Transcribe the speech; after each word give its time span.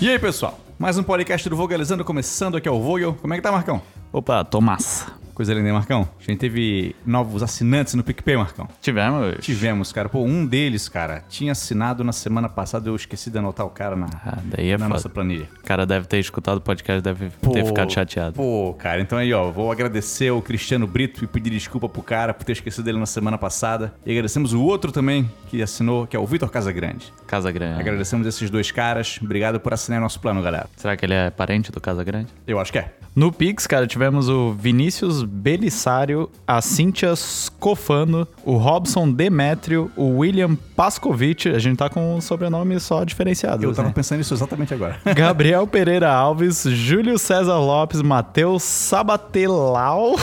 E 0.00 0.08
aí, 0.08 0.16
pessoal? 0.16 0.56
Mais 0.78 0.96
um 0.96 1.02
podcast 1.02 1.48
do 1.48 1.56
Vogalizando 1.56 2.04
começando 2.04 2.56
aqui 2.56 2.68
é 2.68 2.70
o 2.70 2.80
Vogel. 2.80 3.16
Como 3.20 3.34
é 3.34 3.36
que 3.36 3.42
tá, 3.42 3.50
Marcão? 3.50 3.82
Opa, 4.12 4.44
massa. 4.60 5.12
Coisa 5.38 5.54
linda, 5.54 5.68
hein, 5.68 5.72
Marcão? 5.72 6.08
A 6.18 6.22
gente 6.24 6.40
teve 6.40 6.96
novos 7.06 7.44
assinantes 7.44 7.94
no 7.94 8.02
PicPay, 8.02 8.36
Marcão. 8.36 8.68
Tivemos. 8.82 9.36
Tivemos, 9.40 9.92
cara. 9.92 10.08
Pô, 10.08 10.24
um 10.24 10.44
deles, 10.44 10.88
cara, 10.88 11.22
tinha 11.28 11.52
assinado 11.52 12.02
na 12.02 12.10
semana 12.10 12.48
passada, 12.48 12.88
eu 12.88 12.96
esqueci 12.96 13.30
de 13.30 13.38
anotar 13.38 13.64
o 13.64 13.70
cara 13.70 13.94
na, 13.94 14.08
Ah, 14.26 14.38
daí 14.44 14.70
é 14.70 14.72
na 14.72 14.86
foda. 14.86 14.94
nossa 14.94 15.08
planilha. 15.08 15.48
O 15.60 15.64
cara 15.64 15.86
deve 15.86 16.08
ter 16.08 16.18
escutado 16.18 16.56
o 16.56 16.60
podcast, 16.60 17.00
deve 17.00 17.30
Pô, 17.40 17.52
ter 17.52 17.64
ficado 17.64 17.92
chateado. 17.92 18.32
Pô, 18.34 18.74
cara, 18.76 19.00
então 19.00 19.16
aí, 19.16 19.32
ó, 19.32 19.48
vou 19.52 19.70
agradecer 19.70 20.26
ao 20.26 20.42
Cristiano 20.42 20.88
Brito 20.88 21.22
e 21.22 21.28
pedir 21.28 21.50
desculpa 21.50 21.88
pro 21.88 22.02
cara 22.02 22.34
por 22.34 22.42
ter 22.42 22.50
esquecido 22.50 22.84
dele 22.86 22.98
na 22.98 23.06
semana 23.06 23.38
passada. 23.38 23.94
E 24.04 24.10
agradecemos 24.10 24.52
o 24.52 24.60
outro 24.64 24.90
também 24.90 25.30
que 25.46 25.62
assinou, 25.62 26.04
que 26.04 26.16
é 26.16 26.18
o 26.18 26.26
Vitor 26.26 26.50
Casagrande. 26.50 27.12
Casa 27.28 27.52
Grande. 27.52 27.80
Agradecemos 27.80 28.26
esses 28.26 28.50
dois 28.50 28.72
caras. 28.72 29.20
Obrigado 29.22 29.60
por 29.60 29.72
assinar 29.72 30.00
nosso 30.00 30.18
plano, 30.18 30.42
galera. 30.42 30.68
Será 30.76 30.96
que 30.96 31.06
ele 31.06 31.14
é 31.14 31.30
parente 31.30 31.70
do 31.70 31.80
Casa 31.80 32.02
Grande? 32.02 32.26
Eu 32.44 32.58
acho 32.58 32.72
que 32.72 32.78
é. 32.80 32.92
No 33.18 33.32
Pix, 33.32 33.66
cara, 33.66 33.84
tivemos 33.84 34.28
o 34.28 34.52
Vinícius 34.52 35.24
Belissário, 35.24 36.30
a 36.46 36.62
Cíntia 36.62 37.16
Scofano, 37.16 38.28
o 38.44 38.56
Robson 38.56 39.10
Demétrio, 39.10 39.90
o 39.96 40.18
William 40.18 40.54
Pascovitch. 40.76 41.46
A 41.46 41.58
gente 41.58 41.78
tá 41.78 41.90
com 41.90 42.14
um 42.14 42.20
sobrenome 42.20 42.78
só 42.78 43.02
diferenciado. 43.02 43.64
Eu 43.64 43.74
tava 43.74 43.88
né? 43.88 43.94
pensando 43.94 44.18
nisso 44.18 44.32
exatamente 44.34 44.72
agora. 44.72 45.00
Gabriel 45.16 45.66
Pereira 45.66 46.12
Alves, 46.12 46.62
Júlio 46.62 47.18
César 47.18 47.58
Lopes, 47.58 48.02
Matheus 48.02 48.62
Sabatelau. 48.62 50.14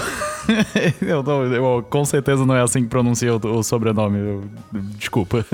eu, 1.01 1.21
não- 1.21 1.43
eu- 1.53 1.83
com 1.89 2.05
certeza 2.05 2.45
não 2.45 2.55
é 2.55 2.61
assim 2.61 2.83
que 2.83 2.87
pronuncia 2.87 3.35
o, 3.35 3.57
o 3.57 3.61
sobrenome. 3.61 4.19
eu- 4.19 4.43
desculpa. 4.97 5.45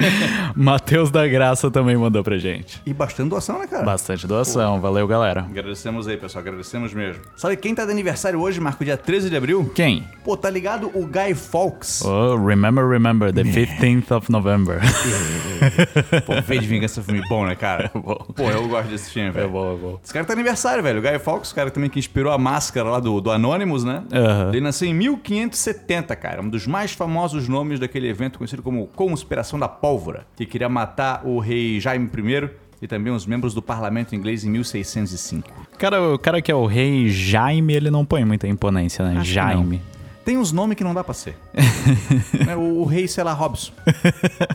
Matheus 0.54 1.10
da 1.10 1.26
Graça 1.26 1.70
também 1.70 1.96
mandou 1.96 2.22
pra 2.22 2.36
gente. 2.36 2.82
E 2.84 2.92
bastante 2.92 3.30
doação, 3.30 3.58
né, 3.58 3.66
cara? 3.66 3.84
Bastante 3.84 4.26
doação. 4.26 4.82
Valeu, 4.82 5.06
galera. 5.06 5.40
Agradecemos 5.48 6.06
aí, 6.06 6.18
pessoal. 6.18 6.42
Agradecemos 6.42 6.89
mesmo. 6.94 7.22
Sabe 7.36 7.56
quem 7.56 7.74
tá 7.74 7.84
de 7.84 7.90
aniversário 7.90 8.40
hoje, 8.40 8.60
Marco? 8.60 8.84
Dia 8.84 8.96
13 8.96 9.30
de 9.30 9.36
abril? 9.36 9.70
Quem? 9.74 10.06
Pô, 10.24 10.36
tá 10.36 10.50
ligado 10.50 10.90
o 10.94 11.06
Guy 11.06 11.34
Fawkes? 11.34 12.02
Oh, 12.04 12.36
remember, 12.36 12.86
remember, 12.86 13.32
the 13.32 13.42
15th 13.42 14.16
of 14.16 14.30
November. 14.30 14.80
Pô, 16.26 16.40
V 16.40 16.58
de 16.58 16.66
Vingança 16.66 17.00
é 17.00 17.02
um 17.02 17.04
filme 17.04 17.22
bom, 17.28 17.46
né, 17.46 17.54
cara? 17.54 17.90
bom. 17.94 18.14
Pô, 18.34 18.50
eu 18.50 18.68
gosto 18.68 18.88
desse 18.88 19.10
filme, 19.10 19.28
é 19.28 19.32
velho. 19.32 19.50
bom, 19.50 19.74
é 19.74 19.76
bom. 19.76 20.00
Esse 20.02 20.12
cara 20.12 20.24
tá 20.24 20.32
aniversário, 20.32 20.82
velho. 20.82 20.98
O 20.98 21.02
Guy 21.02 21.18
Fawkes, 21.18 21.50
o 21.50 21.54
cara 21.54 21.70
também 21.70 21.90
que 21.90 21.98
inspirou 21.98 22.32
a 22.32 22.38
máscara 22.38 22.88
lá 22.88 23.00
do, 23.00 23.20
do 23.20 23.30
Anonymous, 23.30 23.84
né? 23.84 24.02
Ele 24.50 24.60
nasceu 24.60 24.88
em 24.88 24.94
1570, 24.94 26.14
cara. 26.16 26.42
Um 26.42 26.48
dos 26.48 26.66
mais 26.66 26.92
famosos 26.92 27.48
nomes 27.48 27.80
daquele 27.80 28.08
evento 28.08 28.38
conhecido 28.38 28.62
como 28.62 28.86
Conspiração 28.88 29.58
da 29.58 29.68
Pólvora, 29.68 30.26
que 30.36 30.46
queria 30.46 30.68
matar 30.68 31.22
o 31.24 31.38
rei 31.38 31.80
Jaime 31.80 32.06
I 32.06 32.50
e 32.82 32.88
também 32.88 33.12
os 33.12 33.26
membros 33.26 33.52
do 33.54 33.60
parlamento 33.60 34.14
inglês 34.14 34.44
em 34.44 34.50
1605. 34.50 35.50
Cara, 35.80 36.12
o 36.12 36.18
cara 36.18 36.42
que 36.42 36.52
é 36.52 36.54
o 36.54 36.66
rei 36.66 37.08
Jaime, 37.08 37.72
ele 37.72 37.90
não 37.90 38.04
põe 38.04 38.22
muita 38.22 38.46
imponência, 38.46 39.02
né? 39.02 39.18
Acho 39.18 39.32
Jaime. 39.32 39.80
Tem 40.22 40.36
uns 40.36 40.52
nomes 40.52 40.76
que 40.76 40.84
não 40.84 40.92
dá 40.92 41.02
pra 41.02 41.14
ser. 41.14 41.34
Né, 42.46 42.56
o, 42.56 42.80
o 42.80 42.84
rei, 42.84 43.06
sei 43.06 43.22
lá, 43.24 43.32
Robson. 43.32 43.72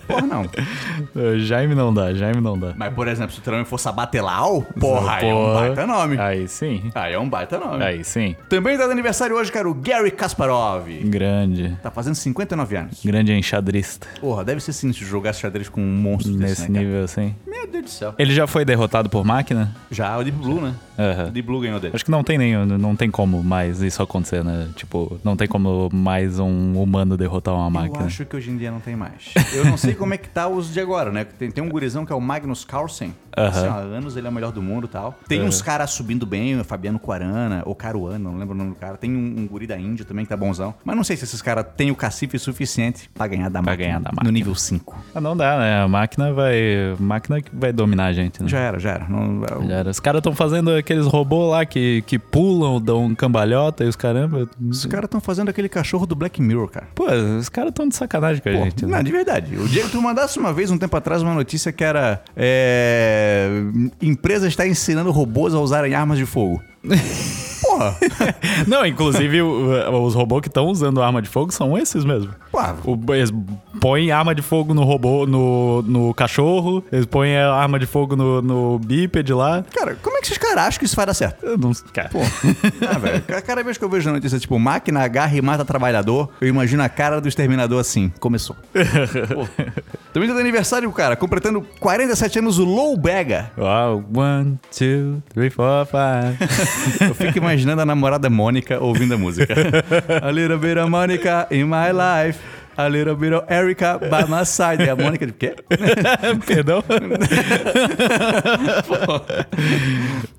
Porra, 0.08 0.22
não. 0.22 0.46
Jaime 1.40 1.76
não 1.76 1.94
dá, 1.94 2.14
Jaime 2.14 2.42
não 2.42 2.58
dá. 2.58 2.74
Mas, 2.76 2.94
por 2.94 3.08
exemplo, 3.08 3.34
se 3.34 3.48
o 3.48 3.52
nome 3.52 3.66
for 3.66 3.80
Sabatelau, 3.80 4.62
porra, 4.80 5.16
aí 5.16 5.30
é 5.30 5.34
um 5.34 5.54
baita 5.54 5.88
nome. 5.88 6.20
Aí 6.20 6.48
sim. 6.48 6.90
Aí 6.96 7.14
é 7.14 7.20
um 7.20 7.30
baita 7.30 7.58
nome. 7.60 7.84
Aí 7.84 8.04
sim. 8.04 8.36
Também 8.50 8.78
tá 8.78 8.86
de 8.86 8.92
aniversário 8.92 9.36
hoje, 9.36 9.52
cara, 9.52 9.70
o 9.70 9.74
Gary 9.74 10.12
Kasparov. 10.12 10.88
Grande. 11.06 11.78
Tá 11.82 11.92
fazendo 11.92 12.16
59 12.16 12.76
anos. 12.76 13.06
Grande 13.06 13.34
enxadrista. 13.34 14.08
Porra, 14.20 14.44
deve 14.44 14.62
ser 14.62 14.74
sinistro 14.74 15.06
jogar 15.06 15.34
xadrez 15.34 15.70
com 15.70 15.82
um 15.82 15.86
monstro 15.96 16.34
desse, 16.34 16.62
Nesse 16.62 16.72
né, 16.72 16.80
cara? 16.80 16.86
nível 16.86 17.04
assim. 17.04 17.36
Meu 17.48 17.68
Deus 17.68 17.84
do 17.86 17.90
céu. 17.90 18.16
Ele 18.18 18.34
já 18.34 18.48
foi 18.48 18.66
derrotado 18.66 19.10
por 19.10 19.24
máquina? 19.24 19.76
Já 19.92 20.18
o 20.18 20.24
Deep 20.24 20.38
Blue, 20.38 20.62
né? 20.62 20.76
O 21.28 21.32
Deep 21.32 21.46
Blue 21.46 21.60
ganhou 21.60 21.80
dele. 21.80 21.94
Acho 21.94 22.06
que 22.06 22.12
não 22.12 22.24
tem 22.24 22.38
nem, 22.38 22.56
não 22.66 22.96
tem 22.96 23.12
como 23.12 23.44
mais 23.44 23.82
isso 23.82 24.02
acontecer, 24.02 24.44
né? 24.44 24.70
Tipo, 24.76 25.20
não 25.24 25.36
tem 25.36 25.48
como 25.48 25.90
mais 25.92 26.40
um 26.40 26.74
humano 26.82 26.95
derrotar 27.18 27.54
uma 27.54 27.66
Eu 27.66 27.70
máquina. 27.72 28.06
acho 28.06 28.24
que 28.26 28.36
hoje 28.36 28.52
em 28.52 28.58
dia 28.58 28.70
não 28.72 28.80
tem 28.80 28.96
mais. 28.96 29.34
Eu 29.54 29.66
não 29.66 29.76
sei 29.78 29.96
como 29.96 30.14
é 30.14 30.18
que 30.18 30.30
tá 30.30 30.48
os 30.48 30.72
de 30.72 30.80
agora, 30.80 31.12
né? 31.12 31.24
Tem, 31.26 31.50
tem 31.52 31.64
um 31.64 31.70
gurizão 31.70 32.06
que 32.06 32.14
é 32.14 32.16
o 32.16 32.22
Magnus 32.22 32.64
Carlsen. 32.64 33.14
Aham. 33.38 33.48
Assim, 33.50 33.68
ó, 33.68 33.72
há 33.72 33.78
anos 33.80 34.16
ele 34.16 34.28
é 34.28 34.30
o 34.30 34.34
melhor 34.34 34.52
do 34.52 34.62
mundo 34.62 34.86
e 34.86 34.88
tal. 34.88 35.14
Tem 35.28 35.42
uns 35.42 35.62
caras 35.62 35.90
subindo 35.92 36.26
bem, 36.26 36.58
o 36.60 36.64
Fabiano 36.64 36.98
Quarana, 37.00 37.64
ou 37.66 37.76
Caruana, 37.76 38.20
não 38.20 38.38
lembro 38.38 38.54
o 38.56 38.58
nome 38.58 38.70
do 38.70 38.76
cara. 38.76 38.96
Tem 38.98 39.14
um, 39.14 39.42
um 39.42 39.48
guri 39.48 39.68
da 39.68 39.78
Índia 39.78 40.06
também 40.06 40.24
que 40.24 40.30
tá 40.30 40.38
bonzão. 40.38 40.74
Mas 40.86 40.96
não 40.96 41.04
sei 41.04 41.18
se 41.18 41.26
esses 41.26 41.42
caras 41.42 41.66
têm 41.76 41.92
o 41.92 41.96
cacife 41.96 42.38
suficiente 42.40 43.10
pra 43.14 43.28
ganhar 43.28 43.50
da 43.50 43.62
Pra 43.62 43.72
máquina. 43.72 43.88
ganhar 43.88 44.00
da 44.00 44.10
No 44.12 44.16
máquina. 44.18 44.32
nível 44.32 44.56
5. 44.56 44.96
Ah, 45.14 45.20
não 45.20 45.36
dá, 45.36 45.58
né? 45.58 45.82
A 45.82 45.88
máquina 45.88 46.32
vai. 46.32 46.56
A 46.98 47.02
máquina 47.02 47.42
que 47.42 47.50
vai 47.54 47.74
dominar 47.74 48.06
a 48.06 48.14
gente, 48.14 48.42
né? 48.42 48.48
Já 48.48 48.60
era, 48.60 48.80
já 48.80 48.92
era. 48.92 49.08
Não, 49.10 49.42
Já 49.68 49.76
era. 49.76 49.90
Os 49.90 50.00
caras 50.00 50.20
estão 50.20 50.34
fazendo 50.34 50.72
aqueles 50.72 51.06
robôs 51.06 51.52
lá 51.52 51.66
que, 51.66 52.04
que 52.08 52.18
pulam, 52.18 52.80
dão 52.82 53.14
cambalhota 53.16 53.84
e 53.84 53.88
os 53.88 53.96
caramba. 53.96 54.48
Os 54.62 54.86
caras 54.86 55.06
estão 55.08 55.20
fazendo 55.20 55.50
aquele 55.50 55.68
cachorro 55.68 56.06
do 56.06 56.16
Black 56.16 56.42
Mirror, 56.42 56.70
cara. 56.76 56.88
Pô, 56.94 57.06
os 57.40 57.48
caras 57.48 57.70
estão 57.70 57.88
de 57.88 57.96
sacanagem 57.96 58.42
com 58.42 58.50
a 58.50 58.52
Pô, 58.52 58.64
gente. 58.66 58.86
né? 58.86 58.98
não, 58.98 59.04
de 59.04 59.12
verdade. 59.12 59.56
O 59.58 59.68
dia 59.68 59.84
que 59.84 59.90
tu 59.90 60.02
mandasse 60.02 60.38
uma 60.38 60.52
vez, 60.52 60.70
um 60.70 60.78
tempo 60.78 60.96
atrás, 60.98 61.22
uma 61.22 61.34
notícia 61.34 61.72
que 61.72 61.84
era. 61.84 62.22
É, 62.36 63.50
empresa 64.02 64.48
está 64.48 64.68
ensinando 64.68 65.12
robôs 65.12 65.54
a 65.54 65.60
usarem 65.60 65.94
armas 65.96 66.18
de 66.18 66.26
fogo. 66.26 66.62
Porra! 67.62 67.96
Não, 68.68 68.86
inclusive 68.86 69.42
os 69.42 70.14
robôs 70.14 70.42
que 70.42 70.48
estão 70.48 70.68
usando 70.68 71.02
arma 71.02 71.22
de 71.22 71.28
fogo 71.30 71.52
são 71.52 71.78
esses 71.78 72.06
mesmo. 72.06 72.34
Pô, 72.52 72.60
O, 72.92 73.14
eles 73.14 73.32
põem 73.80 74.12
arma 74.12 74.36
de 74.36 74.42
fogo 74.42 74.74
no 74.74 74.84
robô, 74.84 75.26
no, 75.26 75.82
no 75.82 76.14
cachorro, 76.14 76.84
eles 76.92 77.06
põem 77.06 77.36
arma 77.36 77.80
de 77.80 77.86
fogo 77.86 78.16
no, 78.16 78.42
no 78.42 78.80
bípede 78.80 79.34
lá. 79.34 79.64
cara, 79.74 79.96
como 80.02 80.18
é 80.18 80.20
que 80.22 80.28
esses 80.28 80.38
caras 80.38 80.58
acham 80.66 80.80
que 80.80 80.86
isso 80.86 80.96
vai 80.96 81.06
dar 81.06 81.14
certo? 81.14 81.46
Eu 81.46 81.58
não, 81.58 81.72
cara, 81.92 82.10
Pô, 82.10 82.20
ah, 82.90 83.00
velho, 83.00 83.24
cada 83.46 83.64
vez 83.64 83.78
que 83.78 83.84
eu 83.84 83.90
vejo 83.90 84.12
notícia 84.12 84.40
tipo, 84.40 84.58
máquina 84.60 85.02
agarra 85.02 85.36
e 85.36 85.42
mata 85.42 85.66
trabalhador, 85.66 86.30
eu 86.40 86.48
imagino 86.48 86.84
a 86.84 86.90
cara 86.90 87.20
do 87.20 87.28
exterminador 87.28 87.80
assim. 87.80 88.12
Começou. 88.20 88.56
Pô. 89.34 89.48
Também 90.16 90.30
tá 90.30 90.36
de 90.36 90.40
aniversário, 90.40 90.90
cara, 90.94 91.18
completando 91.18 91.62
47 91.78 92.40
anos, 92.40 92.58
o 92.58 92.64
Low 92.64 92.96
Bega. 92.96 93.52
Uau, 93.58 94.02
one, 94.16 94.58
two, 94.72 95.22
three, 95.34 95.50
four, 95.50 95.86
five. 95.86 96.38
Eu 97.06 97.14
fico 97.14 97.38
imaginando 97.38 97.82
a 97.82 97.86
namorada 97.86 98.30
Mônica 98.30 98.80
ouvindo 98.80 99.16
a 99.16 99.18
música. 99.18 99.54
A 100.24 100.32
little 100.32 100.58
bit 100.58 100.80
of 100.80 100.90
Monica 100.90 101.46
in 101.52 101.66
my 101.66 101.92
life. 101.92 102.40
A 102.78 102.88
little 102.88 103.18
bit 103.18 103.34
of 103.34 103.46
Erica 103.54 104.00
by 104.00 104.24
my 104.30 104.46
side. 104.46 104.84
É 104.84 104.92
a 104.92 104.96
Mônica 104.96 105.26
de 105.26 105.34
quê? 105.34 105.54
Perdão? 106.48 106.82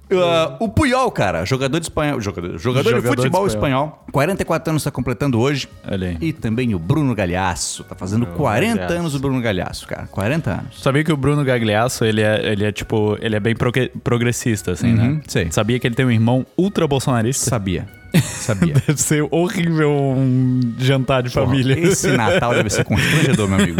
Uh, 0.09 0.57
o 0.65 0.69
Puyol, 0.69 1.11
cara, 1.11 1.45
jogador 1.45 1.81
de 1.81 1.87
espanhol, 1.87 2.21
jogador, 2.21 2.57
jogador, 2.59 2.85
de 2.85 2.91
Jogador 2.91 3.01
de 3.17 3.23
futebol 3.23 3.47
espanhol. 3.47 3.87
espanhol. 3.87 4.05
44 4.13 4.71
anos 4.71 4.83
está 4.83 4.91
completando 4.91 5.41
hoje. 5.41 5.69
Olha 5.91 6.09
aí. 6.11 6.19
E 6.21 6.33
também 6.33 6.75
o 6.75 6.79
Bruno 6.79 7.13
Galhaço. 7.15 7.83
Tá 7.85 7.97
fazendo 7.97 8.25
40 8.27 8.77
Galhaço. 8.77 8.95
anos 8.95 9.15
o 9.17 9.19
Bruno 9.19 9.41
Galhaço, 9.41 9.87
cara. 9.87 10.07
40 10.07 10.51
anos. 10.53 10.81
Sabia 10.81 11.03
que 11.03 11.13
o 11.13 11.17
Bruno 11.17 11.45
Gagliasso, 11.45 12.05
ele 12.05 12.23
é, 12.23 12.53
ele 12.53 12.65
é 12.65 12.71
tipo, 12.71 13.19
ele 13.21 13.35
é 13.35 13.41
bem 13.41 13.57
progue- 13.57 13.91
progressista, 14.05 14.73
assim, 14.73 14.93
Uhum, 14.95 15.15
né? 15.17 15.21
sei. 15.27 15.51
Sabia 15.51 15.79
que 15.81 15.87
ele 15.89 15.95
tem 15.97 16.07
um 16.07 16.11
irmão 16.11 16.47
ultra 16.57 16.87
bolsonarista? 16.87 17.51
Sabia. 17.51 17.87
Sabia. 18.21 18.75
Deve 18.87 19.01
ser 19.01 19.27
horrível 19.31 19.93
um 19.93 20.61
jantar 20.79 21.23
de 21.23 21.31
família. 21.31 21.79
Esse 21.79 22.09
Natal 22.17 22.55
deve 22.55 22.71
ser 22.71 22.85
constrangedor, 22.85 23.49
meu 23.49 23.59
amigo. 23.59 23.79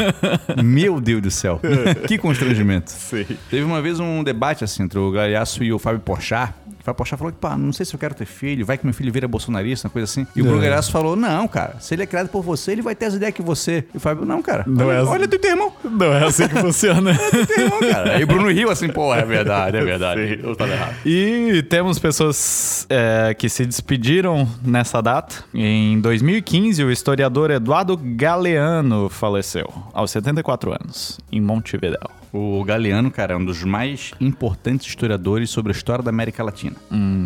Meu 0.63 1.01
Deus 1.01 1.23
do 1.23 1.31
céu. 1.31 1.61
que 2.07 2.19
constrangimento. 2.19 2.91
Sim. 2.91 3.27
Teve 3.51 3.65
uma 3.65 3.81
vez 3.81 4.01
um 4.01 4.23
debate 4.23 4.65
assim 4.65 4.83
entre 4.83 4.99
o 4.99 5.11
Galhaço 5.11 5.63
e 5.63 5.73
o 5.73 5.79
Fábio 5.79 6.01
Porchat. 6.01 6.53
O 6.87 6.91
Fábio 6.95 6.99
Porchat 6.99 7.19
falou 7.19 7.33
que, 7.33 7.39
pá, 7.41 7.57
não 7.57 7.73
sei 7.73 7.85
se 7.85 7.93
eu 7.95 7.99
quero 7.99 8.15
ter 8.15 8.27
filho, 8.27 8.65
vai 8.65 8.79
que 8.79 8.87
meu 8.87 8.95
filho 8.95 9.13
vira 9.13 9.27
bolsonarista, 9.27 9.89
uma 9.89 9.93
coisa 9.93 10.05
assim. 10.05 10.25
E 10.37 10.41
o 10.41 10.45
Bruno 10.45 10.61
É. 10.63 10.69
Galhaço 10.69 10.93
falou, 10.93 11.17
não, 11.17 11.49
cara, 11.49 11.81
se 11.81 11.93
ele 11.97 12.05
é 12.05 12.07
criado 12.07 12.29
por 12.29 12.43
você, 12.43 12.71
ele 12.71 12.83
vai 12.83 12.95
ter 12.95 13.07
as 13.07 13.15
ideias 13.15 13.35
que 13.35 13.43
você. 13.43 13.85
E 13.93 13.97
o 13.97 14.01
Fábio, 14.01 14.25
não, 14.25 14.41
cara, 14.41 14.63
Não 14.69 14.87
olha, 14.87 14.95
é 14.97 15.01
assim. 15.01 15.11
olha 15.11 15.27
tu 15.27 15.37
teu 15.37 15.51
irmão. 15.51 15.73
Não 15.83 16.13
é 16.13 16.25
assim 16.25 16.47
que 16.47 16.55
funciona. 16.61 17.13
Teu 17.49 17.65
irmão, 17.65 17.81
cara. 17.81 18.13
Aí 18.17 18.23
o 18.23 18.27
Bruno 18.29 18.49
riu 18.53 18.71
assim, 18.71 18.89
pô, 18.89 19.13
é 19.13 19.25
verdade, 19.25 19.77
é 19.79 19.85
verdade. 19.85 20.39
Eu 20.41 20.55
tava 20.55 20.71
errado. 20.73 20.95
E 21.05 21.65
temos 21.69 21.99
pessoas 21.99 22.87
é, 22.89 23.35
que 23.35 23.49
se 23.49 23.67
despediram 23.67 24.49
nessa 24.65 25.01
data. 25.03 25.43
Em 25.53 26.01
2015, 26.01 26.85
o 26.85 26.93
historiador 26.93 27.51
Eduardo 27.51 27.97
Galeano 28.01 29.09
faleceu, 29.09 29.69
aos 29.93 30.13
74 30.13 30.71
anos, 30.71 31.19
em 31.33 31.41
Montevideo. 31.41 31.99
O 32.37 32.63
Galeano, 32.65 33.11
cara, 33.11 33.33
é 33.33 33.37
um 33.37 33.45
dos 33.45 33.65
mais 33.65 34.13
importantes 34.21 34.87
historiadores 34.87 35.49
sobre 35.49 35.73
a 35.73 35.75
história 35.75 36.05
da 36.05 36.11
América 36.11 36.45
Latina. 36.45 36.77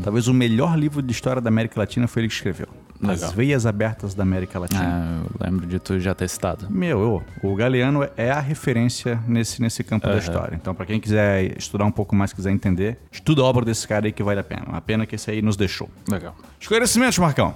Talvez 0.05 0.29
o 0.29 0.33
melhor 0.33 0.79
livro 0.79 1.03
de 1.03 1.11
história 1.11 1.43
da 1.43 1.49
América 1.49 1.81
Latina 1.81 2.07
foi 2.07 2.23
ele 2.23 2.29
que 2.29 2.35
escreveu. 2.35 2.69
As 3.03 3.09
Legal. 3.21 3.31
Veias 3.33 3.67
Abertas 3.67 4.15
da 4.15 4.23
América 4.23 4.59
Latina. 4.59 4.83
Ah, 4.83 5.23
eu 5.25 5.47
lembro 5.47 5.67
de 5.67 5.79
tu 5.79 5.99
já 5.99 6.15
ter 6.15 6.29
citado. 6.29 6.67
Meu, 6.71 7.01
eu- 7.01 7.23
o 7.51 7.55
Galeano 7.55 8.07
é 8.17 8.31
a 8.31 8.41
referência 8.41 9.19
nesse, 9.27 9.61
nesse 9.63 9.83
campo 9.83 10.07
da 10.07 10.13
história. 10.19 10.55
Então, 10.55 10.75
pra 10.75 10.85
quem 10.85 11.01
quiser 11.01 11.57
estudar 11.57 11.85
um 11.87 11.91
pouco 11.91 12.15
mais, 12.15 12.33
quiser 12.33 12.51
entender, 12.51 12.99
estuda 13.11 13.41
a 13.43 13.45
obra 13.45 13.65
desse 13.65 13.89
cara 13.89 14.07
aí 14.07 14.13
que 14.13 14.23
vale 14.23 14.41
a 14.41 14.45
pena. 14.45 14.65
Uma 14.69 14.81
pena 14.81 15.07
que 15.07 15.15
esse 15.15 15.31
aí 15.31 15.41
nos 15.41 15.57
deixou. 15.57 15.89
Legal. 16.11 16.35
Esclarecimentos, 16.61 17.19
Marcão. 17.19 17.55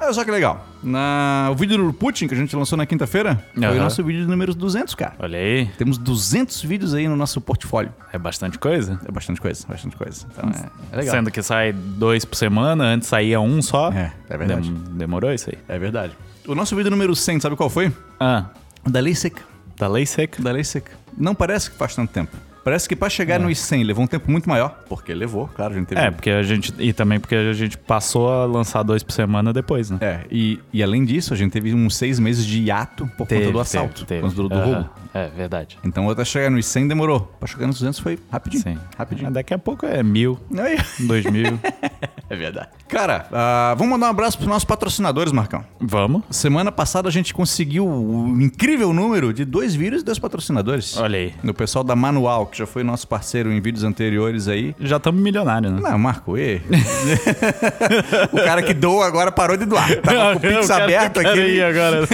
Olha 0.00 0.12
só 0.12 0.24
que 0.24 0.30
legal. 0.30 0.66
Na, 0.82 1.48
o 1.52 1.54
vídeo 1.54 1.76
do 1.78 1.92
Putin 1.92 2.26
que 2.26 2.34
a 2.34 2.36
gente 2.36 2.54
lançou 2.56 2.76
na 2.76 2.84
quinta-feira 2.86 3.44
foi 3.54 3.62
o 3.78 3.82
nosso 3.82 4.02
vídeo 4.02 4.26
número 4.26 4.54
200, 4.54 4.94
cara. 4.96 5.14
Olha 5.18 5.38
aí, 5.38 5.66
Temos 5.78 5.98
200 5.98 6.62
vídeos 6.62 6.94
aí 6.94 7.06
no 7.06 7.14
nosso 7.16 7.40
portfólio. 7.40 7.92
é 8.12 8.18
bastante 8.18 8.58
coisa. 8.58 8.98
É 9.06 9.12
bastante 9.12 9.40
coisa, 9.40 9.64
bastante 9.68 9.94
coisa. 9.96 10.26
Então 10.32 10.48
é, 10.50 10.94
é 10.94 10.96
legal. 10.96 11.14
Sendo 11.14 11.30
que 11.30 11.42
sai 11.42 11.72
dois 11.72 12.24
por 12.24 12.34
semana, 12.34 12.84
antes 12.84 13.08
saía 13.08 13.40
um 13.40 13.62
só. 13.62 13.92
É, 13.92 14.12
é 14.28 14.36
verdade. 14.36 14.70
Dem- 14.70 14.79
demorou 14.80 15.32
isso 15.32 15.50
aí. 15.50 15.58
É 15.68 15.78
verdade. 15.78 16.12
O 16.46 16.54
nosso 16.54 16.74
vídeo 16.74 16.90
número 16.90 17.14
100, 17.14 17.40
sabe 17.40 17.56
qual 17.56 17.68
foi? 17.70 17.92
Ah, 18.18 18.46
da 18.88 19.00
Lei 19.00 19.14
Seca. 19.14 19.42
da 19.78 19.88
lei 19.88 20.06
seca. 20.06 20.42
Da 20.42 20.50
Lei 20.52 20.64
Seca. 20.64 20.92
Não 21.16 21.34
parece 21.34 21.70
que 21.70 21.76
faz 21.76 21.94
tanto 21.94 22.10
tempo. 22.12 22.36
Parece 22.62 22.86
que 22.86 22.94
pra 22.94 23.08
chegar 23.08 23.40
nos 23.40 23.58
100 23.58 23.84
levou 23.84 24.04
um 24.04 24.06
tempo 24.06 24.30
muito 24.30 24.46
maior. 24.46 24.82
Porque 24.86 25.14
levou, 25.14 25.48
claro, 25.48 25.72
a 25.72 25.76
gente 25.78 25.86
teve... 25.86 26.00
É, 26.00 26.10
porque 26.10 26.28
a 26.28 26.42
gente. 26.42 26.74
E 26.78 26.92
também 26.92 27.18
porque 27.18 27.34
a 27.34 27.52
gente 27.54 27.78
passou 27.78 28.30
a 28.30 28.44
lançar 28.44 28.82
dois 28.82 29.02
por 29.02 29.12
semana 29.12 29.50
depois, 29.50 29.88
né? 29.88 29.96
É, 30.00 30.20
e, 30.30 30.60
e 30.70 30.82
além 30.82 31.02
disso, 31.04 31.32
a 31.32 31.36
gente 31.36 31.52
teve 31.52 31.72
uns 31.72 31.96
seis 31.96 32.18
meses 32.18 32.44
de 32.44 32.60
hiato 32.60 33.06
por 33.16 33.26
conta 33.26 33.50
do 33.50 33.58
assalto, 33.60 34.04
por 34.04 34.20
conta 34.20 34.34
do, 34.34 34.48
do 34.48 34.58
roubo. 34.58 34.90
É, 35.12 35.28
verdade. 35.28 35.78
Então 35.84 36.08
até 36.08 36.24
chegar 36.24 36.50
nos 36.50 36.66
100 36.66 36.88
demorou. 36.88 37.20
Pra 37.38 37.48
chegar 37.48 37.66
nos 37.66 37.78
200 37.78 37.98
foi 38.00 38.18
rapidinho. 38.30 38.62
Sim. 38.62 38.78
Rapidinho. 38.96 39.30
Daqui 39.30 39.52
a 39.54 39.58
pouco 39.58 39.86
é 39.86 40.02
mil, 40.02 40.38
Aí. 40.58 40.78
dois 41.00 41.24
mil. 41.26 41.58
É 42.30 42.36
verdade. 42.36 42.68
Cara, 42.86 43.26
ah, 43.32 43.74
vamos 43.76 43.90
mandar 43.94 44.06
um 44.06 44.10
abraço 44.10 44.36
pros 44.38 44.48
nossos 44.48 44.64
patrocinadores, 44.64 45.32
Marcão. 45.32 45.64
Vamos. 45.80 46.22
Semana 46.30 46.70
passada 46.70 47.08
a 47.08 47.10
gente 47.10 47.34
conseguiu 47.34 47.84
o 47.84 48.40
incrível 48.40 48.92
número 48.92 49.32
de 49.32 49.44
dois 49.44 49.74
vídeos 49.74 50.02
e 50.02 50.04
dois 50.04 50.16
patrocinadores. 50.16 50.96
Olha 50.96 51.18
aí. 51.18 51.34
No 51.42 51.52
pessoal 51.52 51.82
da 51.82 51.96
Manual, 51.96 52.46
que 52.46 52.56
já 52.56 52.66
foi 52.68 52.84
nosso 52.84 53.08
parceiro 53.08 53.50
em 53.50 53.60
vídeos 53.60 53.82
anteriores 53.82 54.46
aí. 54.46 54.76
Já 54.78 54.98
estamos 54.98 55.20
milionários, 55.20 55.72
né? 55.72 55.80
Não, 55.82 55.98
Marco, 55.98 56.38
e? 56.38 56.62
o 58.30 58.36
cara 58.36 58.62
que 58.62 58.74
doa 58.74 59.08
agora 59.08 59.32
parou 59.32 59.56
de 59.56 59.64
doar. 59.66 59.88
Tava 60.00 60.38
com 60.38 60.46
o 60.46 60.54
Pix 60.54 60.70
aberto 60.70 61.18
aqui. 61.18 61.40
ir 61.40 61.62
agora. 61.64 62.06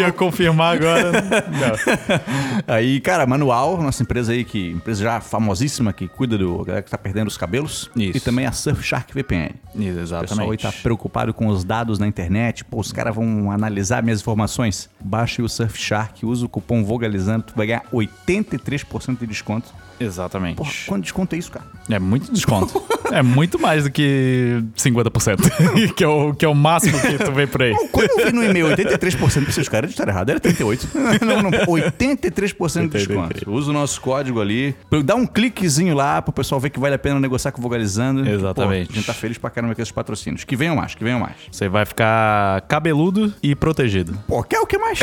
Ia 0.00 0.10
confirmar 0.10 0.74
agora. 0.74 1.12
Não. 1.12 2.39
Aí, 2.66 3.00
cara, 3.00 3.26
Manual, 3.26 3.80
nossa 3.82 4.02
empresa 4.02 4.32
aí, 4.32 4.44
que 4.44 4.70
empresa 4.70 5.02
já 5.02 5.20
famosíssima, 5.20 5.92
que 5.92 6.08
cuida 6.08 6.36
do 6.36 6.64
galera 6.64 6.82
que 6.82 6.90
tá 6.90 6.98
perdendo 6.98 7.28
os 7.28 7.36
cabelos. 7.36 7.90
Isso. 7.96 8.18
E 8.18 8.20
também 8.20 8.46
a 8.46 8.52
Surfshark 8.52 9.12
VPN. 9.12 9.54
O 9.74 9.78
pessoal 9.78 9.84
aí 9.84 9.98
Exatamente. 9.98 10.62
tá 10.62 10.72
preocupado 10.82 11.32
com 11.34 11.46
os 11.46 11.64
dados 11.64 11.98
na 11.98 12.06
internet. 12.06 12.64
Pô, 12.64 12.80
os 12.80 12.92
caras 12.92 13.14
vão 13.14 13.50
analisar 13.50 14.02
minhas 14.02 14.20
informações. 14.20 14.88
Baixe 15.00 15.42
o 15.42 15.48
Surfshark, 15.48 16.24
usa 16.24 16.46
o 16.46 16.48
cupom 16.48 16.84
Vogalizando, 16.84 17.44
tu 17.44 17.54
vai 17.56 17.66
ganhar 17.66 17.82
83% 17.92 19.18
de 19.18 19.26
desconto. 19.26 19.72
Exatamente. 19.98 20.56
Porra, 20.56 20.72
quanto 20.86 21.02
desconto 21.02 21.34
é 21.34 21.38
isso, 21.38 21.52
cara? 21.52 21.66
É 21.88 21.98
muito 21.98 22.32
desconto. 22.32 22.82
é 23.14 23.22
muito 23.22 23.58
mais 23.58 23.84
do 23.84 23.90
que 23.90 24.62
50%. 24.76 25.94
que, 25.94 26.04
é 26.04 26.08
o, 26.08 26.34
que 26.34 26.44
é 26.44 26.48
o 26.48 26.54
máximo 26.54 26.98
que 27.00 27.18
tu 27.18 27.32
vê 27.32 27.46
por 27.46 27.62
aí. 27.62 27.74
Quando 27.90 28.10
eu 28.10 28.26
vi 28.26 28.32
no 28.32 28.44
e-mail 28.44 28.68
83%, 28.68 29.44
pensei, 29.44 29.62
os 29.62 29.68
caras 29.68 29.90
disseram 29.90 30.12
errado, 30.12 30.30
era 30.30 30.40
38%. 30.40 31.20
não, 31.24 31.42
não, 31.42 31.50
83% 31.50 32.82
de 32.82 32.88
desconto. 32.88 33.50
Usa 33.50 33.70
o 33.70 33.72
nosso 33.72 34.00
código 34.00 34.40
ali. 34.40 34.74
Dá 35.04 35.14
um 35.14 35.26
cliquezinho 35.26 35.94
lá 35.94 36.22
pro 36.22 36.32
pessoal 36.32 36.60
ver 36.60 36.70
que 36.70 36.78
vale 36.78 36.94
a 36.94 36.98
pena 36.98 37.18
negociar 37.20 37.52
com 37.52 37.58
o 37.58 37.62
Vogalizando. 37.62 38.28
Exatamente. 38.28 38.86
Pô, 38.86 38.92
a 38.92 38.96
gente 38.96 39.06
tá 39.06 39.14
feliz 39.14 39.38
pra 39.38 39.50
caramba 39.50 39.74
com 39.74 39.82
esses 39.82 39.92
patrocínios. 39.92 40.44
Que 40.44 40.56
venham 40.56 40.76
mais, 40.76 40.94
que 40.94 41.04
venham 41.04 41.20
mais. 41.20 41.36
Você 41.50 41.68
vai 41.68 41.84
ficar 41.84 42.62
cabeludo 42.62 43.32
e 43.42 43.54
protegido. 43.54 44.18
Pô, 44.26 44.42
quer 44.42 44.60
o 44.60 44.66
que 44.66 44.78
mais? 44.78 45.00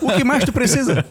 o 0.00 0.12
que 0.12 0.24
mais 0.24 0.44
tu 0.44 0.52
precisa? 0.52 1.04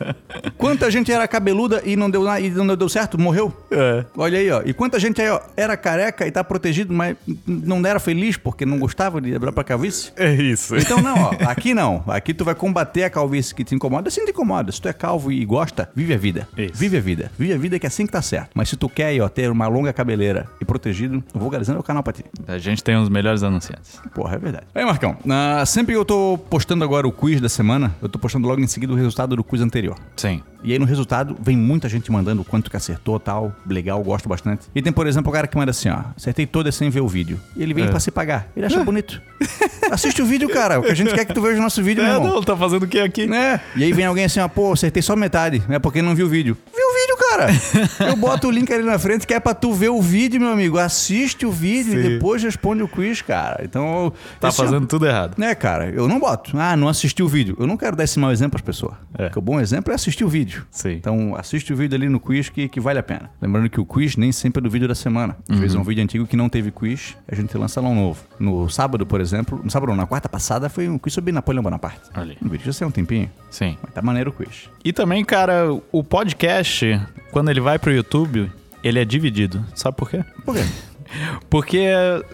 Quanta 0.57 0.89
gente 0.92 1.12
era 1.12 1.27
cabeluda 1.27 1.81
e 1.86 1.95
não 1.95 2.10
deu, 2.10 2.24
e 2.38 2.50
não 2.50 2.75
deu 2.75 2.89
certo? 2.89 3.19
Morreu? 3.19 3.54
É. 3.72 4.06
Olha 4.18 4.39
aí, 4.39 4.51
ó. 4.51 4.62
E 4.65 4.74
quanta 4.74 5.00
gente 5.00 5.22
aí, 5.22 5.30
ó, 5.30 5.39
era 5.56 5.75
careca 5.75 6.09
e 6.28 6.32
tá 6.32 6.44
protegido, 6.44 6.94
mas 6.94 7.16
não 7.46 7.86
era 7.86 8.00
feliz 8.00 8.38
porque 8.38 8.66
não 8.66 8.80
gostava 8.80 9.22
de 9.22 9.32
dobrar 9.32 9.52
pra 9.52 9.64
calvície? 9.64 10.12
É 10.16 10.34
isso. 10.34 10.76
Então 10.76 11.02
não, 11.02 11.16
ó, 11.16 11.32
aqui 11.50 11.74
não. 11.74 12.04
Aqui 12.08 12.34
tu 12.34 12.44
vai 12.46 12.56
combater 12.56 13.04
a 13.04 13.10
calvície 13.10 13.54
que 13.54 13.64
te 13.64 13.76
incomoda. 13.76 14.10
Sim, 14.10 14.26
te 14.26 14.32
incomoda. 14.32 14.72
Se 14.72 14.82
tu 14.82 14.88
é 14.88 14.94
calvo 14.94 15.32
e 15.32 15.44
gosta, 15.46 15.90
vive 15.96 16.14
a 16.14 16.18
vida. 16.18 16.48
Isso. 16.58 16.74
Vive 16.76 16.98
a 16.98 17.02
vida. 17.02 17.32
Vive 17.38 17.54
a 17.54 17.58
vida 17.58 17.80
que 17.80 17.86
é 17.86 17.90
assim 17.90 18.06
que 18.06 18.12
tá 18.12 18.22
certo. 18.22 18.52
Mas 18.54 18.70
se 18.70 18.78
tu 18.78 18.90
quer, 18.90 19.20
ó, 19.22 19.30
ter 19.30 19.50
uma 19.50 19.68
longa 19.68 19.94
cabeleira 19.94 20.48
e 20.60 20.66
protegido, 20.66 21.24
o 21.34 21.40
Vulgarizando 21.40 21.78
é 21.78 21.80
o 21.80 21.84
canal 21.84 22.04
pra 22.04 22.14
ti. 22.14 22.24
A 22.48 22.58
gente 22.58 22.84
tem 22.84 22.96
os 22.96 23.10
melhores 23.10 23.44
anunciantes. 23.44 24.00
Porra, 24.14 24.36
é 24.36 24.40
verdade. 24.40 24.66
Aí, 24.74 24.86
Marcão, 24.86 25.18
ah, 25.30 25.66
sempre 25.66 25.94
que 25.94 25.98
eu 25.98 26.06
tô 26.06 26.38
postando 26.50 26.84
agora 26.84 27.08
o 27.08 27.12
quiz 27.12 27.42
da 27.42 27.50
semana, 27.50 27.96
eu 28.02 28.10
tô 28.10 28.20
postando 28.20 28.48
logo 28.48 28.62
em 28.62 28.68
seguida 28.68 28.94
o 28.94 28.96
resultado 28.96 29.36
do 29.36 29.44
quiz 29.44 29.62
anterior. 29.62 29.98
Sim. 30.16 30.42
E 30.64 30.74
aí 30.74 30.80
no 30.80 30.86
resultado 30.86 31.38
vem 31.42 31.56
muita 31.56 31.88
gente 31.88 32.12
mandando 32.12 32.42
o 32.42 32.46
quanto 32.46 32.70
que 32.70 32.76
acertou 32.76 33.20
tal. 33.20 33.54
Legal, 33.68 34.02
gosto 34.04 34.28
bastante. 34.28 34.66
E 34.76 34.82
tem, 34.82 34.92
por 34.92 35.08
exemplo, 35.08 35.30
o 35.30 35.34
cara 35.34 35.48
que 35.48 35.56
manda 35.58 35.72
assim, 35.72 35.90
ó. 35.90 36.02
Acertei 36.18 36.46
todas 36.46 36.76
sem 36.76 36.90
ver 36.90 37.00
o 37.02 37.08
vídeo. 37.08 37.40
E 37.56 37.64
ele 37.64 37.74
vem 37.74 37.88
pra 37.88 38.00
se 38.00 38.12
pagar. 38.12 38.48
Ele 38.56 38.66
acha 38.66 38.82
bonito. 38.84 39.22
Assiste 39.90 40.22
o 40.22 40.26
vídeo, 40.26 40.50
cara. 40.50 40.80
O 40.80 40.84
que 40.84 40.92
a 40.92 40.96
gente 40.96 41.14
quer 41.14 41.22
é 41.22 41.26
que 41.26 41.34
tu 41.34 41.42
veja 41.42 41.60
o 41.60 41.64
nosso 41.64 41.82
vídeo, 41.82 42.04
meu 42.04 42.12
É, 42.12 42.16
irmão. 42.18 42.34
não, 42.36 42.44
tá 42.44 42.56
fazendo 42.58 42.84
o 42.84 42.88
que 42.88 43.00
aqui? 43.00 43.34
É. 43.34 43.60
E 43.76 43.84
aí 43.84 43.94
vem 43.94 44.06
alguém 44.06 44.26
assim, 44.26 44.40
ó, 44.40 44.48
pô, 44.48 44.72
acertei 44.74 45.02
só 45.02 45.16
metade. 45.16 45.64
É 45.70 45.80
porque 45.80 46.02
não 46.02 46.14
viu 46.14 46.26
o 46.26 46.30
vídeo. 46.30 46.58
Viu 46.76 46.86
o 46.86 46.94
vídeo, 46.94 46.99
cara. 47.18 47.48
Eu 48.08 48.16
boto 48.16 48.48
o 48.48 48.52
link 48.52 48.72
ali 48.72 48.84
na 48.84 48.98
frente 49.00 49.26
que 49.28 49.34
é 49.34 49.40
pra 49.40 49.54
tu 49.54 49.74
ver 49.74 49.90
o 49.90 50.02
vídeo, 50.02 50.40
meu 50.40 50.52
amigo. 50.52 50.78
Assiste 50.78 51.46
o 51.46 51.52
vídeo 51.52 52.00
e 52.00 52.04
Sim. 52.04 52.10
depois 52.10 52.44
responde 52.44 52.84
o 52.84 52.88
quiz, 52.88 53.22
cara. 53.22 53.62
Então. 53.64 54.12
Tá 54.40 54.48
é 54.48 54.52
um- 54.52 54.54
fazendo 54.54 54.88
tudo 54.88 55.06
errado. 55.06 55.36
né, 55.38 55.54
cara? 55.56 55.90
Eu 55.90 56.08
não 56.08 56.20
boto. 56.20 56.58
Ah, 56.58 56.76
não 56.76 56.88
assisti 56.88 57.22
o 57.24 57.28
vídeo. 57.28 57.56
Eu 57.60 57.68
não 57.68 57.78
quero 57.78 57.96
dar 57.96 58.04
esse 58.04 58.20
mau 58.20 58.32
exemplo 58.32 58.56
às 58.58 58.62
pessoas. 58.62 58.94
É. 59.18 59.24
Porque 59.26 59.40
o 59.40 59.42
bom 59.42 59.60
exemplo 59.60 59.92
é 59.92 59.96
assistir 59.96 60.24
o 60.24 60.30
vídeo. 60.30 60.66
Sim. 60.72 60.92
Então, 60.94 61.36
assiste 61.36 61.72
o 61.74 61.76
vídeo 61.76 61.96
ali 61.96 62.10
no 62.10 62.20
quiz 62.20 62.50
que, 62.50 62.68
que 62.68 62.80
vale 62.80 63.00
a 63.00 63.04
pena. 63.04 63.30
Lembrando 63.42 63.70
que 63.70 63.80
o 63.80 63.86
quiz 63.86 64.16
nem 64.18 64.32
sempre 64.32 64.60
é 64.60 64.64
do 64.64 64.70
vídeo 64.70 64.88
da 64.88 64.96
semana. 64.96 65.38
Às 65.50 65.58
vezes 65.60 65.76
é 65.76 65.80
um 65.80 65.84
vídeo 65.84 66.04
antigo 66.04 66.26
que 66.28 66.36
não 66.38 66.50
teve 66.50 66.72
quiz, 66.72 67.16
a 67.28 67.36
gente 67.36 67.56
lança 67.58 67.80
lá 67.82 67.90
um 67.90 67.96
novo. 67.96 68.24
No 68.40 68.70
sábado, 68.70 69.06
por 69.06 69.20
exemplo, 69.22 69.60
no 69.64 69.70
sábado 69.70 69.90
não, 69.90 69.96
na 69.98 70.06
quarta 70.06 70.28
passada 70.30 70.70
foi 70.70 70.88
um 70.90 70.98
quiz 70.98 71.14
sobre 71.14 71.32
Napoleão 71.32 71.64
Bonaparte. 71.64 72.02
Aí. 72.14 72.38
O 72.42 72.50
vídeo 72.50 72.66
já 72.66 72.74
saiu 72.74 72.88
um 72.90 72.92
tempinho, 72.92 73.30
Sim. 73.50 73.78
mas 73.82 73.94
tá 73.94 74.02
maneiro 74.02 74.30
o 74.30 74.34
quiz. 74.34 74.70
E 74.84 74.92
também, 74.94 75.24
cara, 75.26 75.66
o 75.92 76.04
podcast, 76.04 76.99
quando 77.31 77.50
ele 77.50 77.62
vai 77.62 77.78
pro 77.80 77.92
YouTube, 77.92 78.51
ele 78.84 79.00
é 79.00 79.06
dividido. 79.06 79.63
Sabe 79.75 79.98
por 79.98 80.10
quê? 80.10 80.24
Por 80.46 80.56
quê? 80.56 80.63
Porque, 81.50 81.88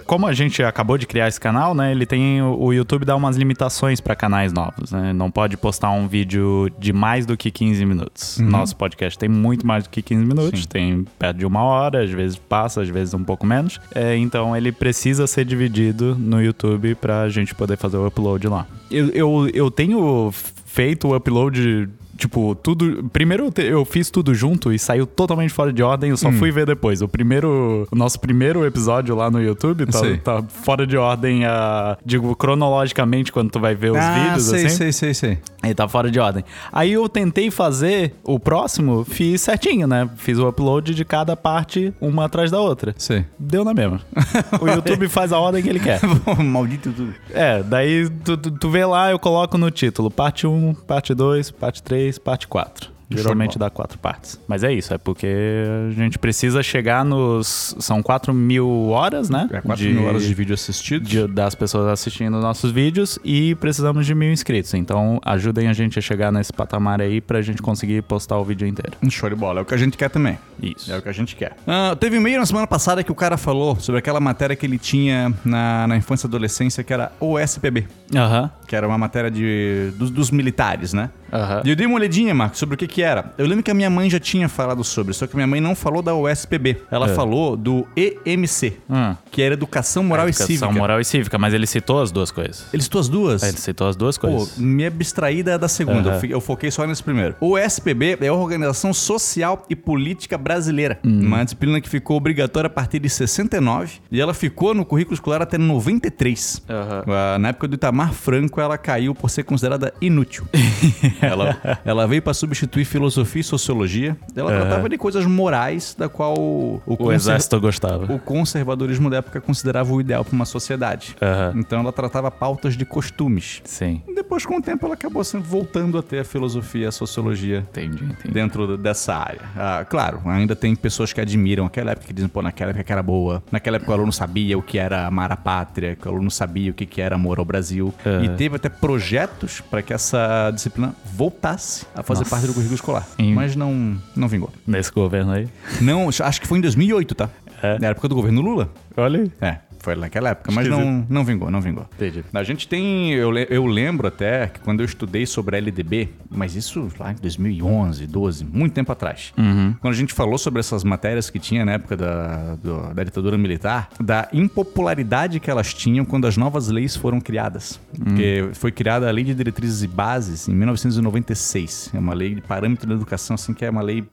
como 0.05 0.27
a 0.27 0.33
gente 0.33 0.61
acabou 0.63 0.97
de 0.97 1.07
criar 1.07 1.27
esse 1.27 1.39
canal, 1.39 1.73
né? 1.73 1.91
Ele 1.91 2.05
tem. 2.05 2.41
O 2.41 2.73
YouTube 2.73 3.05
dá 3.05 3.15
umas 3.15 3.37
limitações 3.37 4.01
para 4.01 4.15
canais 4.15 4.51
novos, 4.51 4.91
né? 4.91 5.13
Não 5.13 5.31
pode 5.31 5.55
postar 5.57 5.91
um 5.91 6.07
vídeo 6.07 6.69
de 6.77 6.91
mais 6.91 7.25
do 7.25 7.37
que 7.37 7.49
15 7.49 7.85
minutos. 7.85 8.37
Nosso 8.39 8.75
podcast 8.75 9.17
tem 9.17 9.29
muito 9.29 9.65
mais 9.65 9.85
do 9.85 9.89
que 9.89 10.01
15 10.01 10.25
minutos, 10.25 10.61
Sim. 10.61 10.67
tem 10.67 11.05
perto 11.17 11.37
de 11.37 11.45
uma 11.45 11.63
hora, 11.63 12.03
às 12.03 12.11
vezes 12.11 12.37
passa, 12.37 12.81
às 12.81 12.89
vezes 12.89 13.13
um 13.13 13.23
pouco 13.23 13.45
menos. 13.45 13.79
É, 13.93 14.17
então 14.17 14.55
ele 14.55 14.71
precisa 14.71 15.25
ser 15.27 15.45
dividido 15.45 16.15
no 16.15 16.41
YouTube 16.41 16.95
pra 16.95 17.29
gente 17.29 17.55
poder 17.55 17.77
fazer 17.77 17.97
o 17.97 18.05
upload 18.05 18.47
lá. 18.47 18.67
Eu, 18.91 19.09
eu, 19.09 19.49
eu 19.53 19.71
tenho 19.71 20.31
feito 20.65 21.07
o 21.07 21.15
upload. 21.15 21.89
Tipo, 22.17 22.55
tudo. 22.55 23.09
Primeiro 23.11 23.51
eu 23.57 23.83
fiz 23.83 24.09
tudo 24.09 24.33
junto 24.33 24.71
e 24.71 24.79
saiu 24.79 25.05
totalmente 25.05 25.53
fora 25.53 25.71
de 25.71 25.83
ordem, 25.83 26.11
eu 26.11 26.17
só 26.17 26.31
fui 26.31 26.51
ver 26.51 26.65
depois. 26.65 27.01
O 27.01 27.07
primeiro. 27.07 27.87
O 27.91 27.95
nosso 27.95 28.19
primeiro 28.19 28.65
episódio 28.65 29.15
lá 29.15 29.29
no 29.29 29.41
YouTube 29.41 29.85
tá, 29.85 30.01
tá 30.23 30.43
fora 30.43 30.87
de 30.87 30.97
ordem, 30.97 31.45
a, 31.45 31.97
digo, 32.05 32.35
cronologicamente, 32.35 33.31
quando 33.31 33.49
tu 33.49 33.59
vai 33.59 33.75
ver 33.75 33.91
os 33.91 33.97
ah, 33.97 34.13
vídeos, 34.13 34.43
sei, 34.43 34.65
assim. 34.65 34.75
sei, 34.75 34.91
sei, 34.91 35.13
sei. 35.13 35.37
Ele 35.63 35.73
tá 35.73 35.87
fora 35.87 36.11
de 36.11 36.19
ordem. 36.19 36.43
Aí 36.71 36.93
eu 36.93 37.09
tentei 37.09 37.49
fazer 37.49 38.13
o 38.23 38.39
próximo, 38.39 39.03
fiz 39.03 39.41
certinho, 39.41 39.87
né? 39.87 40.09
Fiz 40.15 40.37
o 40.37 40.47
upload 40.47 40.93
de 40.93 41.03
cada 41.03 41.35
parte, 41.35 41.93
uma 41.99 42.25
atrás 42.25 42.51
da 42.51 42.59
outra. 42.59 42.93
Sei. 42.97 43.25
Deu 43.37 43.65
na 43.65 43.73
mesma. 43.73 44.01
o 44.61 44.67
YouTube 44.67 45.07
faz 45.09 45.33
a 45.33 45.39
ordem 45.39 45.63
que 45.63 45.69
ele 45.69 45.79
quer. 45.79 45.99
Maldito 46.37 46.91
tudo. 46.91 47.13
É, 47.31 47.63
daí 47.63 48.09
tu, 48.23 48.37
tu, 48.37 48.51
tu 48.51 48.69
vê 48.69 48.85
lá, 48.85 49.11
eu 49.11 49.19
coloco 49.19 49.57
no 49.57 49.71
título 49.71 50.11
parte 50.11 50.45
1, 50.45 50.73
parte 50.87 51.13
2, 51.13 51.51
parte 51.51 51.81
3, 51.81 52.04
parte 52.13 52.47
4. 52.47 52.93
de 53.07 53.17
Geralmente 53.17 53.59
dá 53.59 53.69
quatro 53.69 53.99
partes. 53.99 54.39
Mas 54.47 54.63
é 54.63 54.73
isso, 54.73 54.91
é 54.91 54.97
porque 54.97 55.27
a 55.27 55.93
gente 55.93 56.17
precisa 56.17 56.63
chegar 56.63 57.05
nos. 57.05 57.75
São 57.79 58.01
4 58.01 58.33
mil 58.33 58.89
horas, 58.89 59.29
né? 59.29 59.47
É 59.53 59.61
4 59.61 59.85
mil 59.85 60.05
horas 60.05 60.23
de 60.25 60.33
vídeo 60.33 60.55
assistido. 60.55 61.05
de- 61.07 61.27
das 61.27 61.53
pessoas 61.53 61.87
assistindo 61.87 62.39
nossos 62.41 62.71
vídeos 62.71 63.19
e 63.23 63.53
precisamos 63.55 64.07
de 64.07 64.15
mil 64.15 64.31
inscritos. 64.31 64.73
Então 64.73 65.19
ajudem 65.23 65.67
a 65.67 65.73
gente 65.73 65.99
a 65.99 66.01
chegar 66.01 66.31
nesse 66.31 66.51
patamar 66.51 66.99
aí 66.99 67.21
pra 67.21 67.43
gente 67.43 67.61
conseguir 67.61 68.01
postar 68.01 68.39
o 68.39 68.43
vídeo 68.43 68.67
inteiro. 68.67 68.97
Um 69.03 69.09
show 69.11 69.29
de 69.29 69.35
bola. 69.35 69.59
É 69.59 69.61
o 69.61 69.65
que 69.65 69.75
a 69.75 69.77
gente 69.77 69.95
quer 69.97 70.09
também. 70.09 70.39
Isso. 70.59 70.91
É 70.91 70.97
o 70.97 71.01
que 71.03 71.09
a 71.09 71.13
gente 71.13 71.35
quer. 71.35 71.55
Ah, 71.67 71.95
teve 71.99 72.17
um 72.17 72.21
e-mail 72.21 72.39
na 72.39 72.45
semana 72.47 72.65
passada 72.65 73.03
que 73.03 73.11
o 73.11 73.15
cara 73.15 73.37
falou 73.37 73.75
sobre 73.79 73.99
aquela 73.99 74.19
matéria 74.19 74.55
que 74.55 74.65
ele 74.65 74.79
tinha 74.79 75.31
na, 75.45 75.85
na 75.87 75.95
infância 75.95 76.25
e 76.25 76.27
adolescência 76.27 76.83
que 76.83 76.91
era 76.91 77.11
OSPB. 77.19 77.85
Aham. 78.13 78.51
que 78.67 78.75
era 78.75 78.87
uma 78.87 78.97
matéria 78.97 79.29
de, 79.31 79.91
dos, 79.95 80.09
dos 80.09 80.31
militares, 80.31 80.91
né? 80.93 81.09
Aham. 81.31 81.61
E 81.65 81.69
eu 81.69 81.75
dei 81.75 81.85
uma 81.85 81.95
olhadinha, 81.97 82.33
Marcos, 82.33 82.57
sobre 82.59 82.75
o 82.75 82.77
que 82.77 82.87
que 82.87 83.01
era. 83.01 83.33
Eu 83.37 83.45
lembro 83.45 83.63
que 83.63 83.69
a 83.69 83.73
minha 83.73 83.89
mãe 83.89 84.09
já 84.09 84.19
tinha 84.19 84.47
falado 84.49 84.83
sobre, 84.83 85.13
só 85.13 85.27
que 85.27 85.35
minha 85.35 85.45
mãe 85.47 85.59
não 85.61 85.75
falou 85.75 86.01
da 86.01 86.15
USPB. 86.15 86.77
Ela 86.89 87.07
É. 87.07 87.13
falou 87.13 87.55
do 87.57 87.85
EMC, 87.95 88.77
Hum. 88.89 89.15
que 89.31 89.41
era 89.41 89.53
Educação 89.53 90.03
Moral 90.03 90.27
Educação 90.27 90.45
e 90.53 90.57
Cívica. 90.57 90.71
moral 90.71 90.99
e 91.01 91.05
cívica, 91.05 91.37
mas 91.37 91.53
ele 91.53 91.67
citou 91.67 92.01
as 92.01 92.11
duas 92.11 92.31
coisas. 92.31 92.65
Ele 92.73 92.81
citou 92.81 93.01
as 93.01 93.09
duas? 93.09 93.43
Ele 93.43 93.57
citou 93.57 93.87
as 93.87 93.95
duas 93.95 94.17
Pô, 94.17 94.27
coisas. 94.29 94.57
me 94.57 94.85
abstraída 94.85 95.51
é 95.51 95.57
da 95.57 95.67
segunda. 95.67 96.19
Eu 96.23 96.29
Eu 96.35 96.41
foquei 96.41 96.69
só 96.71 96.85
nesse 96.87 97.03
primeiro. 97.03 97.35
O 97.39 97.57
SPB 97.57 98.17
é 98.21 98.27
a 98.27 98.33
Organização 98.33 98.93
Social 98.93 99.65
e 99.69 99.75
Política 99.75 100.37
Brasileira. 100.37 100.99
Hum. 101.03 101.21
Uma 101.21 101.43
disciplina 101.43 101.79
que 101.81 101.87
ficou 101.89 102.17
obrigatória 102.17 102.67
a 102.67 102.69
partir 102.69 102.99
de 102.99 103.09
69 103.09 103.99
e 104.11 104.19
ela 104.21 104.33
ficou 104.33 104.73
no 104.73 104.83
currículo 104.85 105.13
escolar 105.13 105.41
até 105.41 105.57
93. 105.57 106.61
Aham. 106.69 107.03
Ah, 107.07 107.37
Na 107.39 107.49
época 107.49 107.67
do 107.67 107.75
Itamar 107.75 107.94
Franco, 108.11 108.59
ela 108.61 108.77
caiu 108.77 109.13
por 109.15 109.29
ser 109.29 109.43
considerada 109.43 109.93
inútil. 110.01 110.45
ela, 111.21 111.79
ela 111.85 112.07
veio 112.07 112.21
para 112.21 112.33
substituir 112.33 112.85
filosofia 112.85 113.41
e 113.41 113.43
sociologia. 113.43 114.17
Ela 114.35 114.51
Aham. 114.51 114.61
tratava 114.61 114.89
de 114.89 114.97
coisas 114.97 115.25
morais, 115.25 115.95
da 115.97 116.09
qual 116.09 116.35
o, 116.37 116.81
O 116.85 117.11
exército 117.11 117.59
gostava. 117.59 118.11
o 118.13 118.19
conservadorismo 118.19 119.09
da 119.09 119.17
época 119.17 119.39
considerava 119.41 119.93
o 119.93 120.01
ideal 120.01 120.23
para 120.25 120.33
uma 120.35 120.45
sociedade. 120.45 121.15
Aham. 121.21 121.53
Então 121.57 121.79
ela 121.79 121.91
tratava 121.91 122.29
pautas 122.31 122.75
de 122.75 122.85
costumes. 122.85 123.61
Sim. 123.65 124.01
Depois, 124.13 124.45
com 124.45 124.57
o 124.57 124.61
tempo, 124.61 124.85
ela 124.85 124.95
acabou 124.95 125.23
sempre 125.23 125.47
voltando 125.47 125.97
a 125.97 126.03
ter 126.03 126.19
a 126.19 126.23
filosofia 126.23 126.85
e 126.85 126.87
a 126.87 126.91
sociologia 126.91 127.59
Entendi, 127.69 128.03
entendi. 128.03 128.33
dentro 128.33 128.77
dessa 128.77 129.13
área. 129.15 129.41
Ah, 129.55 129.85
claro, 129.87 130.21
ainda 130.25 130.55
tem 130.55 130.75
pessoas 130.75 131.13
que 131.13 131.21
admiram 131.21 131.65
aquela 131.65 131.91
época 131.91 132.07
que 132.07 132.13
dizem, 132.13 132.27
pô, 132.29 132.41
naquela 132.41 132.71
época 132.71 132.83
que 132.83 132.91
era 132.91 133.03
boa. 133.03 133.43
Naquela 133.51 133.77
época 133.77 133.91
o 133.91 133.93
aluno 133.93 134.11
sabia 134.11 134.57
o 134.57 134.61
que 134.61 134.77
era 134.79 135.05
amar 135.05 135.31
a 135.31 135.37
pátria, 135.37 135.95
que 135.95 136.07
o 136.07 136.11
aluno 136.11 136.31
sabia 136.31 136.71
o 136.71 136.73
que 136.73 136.85
que 136.85 137.01
era 137.01 137.15
amor 137.15 137.39
ao 137.39 137.45
Brasil. 137.45 137.84
Aham. 138.05 138.23
E 138.25 138.29
teve 138.29 138.55
até 138.55 138.69
projetos 138.69 139.61
para 139.61 139.81
que 139.81 139.93
essa 139.93 140.51
disciplina 140.51 140.95
voltasse 141.13 141.85
a 141.95 142.01
fazer 142.03 142.19
Nossa. 142.21 142.29
parte 142.31 142.47
do 142.47 142.53
currículo 142.53 142.75
escolar. 142.75 143.07
Em- 143.17 143.33
Mas 143.33 143.55
não, 143.55 143.97
não 144.15 144.27
vingou. 144.27 144.51
Nesse 144.65 144.91
governo 144.91 145.31
aí. 145.31 145.47
Não, 145.81 146.09
acho 146.09 146.41
que 146.41 146.47
foi 146.47 146.57
em 146.57 146.61
2008, 146.61 147.15
tá? 147.15 147.29
É? 147.63 147.79
Na 147.79 147.87
época 147.87 148.07
do 148.07 148.15
governo 148.15 148.41
Lula. 148.41 148.69
Olha 148.97 149.21
aí. 149.21 149.31
É, 149.41 149.57
foi 149.85 149.95
naquela 149.95 150.29
época, 150.29 150.51
mas 150.51 150.67
não, 150.67 151.05
não 151.09 151.23
vingou, 151.23 151.49
não 151.51 151.61
vingou. 151.61 151.85
Entendi. 151.95 152.23
A 152.33 152.43
gente 152.43 152.67
tem, 152.67 153.11
eu, 153.13 153.35
eu 153.37 153.65
lembro 153.65 154.07
até 154.07 154.47
que 154.47 154.59
quando 154.59 154.79
eu 154.81 154.85
estudei 154.85 155.25
sobre 155.25 155.57
LDB, 155.57 156.09
mas 156.29 156.55
isso 156.55 156.89
lá 156.99 157.11
em 157.11 157.15
2011, 157.15 158.07
12, 158.07 158.43
muito 158.45 158.73
tempo 158.73 158.91
atrás. 158.91 159.33
Quando 159.35 159.93
a 159.93 159.95
gente 159.97 160.13
falou 160.13 160.37
sobre 160.37 160.59
essas 160.59 160.83
matérias 160.83 161.29
que 161.29 161.39
tinha 161.39 161.63
na 161.63 161.73
época 161.73 161.95
da, 161.95 162.55
do- 162.55 162.93
da 162.93 163.03
ditadura 163.03 163.37
militar, 163.37 163.89
da 163.99 164.27
impopularidade 164.33 165.39
que 165.39 165.49
elas 165.49 165.73
tinham 165.73 166.03
quando 166.03 166.25
as 166.27 166.35
novas 166.37 166.67
leis 166.69 166.95
foram 166.95 167.21
criadas. 167.21 167.79
Porque 168.03 168.49
foi 168.53 168.71
criada 168.71 169.07
a 169.07 169.11
Lei 169.11 169.23
de 169.23 169.33
Diretrizes 169.35 169.83
e 169.83 169.87
Bases 169.87 170.47
em 170.47 170.53
1996. 170.55 171.91
É 171.93 171.99
uma 171.99 172.13
lei 172.13 172.35
de 172.35 172.41
parâmetro 172.41 172.87
da 172.87 172.95
educação, 172.95 173.35
assim, 173.35 173.53
que 173.53 173.63
é 173.63 173.69
uma 173.69 173.81
lei 173.81 174.03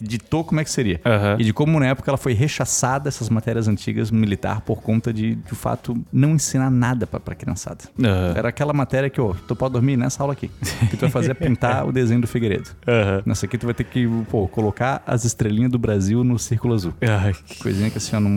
ditou 0.00 0.44
como 0.44 0.60
é 0.60 0.64
que 0.64 0.70
seria. 0.70 1.00
Aham. 1.04 1.36
E 1.38 1.44
de 1.44 1.52
como 1.52 1.78
na 1.80 1.86
época 1.86 2.10
ela 2.10 2.18
foi 2.18 2.32
rechaçada, 2.32 3.08
essas 3.08 3.28
matérias 3.28 3.68
antigas 3.68 4.10
militar, 4.10 4.60
por 4.60 4.82
conta 4.82 5.12
de, 5.16 5.34
de 5.34 5.54
fato, 5.54 5.96
não 6.12 6.30
ensinar 6.30 6.70
nada 6.70 7.06
pra, 7.06 7.18
pra 7.18 7.34
criançada. 7.34 7.78
Aham. 7.98 8.34
Era 8.36 8.48
aquela 8.50 8.72
matéria 8.72 9.08
que, 9.10 9.20
ó, 9.20 9.34
tu 9.48 9.56
pode 9.56 9.72
dormir 9.72 9.96
nessa 9.96 10.22
aula 10.22 10.32
aqui. 10.34 10.48
Que 10.90 10.96
tu 10.96 11.00
vai 11.00 11.10
fazer 11.10 11.30
é 11.30 11.34
pintar 11.46 11.86
o 11.86 11.92
desenho 11.92 12.20
do 12.20 12.26
Figueiredo. 12.26 12.70
Aham. 12.86 13.22
Nessa 13.26 13.46
aqui 13.46 13.56
tu 13.58 13.66
vai 13.66 13.74
ter 13.74 13.84
que, 13.84 14.06
pô, 14.30 14.46
colocar 14.48 15.02
as 15.06 15.24
estrelinhas 15.24 15.70
do 15.72 15.78
Brasil 15.78 16.22
no 16.22 16.38
círculo 16.38 16.74
azul. 16.74 16.92
Que- 17.00 17.58
Coisinha 17.62 17.90
que 17.90 17.98
assim, 17.98 18.14
ó, 18.16 18.20
não, 18.20 18.30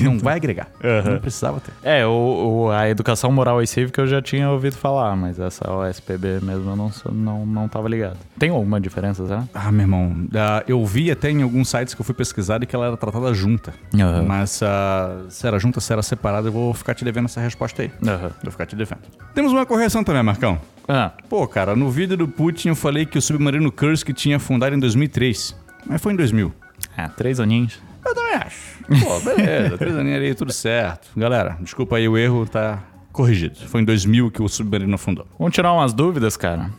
não 0.00 0.18
vai 0.18 0.36
agregar. 0.36 0.68
Não 1.04 1.18
precisava 1.20 1.60
ter. 1.60 1.72
É, 1.82 2.06
o, 2.06 2.10
o- 2.66 2.70
a 2.70 2.88
educação 2.88 3.30
moral 3.30 3.62
e 3.62 3.66
cívica 3.66 4.00
eu 4.00 4.06
já 4.06 4.20
tinha 4.22 4.48
ouvido 4.50 4.74
falar, 4.76 5.14
mas 5.16 5.38
essa 5.38 5.70
OSPB 5.70 6.40
mesmo 6.42 6.70
eu 6.70 6.76
não, 6.76 6.90
sou- 6.90 7.12
não, 7.12 7.44
não 7.46 7.68
tava 7.68 7.88
ligado. 7.88 8.16
Tem 8.38 8.50
alguma 8.50 8.80
diferença, 8.80 9.26
será? 9.26 9.44
Ah, 9.54 9.70
meu 9.70 9.82
irmão, 9.82 10.14
eu 10.66 10.84
vi 10.86 11.10
até 11.10 11.30
em 11.30 11.42
alguns 11.42 11.68
sites 11.68 11.94
que 11.94 12.00
eu 12.00 12.04
fui 12.04 12.14
pesquisar 12.14 12.62
e 12.62 12.66
que 12.66 12.74
ela 12.74 12.86
era 12.86 12.96
tratada 12.96 13.32
junta. 13.34 13.74
Mas 14.26 14.62
ah, 14.62 15.24
se 15.28 15.46
era 15.46 15.58
junta, 15.58 15.80
se 15.88 15.92
era 15.92 16.02
separada, 16.02 16.48
eu 16.48 16.52
vou 16.52 16.72
ficar 16.74 16.94
te 16.94 17.02
devendo 17.04 17.24
essa 17.24 17.40
resposta 17.40 17.80
aí. 17.82 17.90
Aham. 18.06 18.30
Vou 18.42 18.52
ficar 18.52 18.66
te 18.66 18.76
devendo. 18.76 19.00
Temos 19.34 19.52
uma 19.52 19.64
correção 19.64 20.04
também, 20.04 20.22
Marcão. 20.22 20.60
Ah, 20.86 21.12
Pô, 21.28 21.46
cara, 21.48 21.74
no 21.74 21.90
vídeo 21.90 22.16
do 22.16 22.28
Putin 22.28 22.68
eu 22.68 22.76
falei 22.76 23.06
que 23.06 23.16
o 23.18 23.22
submarino 23.22 23.72
Kursk 23.72 24.10
tinha 24.12 24.36
afundado 24.36 24.74
em 24.76 24.78
2003. 24.78 25.56
Mas 25.86 26.00
foi 26.02 26.12
em 26.12 26.16
2000. 26.16 26.52
é, 26.96 27.08
três 27.08 27.40
aninhos. 27.40 27.80
Eu 28.04 28.14
também 28.14 28.34
acho. 28.34 28.78
Pô, 29.04 29.20
beleza. 29.20 29.78
Três 29.78 29.96
aninhos 29.96 30.16
ali, 30.18 30.34
tudo 30.34 30.52
certo. 30.52 31.08
Galera, 31.16 31.56
desculpa 31.60 31.96
aí, 31.96 32.06
o 32.08 32.16
erro 32.16 32.46
tá 32.46 32.78
corrigido. 33.12 33.56
Foi 33.66 33.80
em 33.80 33.84
2000 33.84 34.30
que 34.30 34.40
o 34.42 34.48
submarino 34.48 34.94
afundou. 34.94 35.26
Vamos 35.38 35.54
tirar 35.54 35.72
umas 35.72 35.92
dúvidas, 35.92 36.36
cara. 36.36 36.70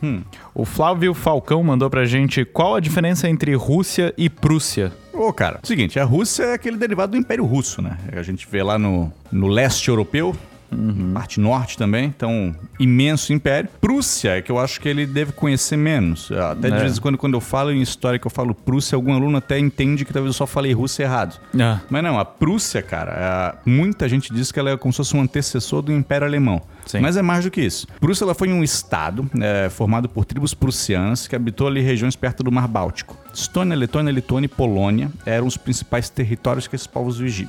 O 0.54 0.64
Flávio 0.64 1.12
Falcão 1.14 1.62
mandou 1.62 1.90
pra 1.90 2.04
gente 2.04 2.44
qual 2.44 2.76
a 2.76 2.80
diferença 2.80 3.28
entre 3.28 3.54
Rússia 3.54 4.14
e 4.16 4.30
Prússia. 4.30 4.92
Ô, 5.20 5.34
cara, 5.34 5.60
seguinte, 5.62 6.00
a 6.00 6.04
Rússia 6.04 6.44
é 6.44 6.54
aquele 6.54 6.78
derivado 6.78 7.12
do 7.12 7.18
Império 7.18 7.44
Russo, 7.44 7.82
né? 7.82 7.98
A 8.10 8.22
gente 8.22 8.48
vê 8.50 8.62
lá 8.62 8.78
no, 8.78 9.12
no 9.30 9.48
leste 9.48 9.88
europeu, 9.88 10.34
parte 11.12 11.40
norte 11.40 11.76
também, 11.76 12.06
então, 12.06 12.54
imenso 12.78 13.32
império. 13.32 13.68
Prússia 13.80 14.36
é 14.36 14.42
que 14.42 14.50
eu 14.50 14.58
acho 14.58 14.80
que 14.80 14.88
ele 14.88 15.06
deve 15.06 15.32
conhecer 15.32 15.76
menos. 15.76 16.30
Até 16.32 16.70
de 16.70 16.76
É. 16.76 16.80
vez 16.80 16.98
em 16.98 17.00
quando, 17.00 17.18
quando 17.18 17.34
eu 17.34 17.40
falo 17.40 17.72
em 17.72 17.80
história 17.80 18.18
que 18.18 18.26
eu 18.26 18.30
falo 18.30 18.54
Prússia, 18.54 18.96
algum 18.96 19.12
aluno 19.14 19.38
até 19.38 19.58
entende 19.58 20.04
que 20.04 20.12
talvez 20.12 20.34
eu 20.34 20.38
só 20.38 20.46
falei 20.46 20.72
Rússia 20.72 21.02
errado. 21.04 21.40
Ah, 21.58 21.80
Mas 21.90 22.02
não, 22.02 22.18
a 22.18 22.24
Prússia, 22.24 22.82
cara, 22.82 23.56
é- 23.66 23.68
muita 23.68 24.08
gente 24.08 24.32
diz 24.32 24.52
que 24.52 24.58
ela 24.58 24.70
é 24.70 24.76
como 24.76 24.92
se 24.92 24.98
fosse 24.98 25.16
um 25.16 25.20
antecessor 25.20 25.82
do 25.82 25.92
Império 25.92 26.26
Alemão. 26.26 26.60
Sim. 26.86 27.00
Mas 27.00 27.16
é 27.16 27.22
mais 27.22 27.44
do 27.44 27.50
que 27.50 27.60
isso. 27.60 27.86
Prússia 28.00 28.24
ela 28.24 28.34
foi 28.34 28.52
um 28.52 28.62
estado 28.64 29.28
é, 29.40 29.68
formado 29.68 30.08
por 30.08 30.24
tribos 30.24 30.54
prussianas 30.54 31.28
que 31.28 31.36
habitou 31.36 31.66
ali 31.66 31.80
regiões 31.80 32.16
perto 32.16 32.42
do 32.42 32.50
Mar 32.50 32.66
Báltico. 32.66 33.16
Estônia, 33.32 33.76
Letônia, 33.76 34.10
Lituânia 34.10 34.46
e 34.46 34.48
Polônia 34.48 35.10
eram 35.24 35.46
os 35.46 35.56
principais 35.56 36.08
territórios 36.08 36.66
que 36.66 36.74
esses 36.74 36.86
povos 36.86 37.18
vigi- 37.18 37.44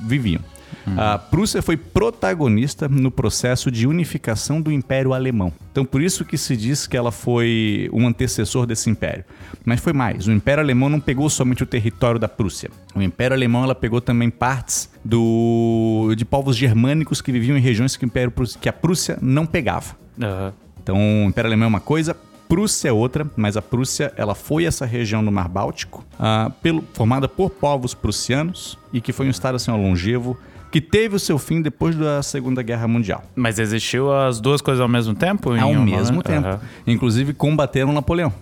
A 0.96 1.18
Prússia 1.18 1.62
foi 1.62 1.76
protagonista 1.76 2.88
no 2.88 3.10
processo 3.10 3.70
de 3.70 3.86
unificação 3.86 4.60
do 4.60 4.70
Império 4.70 5.12
Alemão. 5.12 5.52
Então, 5.70 5.84
por 5.84 6.02
isso 6.02 6.24
que 6.24 6.36
se 6.36 6.56
diz 6.56 6.86
que 6.86 6.96
ela 6.96 7.10
foi 7.10 7.88
um 7.92 8.06
antecessor 8.06 8.66
desse 8.66 8.90
império. 8.90 9.24
Mas 9.64 9.80
foi 9.80 9.92
mais. 9.92 10.26
O 10.26 10.32
Império 10.32 10.62
Alemão 10.62 10.88
não 10.88 11.00
pegou 11.00 11.28
somente 11.30 11.62
o 11.62 11.66
território 11.66 12.18
da 12.18 12.28
Prússia. 12.28 12.70
O 12.94 13.00
Império 13.00 13.34
Alemão 13.34 13.64
ela 13.64 13.74
pegou 13.74 14.00
também 14.00 14.30
partes 14.30 14.90
do 15.04 16.14
de 16.16 16.24
povos 16.24 16.56
germânicos 16.56 17.22
que 17.22 17.32
viviam 17.32 17.56
em 17.56 17.60
regiões 17.60 17.96
que, 17.96 18.04
o 18.04 18.06
Império, 18.06 18.32
que 18.60 18.68
a 18.68 18.72
Prússia 18.72 19.18
não 19.20 19.46
pegava. 19.46 19.96
aham. 20.20 20.52
Então, 20.82 20.96
o 20.96 21.28
Império 21.28 21.48
Alemão 21.48 21.66
é 21.66 21.68
uma 21.68 21.80
coisa, 21.80 22.16
Prússia 22.52 22.90
é 22.90 22.92
outra, 22.92 23.26
mas 23.34 23.56
a 23.56 23.62
Prússia 23.62 24.12
ela 24.14 24.34
foi 24.34 24.66
essa 24.66 24.84
região 24.84 25.24
do 25.24 25.32
Mar 25.32 25.48
Báltico, 25.48 26.04
ah, 26.18 26.52
pelo, 26.60 26.84
formada 26.92 27.26
por 27.26 27.48
povos 27.48 27.94
prussianos 27.94 28.78
e 28.92 29.00
que 29.00 29.10
foi 29.10 29.26
um 29.26 29.30
estado 29.30 29.54
assim, 29.54 29.70
longevo, 29.70 30.36
que 30.72 30.80
teve 30.80 31.14
o 31.14 31.18
seu 31.20 31.38
fim 31.38 31.62
depois 31.62 31.94
da 31.94 32.22
Segunda 32.22 32.62
Guerra 32.62 32.88
Mundial. 32.88 33.22
Mas 33.36 33.58
existiu 33.60 34.12
as 34.12 34.40
duas 34.40 34.60
coisas 34.60 34.80
ao 34.80 34.88
mesmo 34.88 35.14
tempo? 35.14 35.54
em 35.54 35.60
Ao 35.60 35.70
uma- 35.70 35.84
mesmo 35.84 36.22
tempo. 36.22 36.48
Aham. 36.48 36.60
Inclusive 36.86 37.32
combateram 37.34 37.92
Napoleão. 37.92 38.32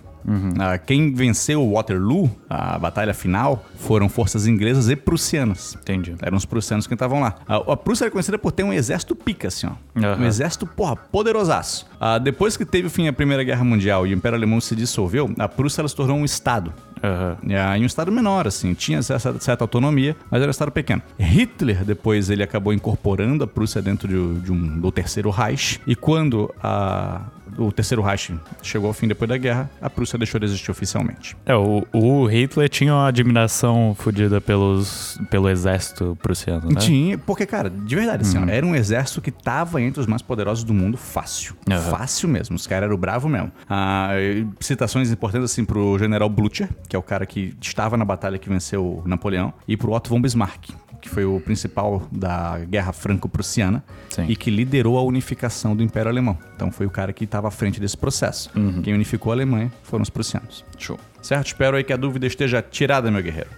Ah, 0.59 0.77
quem 0.77 1.11
venceu 1.15 1.63
o 1.63 1.73
Waterloo, 1.73 2.29
a 2.47 2.77
batalha 2.77 3.11
final, 3.11 3.65
foram 3.79 4.07
forças 4.07 4.45
inglesas 4.45 4.87
e 4.87 4.95
prussianas. 4.95 5.75
Entendi. 5.81 6.13
Eram 6.21 6.37
os 6.37 6.45
prussianos 6.45 6.85
que 6.85 6.93
estavam 6.93 7.21
lá. 7.21 7.37
A, 7.47 7.55
a 7.73 7.75
Prússia 7.75 8.03
era 8.05 8.11
conhecida 8.11 8.37
por 8.37 8.51
ter 8.51 8.63
um 8.63 8.71
exército 8.71 9.15
pica, 9.15 9.47
assim, 9.47 9.65
ó. 9.65 9.71
Aham. 9.99 10.21
Um 10.21 10.25
exército, 10.27 10.67
porra, 10.67 10.95
poderosaço. 10.95 11.87
Ah, 11.99 12.19
depois 12.19 12.55
que 12.55 12.63
teve 12.63 12.85
o 12.87 12.89
fim 12.91 13.07
a 13.07 13.13
Primeira 13.13 13.43
Guerra 13.43 13.63
Mundial 13.63 14.05
e 14.05 14.13
o 14.13 14.15
Império 14.15 14.37
Alemão 14.37 14.61
se 14.61 14.75
dissolveu, 14.75 15.29
a 15.39 15.47
Prússia 15.47 15.87
se 15.87 15.95
tornou 15.95 16.17
um 16.17 16.23
estado. 16.25 16.71
Aham. 17.03 17.37
Ah, 17.57 17.77
E 17.77 17.81
um 17.81 17.85
estado 17.85 18.11
menor, 18.11 18.47
assim, 18.47 18.73
tinha 18.73 18.99
essa 18.99 19.19
certa 19.39 19.63
autonomia, 19.63 20.15
mas 20.29 20.41
era 20.41 20.49
um 20.49 20.51
estado 20.51 20.71
pequeno. 20.71 21.01
Hitler, 21.19 21.83
depois, 21.83 22.29
ele 22.29 22.43
acabou 22.43 22.73
incorporando 22.73 23.43
a 23.43 23.47
Prússia 23.47 23.81
dentro 23.81 24.07
de, 24.07 24.41
de 24.41 24.51
um, 24.51 24.79
do 24.79 24.91
Terceiro 24.91 25.29
Reich, 25.29 25.79
e 25.87 25.95
quando 25.95 26.53
a, 26.61 27.21
o 27.61 27.71
Terceiro 27.71 28.01
Reich 28.01 28.33
chegou 28.61 28.87
ao 28.87 28.93
fim 28.93 29.07
depois 29.07 29.29
da 29.29 29.37
guerra, 29.37 29.69
a 29.81 29.89
Prússia 29.89 30.17
deixou 30.17 30.39
de 30.39 30.45
existir 30.45 30.71
oficialmente. 30.71 31.35
É, 31.45 31.55
o, 31.55 31.85
o 31.93 32.25
Hitler 32.25 32.69
tinha 32.69 32.93
uma 32.93 33.07
admiração 33.07 33.95
fodida 33.97 34.41
pelos, 34.41 35.19
pelo 35.29 35.49
exército 35.49 36.17
prussiano, 36.21 36.69
né? 36.69 36.79
Tinha, 36.79 37.17
porque, 37.17 37.45
cara, 37.45 37.69
de 37.69 37.95
verdade, 37.95 38.23
assim, 38.23 38.37
ó, 38.37 38.47
era 38.47 38.65
um 38.65 38.75
exército 38.75 39.21
que 39.21 39.31
tava 39.31 39.81
entre 39.81 39.99
os 39.99 40.07
mais 40.07 40.21
poderosos 40.21 40.63
do 40.63 40.73
mundo 40.73 40.97
fácil. 40.97 41.55
Aham. 41.69 41.91
Fácil 41.91 42.29
mesmo. 42.29 42.55
Os 42.55 42.67
caras 42.67 42.87
eram 42.87 42.97
bravo 42.97 43.29
mesmo. 43.29 43.51
Ah, 43.69 44.11
citações 44.59 45.11
importantes, 45.11 45.51
assim, 45.51 45.65
pro 45.65 45.97
general 45.97 46.29
Blücher, 46.29 46.69
que 46.87 46.95
é 46.95 46.99
o 46.99 47.03
cara 47.03 47.25
que 47.25 47.55
estava 47.61 47.97
na 47.97 48.05
batalha 48.05 48.37
que 48.37 48.49
venceu 48.49 49.01
Napoleão, 49.05 49.53
e 49.67 49.75
pro 49.77 49.91
Otto 49.91 50.09
von 50.09 50.21
Bismarck, 50.21 50.69
que 51.01 51.09
foi 51.09 51.25
o 51.25 51.39
principal 51.39 52.07
da 52.11 52.59
Guerra 52.59 52.93
Franco-Prussiana 52.93 53.83
e 54.27 54.35
que 54.35 54.51
liderou 54.51 54.97
a 54.97 55.03
unificação 55.03 55.75
do 55.75 55.83
Império 55.83 56.09
Alemão. 56.09 56.37
Então 56.55 56.71
foi 56.71 56.85
o 56.85 56.89
cara 56.89 57.11
que 57.11 57.23
estava 57.23 57.47
à 57.47 57.51
frente 57.51 57.79
desse 57.79 57.97
processo. 57.97 58.49
Uhum. 58.55 58.81
Quem 58.81 58.93
unificou 58.93 59.31
a 59.31 59.35
Alemanha 59.35 59.71
foram 59.83 60.03
os 60.03 60.09
prussianos. 60.09 60.63
Show. 60.77 60.99
Certo? 61.21 61.47
Espero 61.47 61.75
aí 61.75 61.83
que 61.83 61.91
a 61.91 61.97
dúvida 61.97 62.27
esteja 62.27 62.61
tirada, 62.61 63.09
meu 63.09 63.21
guerreiro. 63.21 63.49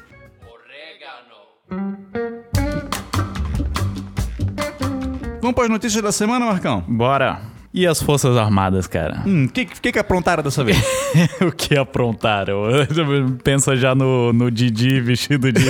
Vamos 5.41 5.55
para 5.55 5.65
as 5.65 5.69
notícias 5.69 6.01
da 6.01 6.11
semana, 6.11 6.45
Marcão? 6.45 6.81
Bora. 6.87 7.52
E 7.73 7.87
as 7.87 8.01
Forças 8.01 8.37
Armadas, 8.37 8.85
cara? 8.85 9.23
Hum, 9.25 9.45
o 9.45 9.49
que, 9.49 9.65
que, 9.65 9.91
que 9.91 9.97
aprontaram 9.97 10.43
dessa 10.43 10.63
vez? 10.63 10.77
o 11.41 11.51
que 11.51 11.75
aprontaram? 11.75 12.61
Pensa 13.43 13.75
já 13.75 13.95
no, 13.95 14.31
no 14.31 14.51
Didi 14.51 15.01
vestido 15.01 15.51
de. 15.51 15.61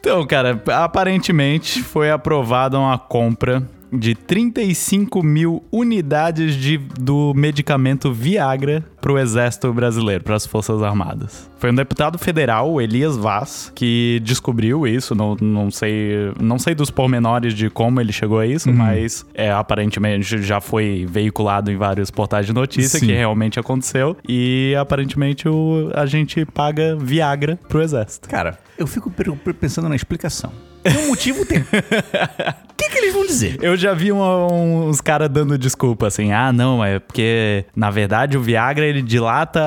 então, 0.00 0.26
cara, 0.26 0.60
aparentemente 0.68 1.82
foi 1.82 2.10
aprovada 2.10 2.78
uma 2.78 2.98
compra 2.98 3.62
de 3.92 4.14
35 4.14 5.22
mil 5.22 5.62
unidades 5.70 6.54
de, 6.54 6.78
do 6.78 7.32
medicamento 7.34 8.12
Viagra 8.12 8.84
para 9.00 9.12
o 9.12 9.18
Exército 9.18 9.72
Brasileiro, 9.72 10.24
para 10.24 10.36
as 10.36 10.46
Forças 10.46 10.82
Armadas. 10.82 11.50
Foi 11.58 11.70
um 11.70 11.74
deputado 11.74 12.18
federal, 12.18 12.80
Elias 12.80 13.16
Vaz, 13.16 13.70
que 13.74 14.20
descobriu 14.24 14.86
isso. 14.86 15.14
Não, 15.14 15.36
não, 15.40 15.70
sei, 15.70 16.32
não 16.40 16.58
sei 16.58 16.74
dos 16.74 16.90
pormenores 16.90 17.54
de 17.54 17.68
como 17.68 18.00
ele 18.00 18.12
chegou 18.12 18.38
a 18.38 18.46
isso, 18.46 18.68
uhum. 18.68 18.76
mas 18.76 19.24
é, 19.34 19.50
aparentemente 19.50 20.42
já 20.42 20.60
foi 20.60 21.06
veiculado 21.08 21.70
em 21.70 21.76
vários 21.76 22.10
portais 22.10 22.46
de 22.46 22.52
notícia 22.52 22.98
Sim. 22.98 23.06
que 23.06 23.12
realmente 23.12 23.60
aconteceu. 23.60 24.16
E 24.28 24.74
aparentemente 24.78 25.48
o, 25.48 25.90
a 25.94 26.06
gente 26.06 26.44
paga 26.44 26.96
Viagra 26.96 27.58
pro 27.68 27.82
Exército. 27.82 28.28
Cara, 28.28 28.58
eu 28.82 28.86
fico 28.86 29.10
pensando 29.58 29.88
na 29.88 29.96
explicação. 29.96 30.52
Tem 30.82 30.98
um 30.98 31.08
motivo, 31.08 31.46
tem. 31.46 31.60
O 31.60 31.64
que, 32.76 32.88
que 32.90 32.98
eles 32.98 33.14
vão 33.14 33.24
dizer? 33.24 33.56
Eu 33.62 33.76
já 33.76 33.94
vi 33.94 34.10
um, 34.10 34.88
uns 34.88 35.00
caras 35.00 35.28
dando 35.28 35.56
desculpa 35.56 36.08
assim. 36.08 36.32
Ah, 36.32 36.52
não, 36.52 36.84
é 36.84 36.98
porque 36.98 37.64
na 37.74 37.90
verdade 37.90 38.36
o 38.36 38.42
Viagra 38.42 38.84
ele 38.84 39.00
dilata 39.00 39.60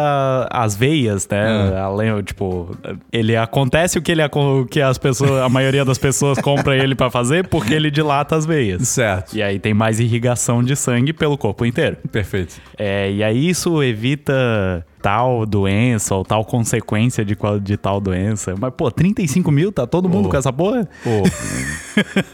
as 0.51 0.75
veias, 0.75 1.27
né? 1.29 1.77
Além, 1.79 2.22
tipo, 2.22 2.75
ele 3.12 3.38
acontece 3.38 3.98
o 3.98 4.01
que 4.01 4.12
ele 4.12 4.22
que 4.69 4.81
as 4.81 4.98
pessoas, 4.98 5.41
a 5.41 5.48
maioria 5.50 5.86
das 5.86 5.98
pessoas 5.98 6.38
compra 6.39 6.75
ele 6.75 6.95
para 6.95 7.10
fazer 7.10 7.48
porque 7.48 7.74
ele 7.74 7.89
dilata 7.89 8.36
as 8.36 8.45
veias. 8.45 8.88
Certo. 8.88 9.36
E 9.36 9.41
aí 9.41 9.57
tem 9.57 9.74
mais 9.74 10.00
irrigação 10.00 10.62
de 10.62 10.75
sangue 10.75 11.13
pelo 11.13 11.38
corpo 11.38 11.65
inteiro. 11.65 11.98
Perfeito. 12.12 12.55
É, 12.77 13.10
e 13.12 13.24
aí 13.24 13.48
isso 13.50 13.81
evita 13.81 14.86
tal 15.06 15.46
doença 15.46 16.16
ou 16.16 16.26
tal 16.26 16.44
consequência 16.44 17.24
de, 17.24 17.38
de 17.62 17.78
tal 17.78 18.02
doença. 18.02 18.56
Mas, 18.60 18.74
pô, 18.76 18.90
35 18.90 19.52
mil, 19.52 19.72
tá 19.72 19.86
todo 19.86 20.10
mundo 20.10 20.30
com 20.30 20.36
essa 20.36 20.52
porra? 20.52 20.90
Pô. 21.04 21.22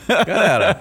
Galera, 0.25 0.79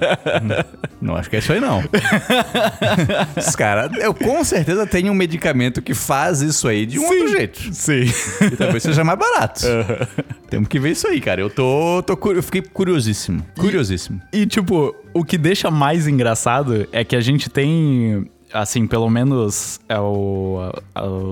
não 1.02 1.16
acho 1.16 1.28
que 1.28 1.34
é 1.34 1.38
isso 1.40 1.52
aí, 1.52 1.58
não. 1.58 1.82
Os 3.36 3.56
caras, 3.56 3.90
eu 4.00 4.14
com 4.14 4.44
certeza 4.44 4.86
tenho 4.86 5.10
um 5.10 5.16
medicamento 5.16 5.82
que 5.82 5.92
faz 5.92 6.42
isso 6.42 6.68
aí 6.68 6.86
de 6.86 7.00
um 7.00 7.08
Sim. 7.08 7.08
outro 7.08 7.28
jeito. 7.28 7.74
Sim. 7.74 8.04
E 8.52 8.56
talvez 8.56 8.84
seja 8.84 9.02
mais 9.02 9.18
barato. 9.18 9.66
Uhum. 9.66 10.24
Temos 10.48 10.68
que 10.68 10.78
ver 10.78 10.92
isso 10.92 11.08
aí, 11.08 11.20
cara. 11.20 11.40
Eu 11.40 11.50
tô, 11.50 12.04
tô 12.04 12.16
eu 12.30 12.42
fiquei 12.44 12.62
curiosíssimo. 12.62 13.44
Curiosíssimo. 13.58 14.22
E, 14.32 14.42
e, 14.42 14.46
tipo, 14.46 14.94
o 15.12 15.24
que 15.24 15.36
deixa 15.36 15.72
mais 15.72 16.06
engraçado 16.06 16.88
é 16.92 17.02
que 17.02 17.16
a 17.16 17.20
gente 17.20 17.50
tem 17.50 18.30
assim, 18.52 18.86
pelo 18.86 19.08
menos 19.08 19.80
é 19.88 19.98
o, 19.98 20.72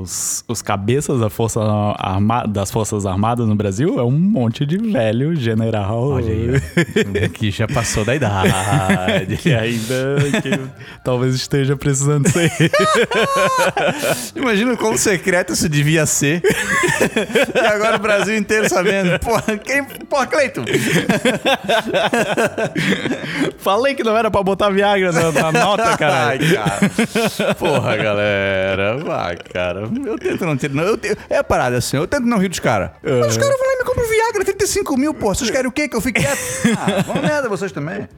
os, 0.02 0.44
os 0.46 0.62
cabeças 0.62 1.20
da 1.20 1.28
força 1.30 1.60
arma, 1.98 2.44
das 2.46 2.70
Forças 2.70 3.06
Armadas 3.06 3.46
no 3.46 3.54
Brasil 3.54 3.98
é 3.98 4.02
um 4.02 4.10
monte 4.10 4.64
de 4.64 4.78
velho 4.78 5.34
general. 5.36 6.10
Olha 6.10 6.32
aí, 6.32 7.28
que 7.30 7.50
já 7.50 7.66
passou 7.66 8.04
da 8.04 8.14
idade. 8.14 9.36
que 9.38 9.52
ainda 9.52 10.16
que 10.42 10.60
talvez 11.04 11.34
esteja 11.34 11.76
precisando 11.76 12.28
ser. 12.28 12.50
Imagina 14.34 14.76
quão 14.76 14.96
secreto 14.96 15.52
isso 15.52 15.68
devia 15.68 16.06
ser. 16.06 16.42
e 17.54 17.58
agora 17.58 17.96
o 17.96 18.00
Brasil 18.00 18.36
inteiro 18.36 18.68
sabendo. 18.68 19.18
Porra, 19.20 19.56
quem. 19.58 19.84
Porra, 19.84 20.26
Cleiton! 20.26 20.64
Falei 23.58 23.94
que 23.94 24.02
não 24.02 24.16
era 24.16 24.30
pra 24.30 24.42
botar 24.42 24.70
Viagra 24.70 25.12
na, 25.12 25.32
na 25.32 25.52
nota, 25.52 25.96
cara. 25.98 26.26
Ai, 26.28 26.38
cara. 26.38 26.90
Porra, 27.58 27.96
galera. 27.96 28.96
Vai, 28.98 29.36
cara. 29.36 29.88
Eu 30.04 30.18
tento 30.18 30.44
não 30.44 30.56
ter. 30.56 30.70
Não, 30.70 30.82
eu 30.82 30.96
te, 30.96 31.16
é 31.28 31.38
a 31.38 31.44
parada 31.44 31.76
assim, 31.76 31.96
eu 31.96 32.06
tento 32.06 32.24
não 32.24 32.38
rir 32.38 32.48
dos 32.48 32.60
caras. 32.60 32.90
Uhum. 33.02 33.20
Mas 33.20 33.32
os 33.32 33.36
caras 33.36 33.56
vão 33.58 33.66
lá 33.66 33.74
e 33.74 33.78
me 33.78 33.84
compram 33.84 34.08
Viagra, 34.08 34.44
35 34.44 34.96
mil, 34.96 35.14
pô. 35.14 35.34
Vocês 35.34 35.50
querem 35.50 35.68
o 35.68 35.72
quê? 35.72 35.88
Que 35.88 35.96
eu 35.96 36.00
fique 36.00 36.20
quieto? 36.20 36.38
Ah, 36.78 37.02
vão 37.02 37.22
merda 37.22 37.48
vocês 37.48 37.72
também. 37.72 38.08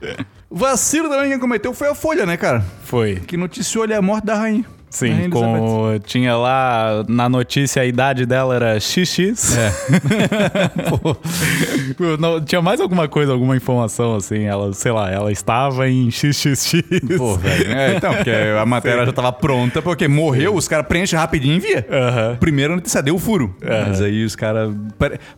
O 0.49 0.57
vacilo 0.57 1.09
também 1.09 1.31
quem 1.31 1.39
cometeu 1.39 1.73
foi 1.73 1.89
a 1.89 1.95
Folha, 1.95 2.27
né, 2.27 2.37
cara? 2.37 2.65
Foi. 2.85 3.17
Que 3.17 3.37
noticiou 3.37 3.85
ali 3.85 3.95
a 3.95 4.03
morte 4.03 4.27
da 4.27 4.35
rainha. 4.35 4.65
Sim, 4.91 5.31
com, 5.31 5.99
tinha 6.05 6.37
lá 6.37 7.05
na 7.09 7.29
notícia 7.29 7.81
a 7.81 7.87
idade 7.87 8.27
dela 8.27 8.57
era 8.57 8.81
XX. 8.81 9.57
É. 9.57 9.71
Pô, 11.97 12.17
não, 12.19 12.41
tinha 12.41 12.61
mais 12.61 12.81
alguma 12.81 13.09
coisa, 13.09 13.33
alguma 13.33 13.57
informação 13.57 14.17
assim, 14.17 14.43
ela, 14.43 14.73
sei 14.73 14.93
lá, 14.93 15.11
ela 15.11 15.31
estava 15.31 15.89
em 15.89 16.11
XXX. 16.11 16.83
Pô, 17.17 17.37
velho. 17.37 17.73
É, 17.73 17.97
então, 17.97 18.15
porque 18.15 18.31
a 18.31 18.67
matéria 18.67 19.01
Sim. 19.01 19.05
já 19.05 19.11
estava 19.11 19.33
pronta, 19.33 19.81
porque 19.81 20.09
morreu, 20.09 20.53
Sim. 20.53 20.59
os 20.59 20.69
caras 20.69 20.87
preenchem 20.87 21.19
rapidinho 21.19 21.55
e 21.55 21.57
envia. 21.57 21.87
Uhum. 21.89 22.37
Primeiro 22.37 22.75
notícia 22.75 23.03
deu 23.03 23.15
o 23.15 23.19
furo. 23.19 23.55
Uhum. 23.63 23.89
Mas 23.89 24.01
aí 24.01 24.25
os 24.25 24.35
caras. 24.35 24.75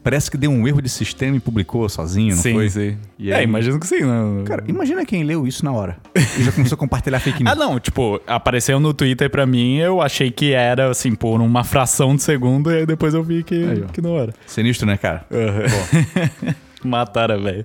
Parece 0.03 0.31
que 0.31 0.37
deu 0.37 0.51
um 0.51 0.67
erro 0.67 0.81
de 0.81 0.89
sistema 0.89 1.37
e 1.37 1.41
publicou 1.41 1.89
sozinho, 1.89 2.35
não 2.35 2.43
sim, 2.43 2.55
foi? 2.55 2.71
Sim, 2.71 2.97
sim. 3.19 3.31
É, 3.31 3.43
imagino 3.43 3.79
que 3.79 3.87
sim. 3.87 4.01
Não... 4.01 4.39
Né? 4.39 4.45
Cara, 4.45 4.65
imagina 4.67 5.05
quem 5.05 5.23
leu 5.25 5.47
isso 5.47 5.65
na 5.65 5.73
hora. 5.73 5.97
E 6.39 6.45
já 6.45 6.53
começou 6.53 6.77
a 6.77 6.79
compartilhar 6.79 7.21
fake 7.21 7.43
news. 7.45 7.53
Ah, 7.53 7.55
não, 7.55 7.79
tipo, 7.79 8.19
apareceu 8.27 8.81
no 8.81 8.95
Twitter 8.95 9.29
pra 9.29 9.42
mim, 9.47 9.79
eu 9.79 10.01
achei 10.01 10.31
que 10.31 10.53
era, 10.53 10.91
assim, 10.91 11.15
por 11.15 11.41
uma 11.41 11.65
fração 11.65 12.15
de 12.17 12.23
segundo, 12.23 12.71
e 12.71 12.79
aí 12.79 12.87
depois 12.87 13.15
eu 13.15 13.23
vi 13.23 13.43
que, 13.43 13.55
aí, 13.55 13.85
que 13.93 14.01
não 14.01 14.19
era. 14.19 14.33
Sinistro, 14.47 14.87
né, 14.87 14.97
cara? 14.97 15.25
Uhum. 15.31 16.55
Mataram, 16.89 17.41
velho. 17.43 17.65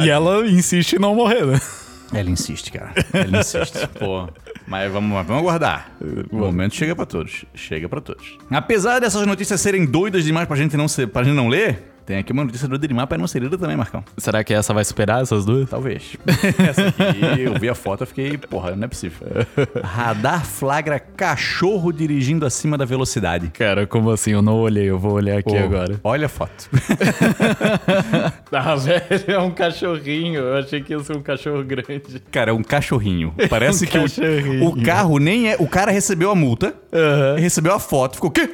E 0.00 0.10
ela 0.10 0.46
insiste 0.46 0.94
em 0.94 0.98
não 0.98 1.14
morrer, 1.14 1.46
né? 1.46 1.60
Ela 2.12 2.30
insiste, 2.30 2.72
cara. 2.72 2.92
Ela 3.12 3.40
insiste. 3.40 3.86
Pô. 3.98 4.28
Mas 4.66 4.90
vamos, 4.90 5.10
vamos 5.26 5.42
aguardar. 5.42 5.92
O 6.30 6.36
momento 6.36 6.74
chega 6.74 6.94
para 6.94 7.06
todos. 7.06 7.44
Chega 7.54 7.88
para 7.88 8.00
todos. 8.00 8.38
Apesar 8.50 8.98
dessas 8.98 9.26
notícias 9.26 9.60
serem 9.60 9.86
doidas 9.86 10.24
demais 10.24 10.46
pra 10.46 10.56
gente 10.56 10.76
não, 10.76 10.88
ser, 10.88 11.06
pra 11.08 11.22
gente 11.22 11.34
não 11.34 11.48
ler, 11.48 11.82
tem 12.08 12.16
aqui 12.16 12.32
uma 12.32 12.42
notícia 12.42 12.66
do 12.66 12.74
Edrimar 12.74 13.06
para 13.06 13.18
não 13.18 13.26
ser 13.26 13.46
também, 13.50 13.76
Marcão. 13.76 14.02
Será 14.16 14.42
que 14.42 14.54
essa 14.54 14.72
vai 14.72 14.82
superar 14.82 15.20
essas 15.20 15.44
duas? 15.44 15.68
Talvez. 15.68 16.16
essa 16.66 16.88
aqui, 16.88 17.42
eu 17.42 17.52
vi 17.60 17.68
a 17.68 17.74
foto 17.74 18.04
e 18.04 18.06
fiquei, 18.06 18.38
porra, 18.38 18.74
não 18.74 18.84
é 18.84 18.88
possível. 18.88 19.28
Radar 19.84 20.42
flagra 20.46 20.98
cachorro 20.98 21.92
dirigindo 21.92 22.46
acima 22.46 22.78
da 22.78 22.86
velocidade. 22.86 23.48
Cara, 23.48 23.86
como 23.86 24.10
assim? 24.10 24.30
Eu 24.30 24.40
não 24.40 24.54
olhei, 24.54 24.88
eu 24.88 24.98
vou 24.98 25.12
olhar 25.12 25.36
aqui 25.36 25.54
agora. 25.54 26.00
Olha 26.02 26.24
a 26.24 26.28
foto. 26.30 26.70
ah, 28.52 28.74
velho, 28.74 29.24
é 29.26 29.38
um 29.38 29.50
cachorrinho. 29.50 30.40
Eu 30.40 30.56
achei 30.56 30.80
que 30.80 30.94
ia 30.94 31.00
ser 31.00 31.14
um 31.14 31.20
cachorro 31.20 31.62
grande. 31.62 32.22
Cara, 32.30 32.52
é 32.52 32.54
um 32.54 32.62
cachorrinho. 32.62 33.34
Parece 33.50 33.84
um 33.84 33.86
que 33.86 33.98
cachorrinho. 33.98 34.64
O, 34.64 34.68
o, 34.68 34.82
carro 34.82 35.18
nem 35.18 35.50
é. 35.50 35.56
O 35.58 35.68
cara 35.68 35.92
recebeu 35.92 36.30
a 36.30 36.34
multa, 36.34 36.74
uhum. 36.90 37.38
recebeu 37.38 37.74
a 37.74 37.78
foto, 37.78 38.14
ficou 38.14 38.30
o 38.30 38.32
quê? 38.32 38.48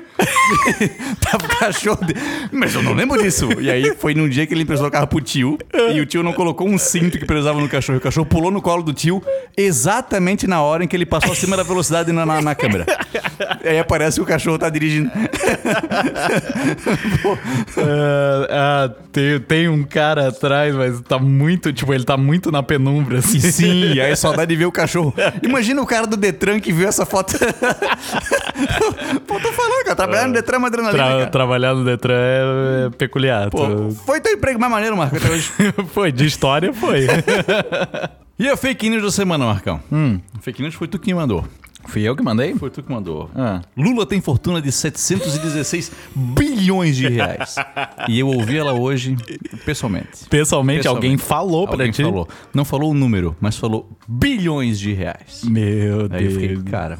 Tava 1.21 1.45
o 1.45 1.57
cachorro. 1.57 2.05
De... 2.05 2.14
Mas 2.51 2.75
eu 2.75 2.83
não 2.83 2.95
lembro 2.95 3.23
disso 3.23 3.43
isso. 3.52 3.61
E 3.61 3.70
aí 3.70 3.94
foi 3.96 4.14
num 4.14 4.28
dia 4.28 4.46
que 4.46 4.54
ele 4.54 4.62
emprestou 4.62 4.88
o 4.88 4.90
carro 4.90 5.07
pro 5.07 5.20
tio 5.20 5.59
e 5.92 6.00
o 6.00 6.07
tio 6.07 6.22
não 6.22 6.33
colocou 6.33 6.68
um 6.68 6.78
cinto 6.78 7.18
que 7.18 7.24
precisava 7.24 7.61
no 7.61 7.68
cachorro. 7.68 7.98
O 7.98 8.00
cachorro 8.00 8.26
pulou 8.26 8.50
no 8.50 8.61
colo 8.61 8.83
do 8.83 8.92
tio 8.92 9.22
exatamente 9.57 10.46
na 10.46 10.62
hora 10.62 10.85
em 10.85 10.88
que 10.88 10.96
ele 10.96 11.07
passou 11.07 11.33
acima 11.33 11.57
da 11.57 11.62
velocidade 11.62 12.12
na, 12.12 12.26
na, 12.26 12.40
na 12.40 12.54
câmera. 12.54 12.87
E 13.62 13.68
aí 13.68 13.78
aparece 13.78 14.16
que 14.16 14.22
o 14.22 14.26
cachorro 14.26 14.59
tá 14.59 14.68
dirigindo. 14.68 15.11
uh, 17.26 17.35
uh, 17.80 18.94
tem, 19.12 19.40
tem 19.40 19.68
um 19.68 19.85
cara 19.85 20.28
atrás, 20.28 20.74
mas 20.74 21.00
tá 21.00 21.18
muito, 21.18 21.72
tipo, 21.72 21.94
ele 21.94 22.04
tá 22.04 22.16
muito 22.16 22.52
na 22.52 22.62
penumbra. 22.62 23.18
Assim. 23.18 23.40
Sim, 23.40 24.00
aí 24.00 24.14
só 24.16 24.33
dá 24.33 24.44
de 24.44 24.57
ver 24.57 24.66
o 24.66 24.72
cachorro. 24.72 25.14
Imagina 25.42 25.80
o 25.80 25.87
cara 25.87 26.07
do 26.07 26.16
Detran 26.16 26.61
que 26.61 26.72
viu 26.72 26.88
essa 26.88 27.07
foto. 27.07 27.35
Pô, 29.26 29.40
tô 29.40 29.52
falando, 29.52 29.85
cara, 29.85 29.96
trabalhar 29.96 30.26
no 30.26 30.35
Detran 30.35 30.57
é 30.57 30.59
uma 30.59 30.68
adrenalina. 30.68 31.04
Tra 31.04 31.26
trabalhar 31.26 31.74
no 31.74 31.85
Detran 31.85 32.16
é, 32.16 32.87
é 32.87 32.90
peculiar. 32.90 33.34
Pô, 33.51 33.90
foi 34.05 34.20
teu 34.20 34.33
emprego 34.33 34.59
mais 34.59 34.73
maneiro, 34.73 34.97
Marco, 34.97 35.16
até 35.16 35.31
hoje. 35.31 35.51
foi, 35.92 36.12
de 36.12 36.27
história 36.27 36.73
foi. 36.73 37.07
e 38.38 38.49
a 38.49 38.57
fake 38.57 38.90
news 38.90 39.03
da 39.03 39.11
semana, 39.11 39.44
Marcão? 39.47 39.81
Hum. 39.92 40.20
Fake 40.40 40.62
news 40.62 40.75
foi 40.75 40.88
tu 40.88 40.99
que 40.99 41.12
mandou. 41.14 41.44
Fui 41.87 42.03
eu 42.03 42.16
que 42.16 42.23
mandei? 42.23 42.55
Foi 42.55 42.70
tu 42.70 42.83
que 42.83 42.90
mandou. 42.90 43.31
Ah. 43.35 43.61
Lula 43.77 44.07
tem 44.07 44.20
fortuna 44.20 44.61
de 44.61 44.73
716 44.73 45.92
bilhões 46.14 46.97
de 46.97 47.09
reais. 47.09 47.57
e 48.09 48.18
eu 48.18 48.29
ouvi 48.29 48.57
ela 48.57 48.73
hoje 48.73 49.16
pessoalmente. 49.64 50.27
Pessoalmente, 50.29 50.29
pessoalmente 50.31 50.88
alguém 50.88 51.18
falou 51.18 51.66
pra 51.66 51.75
alguém 51.75 51.90
ti? 51.90 52.03
falou. 52.03 52.29
Não 52.53 52.64
falou 52.64 52.90
o 52.90 52.94
número, 52.94 53.37
mas 53.40 53.57
falou 53.57 53.88
bilhões 54.09 54.79
de 54.79 54.92
reais. 54.92 55.42
Meu 55.44 56.03
Aí 56.03 56.09
Deus. 56.09 56.35
Eu 56.35 56.40
fiquei, 56.40 56.62
cara. 56.62 56.99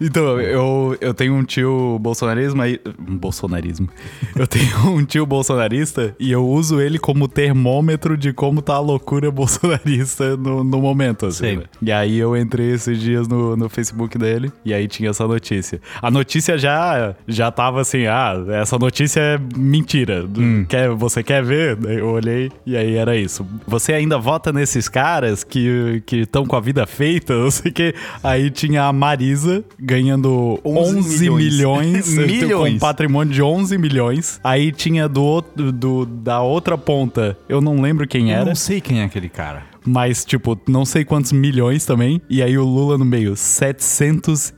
Então, 0.00 0.40
eu, 0.40 0.96
eu 1.00 1.14
tenho 1.14 1.34
um 1.34 1.44
tio 1.44 1.98
bolsonarismo 1.98 2.62
aí. 2.62 2.80
Bolsonarismo. 2.98 3.88
Eu 4.34 4.46
tenho 4.46 4.76
um 4.90 5.04
tio 5.04 5.26
bolsonarista 5.26 6.14
e 6.18 6.30
eu 6.30 6.46
uso 6.46 6.80
ele 6.80 6.98
como 6.98 7.28
termômetro 7.28 8.16
de 8.16 8.32
como 8.32 8.62
tá 8.62 8.74
a 8.74 8.80
loucura 8.80 9.30
bolsonarista 9.30 10.36
no, 10.36 10.64
no 10.64 10.80
momento, 10.80 11.26
assim. 11.26 11.56
Né? 11.56 11.62
E 11.82 11.92
aí 11.92 12.18
eu 12.18 12.36
entrei 12.36 12.72
esses 12.72 13.00
dias 13.00 13.28
no, 13.28 13.56
no 13.56 13.68
Facebook 13.68 14.16
dele 14.18 14.52
e 14.64 14.72
aí 14.72 14.86
tinha 14.88 15.10
essa 15.10 15.26
notícia. 15.26 15.80
A 16.00 16.10
notícia 16.10 16.58
já, 16.58 17.14
já 17.26 17.50
tava 17.50 17.80
assim: 17.80 18.06
ah, 18.06 18.34
essa 18.48 18.78
notícia 18.78 19.20
é 19.20 19.38
mentira. 19.56 20.24
Quer, 20.68 20.90
você 20.90 21.22
quer 21.22 21.42
ver? 21.42 21.78
Eu 21.84 22.08
olhei 22.08 22.50
e 22.64 22.76
aí 22.76 22.96
era 22.96 23.16
isso. 23.16 23.46
Você 23.66 23.92
ainda 23.92 24.18
vota 24.18 24.52
nesses 24.52 24.88
caras 24.88 25.44
que 25.44 26.02
estão 26.12 26.46
com 26.46 26.56
a 26.56 26.60
vida 26.60 26.86
feita? 26.86 27.34
Não 27.40 27.50
sei 27.50 27.70
o 27.70 27.74
que. 27.74 27.94
Aí 28.22 28.50
tinha 28.50 28.84
a 28.84 28.92
Marisa 28.92 29.64
ganhando 29.78 30.58
11, 30.64 30.98
11 30.98 31.30
milhões. 31.30 32.08
milhões. 32.16 32.52
com 32.72 32.76
um 32.76 32.78
patrimônio 32.78 33.32
de 33.32 33.42
11 33.42 33.78
milhões. 33.78 34.40
Aí 34.42 34.72
tinha 34.72 35.08
do, 35.08 35.22
outro- 35.22 35.70
do 35.72 36.04
da 36.06 36.40
outra 36.42 36.76
ponta, 36.78 37.36
eu 37.48 37.60
não 37.60 37.80
lembro 37.80 38.06
quem 38.06 38.30
Eu 38.30 38.36
era, 38.36 38.44
não 38.46 38.54
sei 38.54 38.80
quem 38.80 39.00
é 39.00 39.04
aquele 39.04 39.28
cara. 39.28 39.64
mas 39.86 40.24
tipo, 40.24 40.58
não 40.68 40.84
sei 40.84 41.04
quantos 41.04 41.32
milhões 41.32 41.84
também. 41.86 42.20
E 42.28 42.42
aí 42.42 42.56
o 42.58 42.64
Lula 42.64 42.98
no 42.98 43.04
meio, 43.04 43.34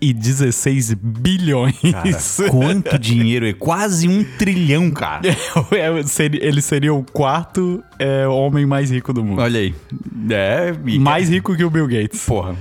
716 0.01 0.95
bilhões. 0.95 1.77
Cara, 1.81 2.51
quanto 2.51 2.99
dinheiro 2.99 3.47
é? 3.47 3.53
Quase 3.53 4.09
um 4.09 4.25
trilhão, 4.39 4.91
cara. 4.91 5.23
É, 5.73 6.03
seria- 6.05 6.45
Ele 6.45 6.61
seria 6.61 6.93
o 6.95 7.03
quarto 7.05 7.83
é, 8.03 8.29
homem 8.29 8.67
mais 8.67 8.91
rico 8.91 9.13
do 9.13 9.25
mundo. 9.25 9.41
Olha 9.41 9.61
aí. 9.61 9.75
É, 10.31 10.75
e- 10.87 10.99
Mais 10.99 11.29
rico 11.29 11.57
que 11.57 11.65
o 11.65 11.71
Bill 11.71 11.87
Gates. 11.87 12.25
Porra. 12.25 12.55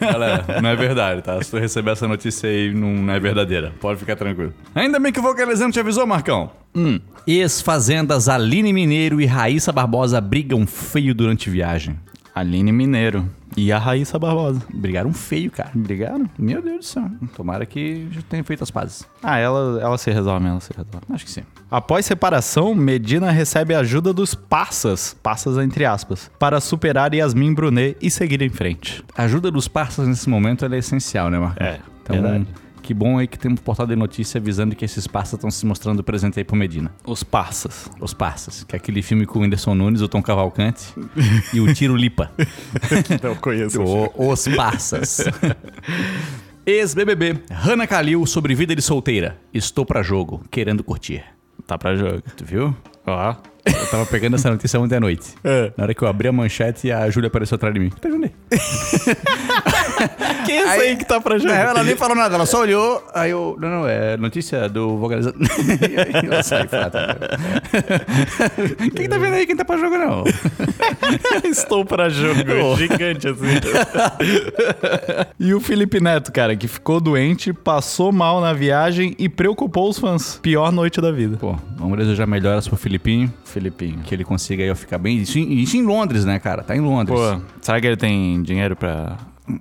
Galera, 0.00 0.60
não 0.60 0.68
é 0.70 0.76
verdade, 0.76 1.22
tá? 1.22 1.42
Se 1.42 1.50
tu 1.50 1.58
receber 1.58 1.92
essa 1.92 2.06
notícia 2.08 2.48
aí, 2.48 2.72
não, 2.74 2.92
não 2.94 3.12
é 3.12 3.20
verdadeira. 3.20 3.72
Pode 3.80 3.98
ficar 3.98 4.16
tranquilo. 4.16 4.52
Ainda 4.74 4.98
bem 4.98 5.12
que 5.12 5.18
o 5.20 5.22
Vocalizando 5.22 5.72
te 5.72 5.80
avisou, 5.80 6.06
Marcão. 6.06 6.50
Hum. 6.74 6.98
Ex-fazendas 7.26 8.28
Aline 8.28 8.72
Mineiro 8.72 9.20
e 9.20 9.26
Raíssa 9.26 9.70
Barbosa 9.72 10.20
brigam 10.20 10.66
feio 10.66 11.14
durante 11.14 11.50
viagem. 11.50 11.96
Aline 12.34 12.72
Mineiro. 12.72 13.28
E 13.54 13.70
a 13.70 13.78
Raíssa 13.78 14.18
Barbosa. 14.18 14.62
Brigaram 14.72 15.12
feio, 15.12 15.50
cara. 15.50 15.70
Brigaram? 15.74 16.28
Meu 16.38 16.62
Deus 16.62 16.78
do 16.78 16.84
céu. 16.84 17.10
Tomara 17.36 17.66
que 17.66 18.08
já 18.10 18.22
tenham 18.22 18.44
feito 18.44 18.62
as 18.64 18.70
pazes. 18.70 19.06
Ah, 19.22 19.36
ela, 19.38 19.78
ela 19.80 19.98
se 19.98 20.10
resolve, 20.10 20.46
ela 20.46 20.58
se 20.60 20.70
resolve. 20.70 21.06
Acho 21.10 21.24
que 21.26 21.30
sim. 21.30 21.42
Após 21.70 22.06
separação, 22.06 22.74
Medina 22.74 23.30
recebe 23.30 23.74
a 23.74 23.80
ajuda 23.80 24.12
dos 24.12 24.34
passas, 24.34 25.14
passas 25.22 25.58
entre 25.58 25.84
aspas, 25.84 26.30
para 26.38 26.60
superar 26.60 27.12
Yasmin 27.12 27.52
Brunet 27.52 27.96
e 28.00 28.10
seguir 28.10 28.40
em 28.40 28.48
frente. 28.48 29.04
A 29.14 29.24
ajuda 29.24 29.50
dos 29.50 29.68
parceiros 29.68 30.08
nesse 30.08 30.30
momento 30.30 30.64
é 30.64 30.78
essencial, 30.78 31.28
né, 31.28 31.38
Marcão? 31.38 31.66
É, 31.66 31.78
Então, 32.02 32.22
verdade. 32.22 32.46
Que 32.82 32.92
bom 32.92 33.18
aí 33.18 33.26
que 33.26 33.38
temos 33.38 33.60
um 33.60 33.62
portal 33.62 33.86
de 33.86 33.94
notícia 33.96 34.38
avisando 34.38 34.74
que 34.74 34.84
esses 34.84 35.06
parceiros 35.06 35.38
estão 35.38 35.50
se 35.50 35.64
mostrando 35.64 36.02
presentes 36.02 36.36
aí 36.36 36.44
pro 36.44 36.56
Medina. 36.56 36.92
Os 37.06 37.22
passas. 37.22 37.88
Os 38.00 38.12
Parças, 38.12 38.64
que 38.64 38.74
é 38.74 38.78
aquele 38.78 39.00
filme 39.02 39.24
com 39.24 39.38
o 39.38 39.42
Whindersson 39.42 39.74
Nunes, 39.74 40.00
o 40.02 40.08
Tom 40.08 40.20
Cavalcante 40.22 40.92
e 41.54 41.60
o 41.60 41.72
Tiro 41.72 41.96
Lipa. 41.96 42.30
Não 43.22 43.34
conheço. 43.36 43.80
O- 43.82 44.30
Os 44.30 44.46
Parças. 44.48 45.20
Ex-BBB, 46.66 47.42
Hannah 47.50 47.86
Kalil 47.86 48.24
sobre 48.26 48.54
vida 48.54 48.74
de 48.76 48.82
solteira. 48.82 49.36
Estou 49.52 49.84
pra 49.84 50.02
jogo, 50.02 50.42
querendo 50.50 50.84
curtir. 50.84 51.24
Tá 51.66 51.76
pra 51.76 51.94
jogo. 51.96 52.22
Tu 52.36 52.44
viu? 52.44 52.76
Ó. 53.06 53.34
Eu 53.64 53.86
tava 53.86 54.06
pegando 54.06 54.34
essa 54.34 54.50
notícia 54.50 54.80
ontem 54.80 54.96
à 54.96 55.00
noite. 55.00 55.34
É. 55.44 55.72
Na 55.76 55.84
hora 55.84 55.94
que 55.94 56.02
eu 56.02 56.08
abri 56.08 56.26
a 56.28 56.32
manchete, 56.32 56.90
a 56.90 57.08
Júlia 57.08 57.28
apareceu 57.28 57.54
atrás 57.54 57.72
de 57.72 57.80
mim. 57.80 57.90
Perguntei. 58.00 58.32
Quem 60.44 60.56
é 60.56 60.62
esse 60.62 60.80
aí 60.80 60.96
que 60.96 61.04
tá 61.04 61.20
pra? 61.20 61.38
Não, 61.38 61.54
ela 61.54 61.84
nem 61.84 61.94
falou 61.96 62.16
nada, 62.16 62.34
ela 62.34 62.46
só 62.46 62.60
olhou, 62.60 63.02
aí 63.14 63.30
eu. 63.30 63.56
Não, 63.60 63.68
não, 63.68 63.88
é 63.88 64.16
notícia 64.16 64.68
do 64.68 64.96
Vocalizando. 64.98 65.36
eu 66.30 66.42
saí 66.42 66.66
fora. 66.66 66.90
Quem 68.94 69.08
tá 69.08 69.18
vendo 69.18 69.34
aí? 69.34 69.46
Quem 69.46 69.56
tá 69.56 69.64
pra 69.64 69.76
jogo, 69.76 69.96
não? 69.96 70.24
Estou 71.44 71.84
pra 71.84 72.08
jogo. 72.08 72.40
Oh. 72.72 72.76
Gigante 72.76 73.28
assim. 73.28 73.46
e 75.38 75.54
o 75.54 75.60
Felipe 75.60 76.00
Neto, 76.00 76.32
cara, 76.32 76.56
que 76.56 76.66
ficou 76.66 77.00
doente, 77.00 77.52
passou 77.52 78.10
mal 78.10 78.40
na 78.40 78.52
viagem 78.52 79.14
e 79.18 79.28
preocupou 79.28 79.88
os 79.88 79.98
fãs. 79.98 80.38
Pior 80.42 80.72
noite 80.72 81.00
da 81.00 81.12
vida. 81.12 81.36
Pô, 81.36 81.56
vamos 81.76 81.98
desejar 81.98 82.26
melhoras 82.26 82.66
pro 82.66 82.76
Filipinho, 82.76 83.32
Filipinho. 83.52 84.00
que 84.04 84.14
ele 84.14 84.24
consiga 84.24 84.62
aí 84.64 84.74
ficar 84.74 84.98
bem. 84.98 85.18
Isso 85.18 85.38
em, 85.38 85.52
isso 85.60 85.76
em 85.76 85.82
Londres, 85.82 86.24
né, 86.24 86.38
cara? 86.38 86.62
Tá 86.62 86.74
em 86.76 86.80
Londres. 86.80 87.18
Pô, 87.18 87.40
será 87.60 87.80
que 87.80 87.86
ele 87.86 87.96
tem 87.96 88.42
dinheiro 88.42 88.74
pra 88.76 89.16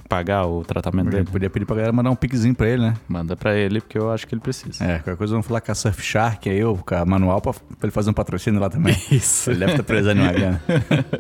pagar 0.08 0.46
o 0.46 0.64
tratamento 0.64 1.08
Eu 1.08 1.12
dele? 1.12 1.26
podia 1.26 1.50
pedir 1.50 1.66
pra 1.66 1.76
galera 1.76 1.92
mandar 1.92 2.12
um 2.12 2.16
piquezinho 2.16 2.54
pra 2.54 2.68
ele, 2.70 2.82
né? 2.84 2.94
Manda 3.10 3.36
pra 3.36 3.56
ele, 3.56 3.82
porque 3.82 3.98
eu 3.98 4.12
acho 4.12 4.28
que 4.28 4.34
ele 4.36 4.42
precisa. 4.42 4.84
É, 4.84 4.96
qualquer 5.00 5.18
coisa 5.18 5.34
vamos 5.34 5.46
falar 5.48 5.60
com 5.60 5.72
a 5.72 5.76
Surfshark 5.76 6.50
aí, 6.50 6.64
ou 6.64 6.78
com 6.78 6.96
a 6.96 7.04
Manual, 7.06 7.42
pra, 7.42 7.52
pra 7.54 7.62
ele 7.84 7.92
fazer 7.92 8.10
um 8.10 8.14
patrocínio 8.14 8.60
lá 8.60 8.70
também. 8.70 8.96
Isso. 9.12 9.50
Ele 9.50 9.60
deve 9.60 9.72
estar 9.72 9.84
precisando 9.84 10.18
de 10.18 10.24
uma 10.24 10.32
grana. 10.34 10.62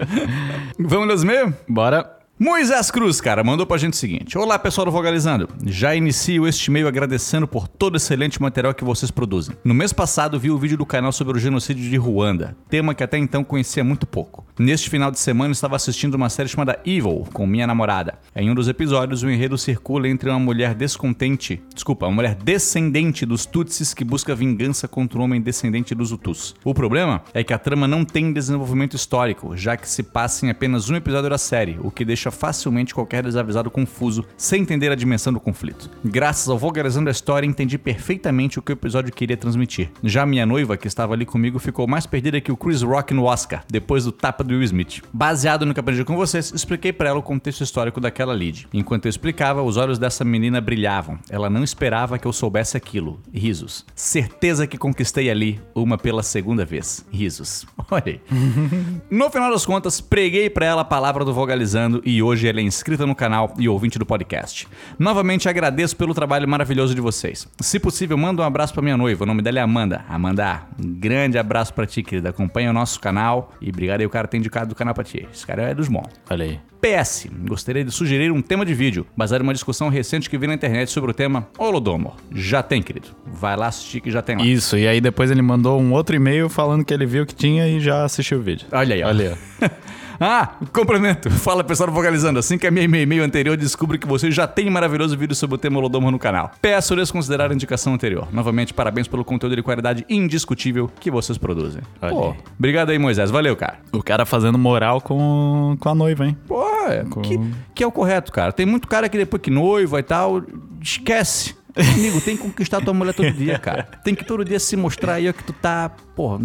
vamos 0.79 1.07
ler 1.07 1.13
os 1.15 1.23
e-mails? 1.23 1.53
Bora. 1.67 2.20
Moisés 2.43 2.89
Cruz, 2.89 3.21
cara, 3.21 3.43
mandou 3.43 3.67
pra 3.67 3.77
gente 3.77 3.93
o 3.93 3.95
seguinte: 3.95 4.35
Olá, 4.35 4.57
pessoal 4.57 4.85
do 4.85 4.91
Vogalizando. 4.91 5.47
Já 5.63 5.93
inicio 5.93 6.47
este 6.47 6.71
e-mail 6.71 6.87
agradecendo 6.87 7.47
por 7.47 7.67
todo 7.67 7.93
o 7.93 7.97
excelente 7.97 8.41
material 8.41 8.73
que 8.73 8.83
vocês 8.83 9.11
produzem. 9.11 9.55
No 9.63 9.75
mês 9.75 9.93
passado, 9.93 10.39
vi 10.39 10.49
o 10.49 10.57
vídeo 10.57 10.75
do 10.75 10.83
canal 10.83 11.11
sobre 11.11 11.37
o 11.37 11.39
genocídio 11.39 11.87
de 11.87 11.95
Ruanda, 11.97 12.57
tema 12.67 12.95
que 12.95 13.03
até 13.03 13.19
então 13.19 13.43
conhecia 13.43 13.83
muito 13.83 14.07
pouco. 14.07 14.43
Neste 14.57 14.89
final 14.89 15.11
de 15.11 15.19
semana, 15.19 15.51
estava 15.51 15.75
assistindo 15.75 16.15
uma 16.15 16.29
série 16.29 16.49
chamada 16.49 16.79
Evil, 16.83 17.27
com 17.31 17.45
minha 17.45 17.67
namorada. 17.67 18.17
Em 18.35 18.49
um 18.49 18.55
dos 18.55 18.67
episódios, 18.67 19.21
o 19.21 19.29
enredo 19.29 19.55
circula 19.55 20.07
entre 20.07 20.27
uma 20.27 20.39
mulher 20.39 20.73
descontente, 20.73 21.61
desculpa, 21.71 22.07
uma 22.07 22.15
mulher 22.15 22.33
descendente 22.33 23.23
dos 23.23 23.45
Tutsis 23.45 23.93
que 23.93 24.03
busca 24.03 24.33
vingança 24.33 24.87
contra 24.87 25.19
um 25.19 25.23
homem 25.23 25.39
descendente 25.39 25.93
dos 25.93 26.11
Hutus. 26.11 26.55
O 26.63 26.73
problema 26.73 27.21
é 27.35 27.43
que 27.43 27.53
a 27.53 27.59
trama 27.59 27.87
não 27.87 28.03
tem 28.03 28.33
desenvolvimento 28.33 28.95
histórico, 28.95 29.55
já 29.55 29.77
que 29.77 29.87
se 29.87 30.01
passa 30.01 30.47
em 30.47 30.49
apenas 30.49 30.89
um 30.89 30.95
episódio 30.95 31.29
da 31.29 31.37
série, 31.37 31.77
o 31.83 31.91
que 31.91 32.03
deixa 32.03 32.30
facilmente 32.31 32.93
qualquer 32.93 33.23
desavisado 33.23 33.69
confuso, 33.69 34.25
sem 34.37 34.61
entender 34.61 34.91
a 34.91 34.95
dimensão 34.95 35.31
do 35.31 35.39
conflito. 35.39 35.89
Graças 36.03 36.49
ao 36.49 36.57
vulgarizando 36.57 37.09
a 37.09 37.11
história, 37.11 37.45
entendi 37.47 37.77
perfeitamente 37.77 38.57
o 38.57 38.61
que 38.61 38.71
o 38.71 38.73
episódio 38.73 39.13
queria 39.13 39.37
transmitir. 39.37 39.89
Já 40.03 40.25
minha 40.25 40.45
noiva, 40.45 40.77
que 40.77 40.87
estava 40.87 41.13
ali 41.13 41.25
comigo, 41.25 41.59
ficou 41.59 41.87
mais 41.87 42.05
perdida 42.05 42.41
que 42.41 42.51
o 42.51 42.57
Chris 42.57 42.81
Rock 42.81 43.13
no 43.13 43.25
Oscar, 43.25 43.63
depois 43.69 44.05
do 44.05 44.11
tapa 44.11 44.43
do 44.43 44.53
Will 44.53 44.63
Smith. 44.63 45.01
Baseado 45.13 45.65
no 45.65 45.73
que 45.73 45.79
aprendi 45.79 46.03
com 46.03 46.15
vocês, 46.15 46.51
expliquei 46.51 46.93
para 46.93 47.09
ela 47.09 47.19
o 47.19 47.23
contexto 47.23 47.63
histórico 47.63 47.99
daquela 47.99 48.33
lead. 48.33 48.67
Enquanto 48.73 49.05
eu 49.05 49.09
explicava, 49.09 49.61
os 49.61 49.77
olhos 49.77 49.99
dessa 49.99 50.23
menina 50.23 50.61
brilhavam. 50.61 51.19
Ela 51.29 51.49
não 51.49 51.63
esperava 51.63 52.17
que 52.17 52.27
eu 52.27 52.33
soubesse 52.33 52.77
aquilo. 52.77 53.19
Risos. 53.33 53.85
Certeza 53.95 54.67
que 54.67 54.77
conquistei 54.77 55.29
ali 55.29 55.59
uma 55.75 55.97
pela 55.97 56.23
segunda 56.23 56.65
vez. 56.65 57.05
Risos. 57.11 57.65
Olha 57.89 58.03
aí. 58.05 58.21
No 59.09 59.29
final 59.29 59.51
das 59.51 59.65
contas, 59.65 59.99
preguei 59.99 60.49
pra 60.49 60.65
ela 60.65 60.81
a 60.81 60.85
palavra 60.85 61.25
do 61.25 61.33
Vogalizando 61.33 62.01
e 62.05 62.20
hoje 62.21 62.47
ela 62.47 62.59
é 62.59 62.63
inscrita 62.63 63.05
no 63.05 63.15
canal 63.15 63.53
e 63.57 63.67
ouvinte 63.67 63.97
do 63.97 64.05
podcast. 64.05 64.67
Novamente 64.97 65.47
agradeço 65.47 65.95
pelo 65.95 66.13
trabalho 66.13 66.47
maravilhoso 66.47 66.93
de 66.93 67.01
vocês. 67.01 67.47
Se 67.59 67.79
possível, 67.79 68.17
manda 68.17 68.41
um 68.41 68.45
abraço 68.45 68.73
pra 68.73 68.81
minha 68.81 68.97
noiva. 68.97 69.23
O 69.23 69.27
nome 69.27 69.41
dela 69.41 69.59
é 69.59 69.61
Amanda. 69.61 70.03
Amanda, 70.07 70.63
um 70.79 70.93
grande 70.93 71.37
abraço 71.37 71.73
pra 71.73 71.85
ti, 71.85 72.03
querida. 72.03 72.29
Acompanha 72.29 72.69
o 72.69 72.73
nosso 72.73 72.99
canal 72.99 73.53
e 73.61 73.69
obrigado 73.69 74.01
aí 74.01 74.05
o 74.05 74.09
cara 74.09 74.27
ter 74.27 74.37
indicado 74.37 74.69
do 74.69 74.75
canal 74.75 74.93
pra 74.93 75.03
ti. 75.03 75.27
Esse 75.31 75.45
cara 75.45 75.63
é 75.63 75.75
dos 75.75 75.87
bons. 75.87 76.07
Olha 76.29 76.45
aí. 76.45 76.59
PS, 76.81 77.27
gostaria 77.47 77.85
de 77.85 77.91
sugerir 77.91 78.31
um 78.31 78.41
tema 78.41 78.65
de 78.65 78.73
vídeo, 78.73 79.05
baseado 79.15 79.41
em 79.41 79.43
uma 79.43 79.53
discussão 79.53 79.87
recente 79.87 80.27
que 80.27 80.35
vi 80.35 80.47
na 80.47 80.55
internet 80.55 80.89
sobre 80.89 81.11
o 81.11 81.13
tema 81.13 81.47
Holodomor. 81.57 82.15
Já 82.33 82.63
tem, 82.63 82.81
querido. 82.81 83.09
Vai 83.27 83.55
lá 83.55 83.67
assistir 83.67 84.01
que 84.01 84.09
já 84.09 84.21
tem 84.23 84.35
lá. 84.35 84.43
Isso, 84.43 84.75
e 84.75 84.87
aí 84.87 84.99
depois 84.99 85.29
ele 85.29 85.43
mandou 85.43 85.79
um 85.79 85.93
outro 85.93 86.15
e-mail 86.15 86.49
falando 86.49 86.83
que 86.83 86.91
ele 86.91 87.05
viu 87.05 87.23
que 87.23 87.35
tinha 87.35 87.67
e 87.67 87.79
já 87.79 88.03
assistiu 88.03 88.39
o 88.39 88.41
vídeo. 88.41 88.67
Olha 88.71 88.95
aí, 88.95 89.03
ó. 89.03 89.07
Olha 89.09 89.37
aí. 89.61 89.69
Ah, 90.23 90.51
complemento. 90.71 91.31
Fala 91.41 91.63
pessoal 91.63 91.89
do 91.89 91.95
Vocalizando. 91.95 92.37
Assim 92.37 92.55
que 92.55 92.67
a 92.67 92.71
minha 92.71 92.85
e-mail 92.85 93.23
anterior 93.23 93.57
descubro 93.57 93.97
que 93.97 94.05
você 94.05 94.29
já 94.29 94.45
tem 94.45 94.69
maravilhoso 94.69 95.17
vídeo 95.17 95.33
sobre 95.33 95.55
o 95.55 95.57
tema 95.57 95.79
Holodomor 95.79 96.11
no 96.11 96.19
canal. 96.19 96.51
Peço 96.61 96.95
desconsiderar 96.95 97.49
a 97.49 97.55
indicação 97.55 97.95
anterior. 97.95 98.27
Novamente, 98.31 98.71
parabéns 98.71 99.07
pelo 99.07 99.25
conteúdo 99.25 99.55
de 99.55 99.63
qualidade 99.63 100.05
indiscutível 100.07 100.91
que 100.99 101.09
vocês 101.09 101.39
produzem. 101.39 101.81
Olha 101.99 102.11
Pô, 102.11 102.29
aí. 102.29 102.37
obrigado 102.55 102.91
aí, 102.91 102.99
Moisés. 102.99 103.31
Valeu, 103.31 103.55
cara. 103.55 103.79
O 103.91 104.03
cara 104.03 104.23
fazendo 104.23 104.59
moral 104.59 105.01
com, 105.01 105.75
com 105.79 105.89
a 105.89 105.95
noiva, 105.95 106.27
hein? 106.27 106.37
Pô, 106.47 106.63
é, 106.87 107.03
que, 107.23 107.39
que 107.73 107.83
é 107.83 107.87
o 107.87 107.91
correto, 107.91 108.31
cara. 108.31 108.51
Tem 108.51 108.65
muito 108.67 108.87
cara 108.87 109.09
que 109.09 109.17
depois 109.17 109.41
que 109.41 109.49
noiva 109.49 109.99
e 109.99 110.03
tal, 110.03 110.43
esquece. 110.79 111.55
Amigo, 111.75 112.21
tem 112.21 112.35
que 112.35 112.43
conquistar 112.43 112.81
tua 112.81 112.93
mulher 112.93 113.13
todo 113.13 113.31
dia, 113.31 113.57
cara. 113.59 113.83
Tem 114.03 114.13
que 114.13 114.23
todo 114.25 114.43
dia 114.43 114.59
se 114.59 114.75
mostrar 114.75 115.15
aí 115.15 115.31
que 115.33 115.43
tu 115.43 115.53
tá. 115.53 115.91
Porra, 116.15 116.39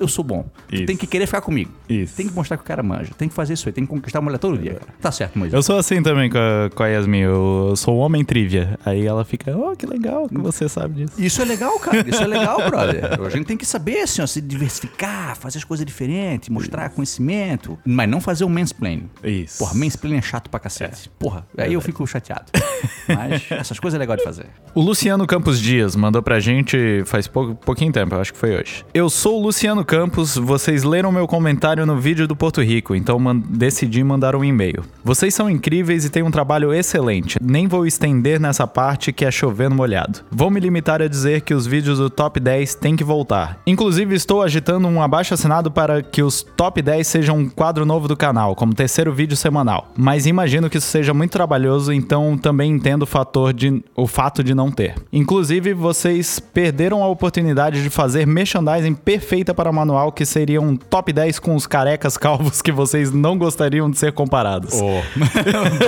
eu, 0.00 0.08
sou 0.08 0.24
bom. 0.24 0.46
Tu 0.68 0.76
Isso. 0.76 0.86
tem 0.86 0.96
que 0.96 1.06
querer 1.06 1.26
ficar 1.26 1.40
comigo. 1.40 1.70
Isso. 1.88 2.14
Tem 2.16 2.26
que 2.28 2.34
mostrar 2.34 2.56
que 2.56 2.62
o 2.62 2.66
cara 2.66 2.82
manja. 2.82 3.12
Tem 3.16 3.28
que 3.28 3.34
fazer 3.34 3.54
isso 3.54 3.68
aí. 3.68 3.72
Tem 3.72 3.84
que 3.84 3.90
conquistar 3.90 4.20
a 4.20 4.22
mulher 4.22 4.38
todo 4.38 4.56
dia, 4.56 4.74
cara. 4.74 4.94
Tá 5.00 5.12
certo, 5.12 5.38
Moisés. 5.38 5.54
Eu 5.54 5.62
sou 5.62 5.76
assim 5.76 6.02
também 6.02 6.30
com 6.30 6.38
a, 6.38 6.70
com 6.74 6.82
a 6.82 6.86
Yasmin. 6.86 7.18
Eu 7.18 7.74
sou 7.76 7.96
um 7.96 7.98
homem 7.98 8.24
trivia. 8.24 8.78
Aí 8.84 9.04
ela 9.04 9.24
fica, 9.24 9.56
oh, 9.56 9.76
que 9.76 9.84
legal 9.84 10.28
que 10.28 10.38
você 10.38 10.68
sabe 10.68 11.04
disso. 11.04 11.20
Isso 11.20 11.42
é 11.42 11.44
legal, 11.44 11.78
cara. 11.78 12.08
Isso 12.08 12.22
é 12.22 12.26
legal, 12.26 12.58
brother. 12.70 13.20
A 13.20 13.28
gente 13.28 13.46
tem 13.46 13.56
que 13.56 13.66
saber, 13.66 14.02
assim, 14.02 14.22
ó, 14.22 14.26
se 14.26 14.40
diversificar, 14.40 15.36
fazer 15.36 15.58
as 15.58 15.64
coisas 15.64 15.84
diferentes, 15.84 16.48
mostrar 16.48 16.88
conhecimento, 16.90 17.78
mas 17.84 18.08
não 18.08 18.20
fazer 18.20 18.44
o 18.44 18.48
mansplaining. 18.48 19.10
Isso. 19.22 19.58
Porra, 19.58 19.74
mansplaining 19.74 20.18
é 20.18 20.22
chato 20.22 20.48
pra 20.48 20.60
cacete. 20.60 21.10
Porra, 21.18 21.46
aí 21.58 21.74
eu 21.74 21.80
fico 21.80 22.06
chateado. 22.06 22.46
Mas 23.08 23.50
essas 23.50 23.78
coisas 23.78 23.96
é 23.96 23.98
legal 23.98 24.16
de 24.16 24.22
fazer. 24.22 24.46
O 24.74 24.80
Luciano 24.80 25.26
Campos 25.26 25.60
Dias 25.60 25.94
mandou 25.94 26.22
pra 26.22 26.40
gente 26.40 27.02
faz 27.04 27.26
pou, 27.28 27.54
pouquinho 27.54 27.92
tempo, 27.92 28.14
acho 28.14 28.32
que 28.32 28.38
foi 28.38 28.56
hoje. 28.58 28.82
Eu 28.94 29.10
sou 29.10 29.38
o 29.38 29.42
Luciano 29.42 29.84
Campos, 29.84 30.34
vocês 30.34 30.82
leram 30.82 31.12
meu 31.12 31.26
comentário 31.28 31.84
no 31.84 31.98
vídeo 31.98 32.26
do 32.26 32.34
Porto 32.34 32.62
Rico, 32.62 32.94
então 32.94 33.18
man- 33.18 33.36
decidi 33.50 34.02
mandar 34.02 34.34
um 34.34 34.42
e-mail. 34.42 34.82
Vocês 35.04 35.34
são 35.34 35.50
incríveis 35.50 36.06
e 36.06 36.08
têm 36.08 36.22
um 36.22 36.30
trabalho 36.30 36.72
excelente. 36.72 37.36
Nem 37.42 37.68
vou 37.68 37.86
estender 37.86 38.40
nessa 38.40 38.66
parte 38.66 39.12
que 39.12 39.26
é 39.26 39.30
chovendo 39.30 39.74
molhado. 39.74 40.20
Vou 40.30 40.50
me 40.50 40.58
limitar 40.58 41.02
a 41.02 41.06
dizer 41.06 41.42
que 41.42 41.52
os 41.52 41.66
vídeos 41.66 41.98
do 41.98 42.08
Top 42.08 42.40
10 42.40 42.74
têm 42.76 42.96
que 42.96 43.04
voltar. 43.04 43.58
Inclusive, 43.66 44.14
estou 44.14 44.40
agitando 44.40 44.88
um 44.88 45.02
abaixo 45.02 45.34
assinado 45.34 45.70
para 45.70 46.02
que 46.02 46.22
os 46.22 46.42
Top 46.42 46.80
10 46.80 47.06
sejam 47.06 47.36
um 47.36 47.46
quadro 47.46 47.84
novo 47.84 48.08
do 48.08 48.16
canal, 48.16 48.54
como 48.56 48.72
terceiro 48.72 49.12
vídeo 49.12 49.36
semanal. 49.36 49.92
Mas 49.98 50.24
imagino 50.24 50.70
que 50.70 50.78
isso 50.78 50.86
seja 50.86 51.12
muito 51.12 51.30
trabalhoso, 51.32 51.92
então 51.92 52.38
também 52.38 52.72
entendo 52.72 53.02
o, 53.02 53.06
fator 53.06 53.52
de, 53.52 53.84
o 53.94 54.06
fato 54.06 54.41
de 54.42 54.54
não 54.54 54.70
ter. 54.70 54.94
Inclusive, 55.12 55.74
vocês 55.74 56.38
perderam 56.38 57.02
a 57.02 57.08
oportunidade 57.08 57.82
de 57.82 57.90
fazer 57.90 58.26
merchandising 58.26 58.94
perfeita 58.94 59.54
para 59.54 59.72
manual, 59.72 60.12
que 60.12 60.24
seria 60.24 60.60
um 60.60 60.76
top 60.76 61.12
10 61.12 61.38
com 61.38 61.54
os 61.54 61.66
carecas 61.66 62.16
calvos 62.16 62.62
que 62.62 62.72
vocês 62.72 63.12
não 63.12 63.36
gostariam 63.36 63.90
de 63.90 63.98
ser 63.98 64.12
comparados. 64.12 64.74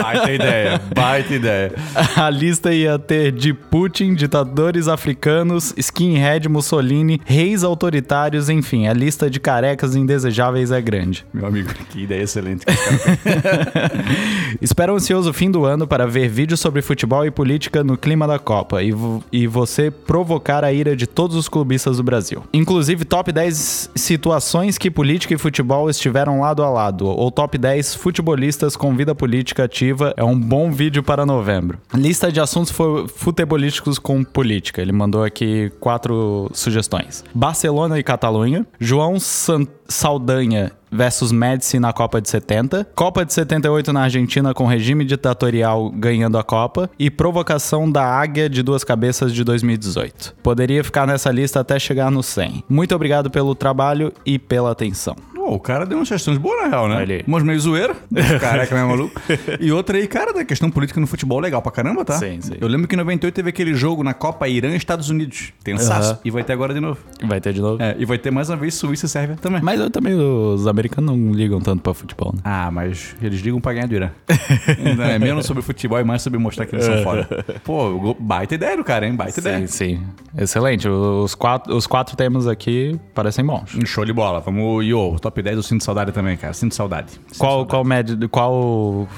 baita 0.02 0.32
ideia, 0.32 0.80
baita 0.94 1.34
ideia. 1.34 1.72
A 2.16 2.30
lista 2.30 2.72
ia 2.72 2.98
ter 2.98 3.32
de 3.32 3.52
Putin, 3.52 4.14
ditadores 4.14 4.88
africanos, 4.88 5.74
skinhead, 5.76 6.48
Mussolini, 6.48 7.20
reis 7.24 7.64
autoritários, 7.64 8.48
enfim, 8.48 8.86
a 8.86 8.92
lista 8.92 9.30
de 9.30 9.40
carecas 9.40 9.94
indesejáveis 9.96 10.70
é 10.70 10.80
grande. 10.80 11.26
Meu 11.32 11.46
amigo, 11.46 11.72
que 11.90 12.02
ideia 12.02 12.22
excelente. 12.22 12.64
Espero 14.60 14.94
ansioso 14.94 15.30
o 15.30 15.32
fim 15.32 15.50
do 15.50 15.64
ano 15.64 15.86
para 15.86 16.06
ver 16.06 16.28
vídeos 16.28 16.60
sobre 16.60 16.82
futebol 16.82 17.24
e 17.24 17.30
política 17.30 17.82
no 17.82 17.96
clima 17.96 18.26
da 18.26 18.38
Copa 18.44 18.82
e, 18.82 18.92
e 19.32 19.46
você 19.46 19.90
provocar 19.90 20.62
a 20.62 20.72
ira 20.72 20.94
de 20.94 21.06
todos 21.06 21.34
os 21.36 21.48
clubistas 21.48 21.96
do 21.96 22.02
Brasil. 22.02 22.44
Inclusive, 22.52 23.04
top 23.04 23.32
10 23.32 23.90
situações 23.94 24.78
que 24.78 24.90
política 24.90 25.34
e 25.34 25.38
futebol 25.38 25.90
estiveram 25.90 26.40
lado 26.40 26.62
a 26.62 26.70
lado, 26.70 27.06
ou 27.06 27.30
top 27.30 27.58
10 27.58 27.94
futebolistas 27.96 28.76
com 28.76 28.94
vida 28.94 29.14
política 29.14 29.64
ativa, 29.64 30.14
é 30.16 30.22
um 30.22 30.38
bom 30.38 30.70
vídeo 30.70 31.02
para 31.02 31.26
novembro. 31.26 31.78
Lista 31.92 32.30
de 32.30 32.38
assuntos 32.40 32.70
fu- 32.70 33.08
futebolísticos 33.08 33.98
com 33.98 34.22
política. 34.22 34.80
Ele 34.82 34.92
mandou 34.92 35.24
aqui 35.24 35.72
quatro 35.80 36.50
sugestões: 36.52 37.24
Barcelona 37.34 37.98
e 37.98 38.02
Catalunha, 38.02 38.66
João 38.78 39.18
San- 39.18 39.66
Saldanha 39.88 40.70
versus 40.94 41.32
Médici 41.32 41.78
na 41.78 41.92
Copa 41.92 42.20
de 42.20 42.30
70, 42.30 42.88
Copa 42.94 43.24
de 43.24 43.32
78 43.32 43.92
na 43.92 44.02
Argentina 44.02 44.54
com 44.54 44.64
regime 44.66 45.04
ditatorial 45.04 45.90
ganhando 45.90 46.38
a 46.38 46.44
Copa 46.44 46.88
e 46.98 47.10
provocação 47.10 47.90
da 47.90 48.04
Águia 48.04 48.48
de 48.48 48.62
Duas 48.62 48.84
Cabeças 48.84 49.34
de 49.34 49.42
2018. 49.42 50.36
Poderia 50.42 50.84
ficar 50.84 51.06
nessa 51.06 51.30
lista 51.30 51.60
até 51.60 51.78
chegar 51.78 52.10
no 52.10 52.22
100. 52.22 52.64
Muito 52.68 52.94
obrigado 52.94 53.30
pelo 53.30 53.54
trabalho 53.54 54.12
e 54.24 54.38
pela 54.38 54.70
atenção. 54.70 55.16
Pô, 55.44 55.56
o 55.56 55.60
cara 55.60 55.84
deu 55.84 55.98
umas 55.98 56.08
sugestões 56.08 56.38
boas, 56.38 56.62
na 56.62 56.68
real, 56.68 56.88
né? 56.88 57.04
Aí. 57.06 57.22
Umas 57.26 57.42
meio 57.42 57.60
zoeira, 57.60 57.94
careca 58.40 58.74
meio 58.74 58.88
maluco. 58.88 59.20
E 59.60 59.70
outra 59.70 59.98
aí, 59.98 60.06
cara, 60.06 60.32
da 60.32 60.42
questão 60.42 60.70
política 60.70 60.98
no 60.98 61.06
futebol 61.06 61.38
legal 61.38 61.60
pra 61.60 61.70
caramba, 61.70 62.02
tá? 62.02 62.14
Sim, 62.14 62.40
sim. 62.40 62.54
Eu 62.58 62.66
lembro 62.66 62.88
que 62.88 62.94
em 62.94 62.98
98 62.98 63.34
teve 63.34 63.50
aquele 63.50 63.74
jogo 63.74 64.02
na 64.02 64.14
Copa 64.14 64.48
Irã 64.48 64.70
e 64.70 64.76
Estados 64.76 65.10
Unidos. 65.10 65.52
Tensaço. 65.62 66.12
Aham. 66.12 66.18
E 66.24 66.30
vai 66.30 66.42
ter 66.44 66.54
agora 66.54 66.72
de 66.72 66.80
novo. 66.80 66.98
Vai 67.26 67.42
ter 67.42 67.52
de 67.52 67.60
novo. 67.60 67.82
É, 67.82 67.94
e 67.98 68.06
vai 68.06 68.16
ter 68.16 68.30
mais 68.30 68.48
uma 68.48 68.56
vez 68.56 68.72
Suíça 68.74 69.04
e 69.04 69.08
Sérvia 69.08 69.36
também. 69.36 69.60
Mas 69.60 69.78
eu 69.78 69.90
também, 69.90 70.14
os 70.14 70.66
americanos 70.66 71.14
não 71.14 71.32
ligam 71.32 71.60
tanto 71.60 71.82
pra 71.82 71.92
futebol, 71.92 72.32
né? 72.34 72.40
Ah, 72.42 72.70
mas 72.70 73.14
eles 73.20 73.40
ligam 73.40 73.60
pra 73.60 73.74
ganhar 73.74 73.86
do 73.86 73.94
Irã. 73.94 74.10
Não 74.96 75.04
é 75.04 75.18
menos 75.18 75.44
sobre 75.44 75.62
futebol 75.62 76.00
e 76.00 76.04
mais 76.04 76.22
sobre 76.22 76.38
mostrar 76.38 76.64
que 76.66 76.74
eles 76.74 76.84
são 76.86 77.02
foda. 77.02 77.28
Pô, 77.64 78.16
baita 78.18 78.54
ideia 78.54 78.76
do 78.76 78.84
cara, 78.84 79.06
hein? 79.06 79.14
Baita 79.14 79.40
Sim, 79.40 79.48
ideia. 79.48 79.68
sim. 79.68 80.02
Excelente. 80.38 80.88
Os 80.88 81.34
quatro, 81.34 81.76
os 81.76 81.86
quatro 81.86 82.16
temas 82.16 82.46
aqui 82.46 82.98
parecem 83.14 83.44
bons. 83.44 83.74
Um 83.74 83.84
Show 83.84 84.04
de 84.04 84.12
bola. 84.12 84.40
Vamos, 84.40 84.84
Yo, 84.84 85.16
top 85.20 85.33
10 85.42 85.56
eu 85.56 85.62
sinto 85.62 85.84
saudade 85.84 86.12
também, 86.12 86.36
cara. 86.36 86.52
Sinto 86.52 86.74
saudade. 86.74 87.12
Sinto 87.12 87.38
Qual, 87.38 87.50
saudade. 87.52 87.70
qual, 87.70 87.84
médio, 87.84 88.28
qual 88.28 89.08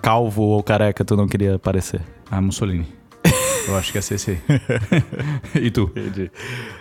calvo 0.00 0.42
ou 0.42 0.62
careca 0.62 1.04
tu 1.04 1.16
não 1.16 1.26
queria 1.28 1.58
parecer? 1.58 2.00
Ah, 2.30 2.40
Mussolini. 2.40 2.86
Eu 3.68 3.76
acho 3.76 3.92
que 3.92 3.98
ia 3.98 4.02
ser 4.02 4.14
esse 4.14 4.30
aí. 4.32 4.38
e 5.62 5.70
tu? 5.70 5.90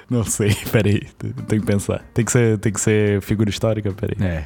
Não 0.10 0.24
sei, 0.24 0.56
peraí. 0.72 1.02
Tem 1.48 1.60
que 1.60 1.66
pensar. 1.66 2.04
Tem 2.14 2.26
que 2.26 2.32
ser, 2.32 2.58
tem 2.58 2.72
que 2.74 2.82
ser 2.82 3.22
figura 3.22 3.50
histórica, 3.50 3.92
peraí. 3.92 4.16
É. 4.20 4.44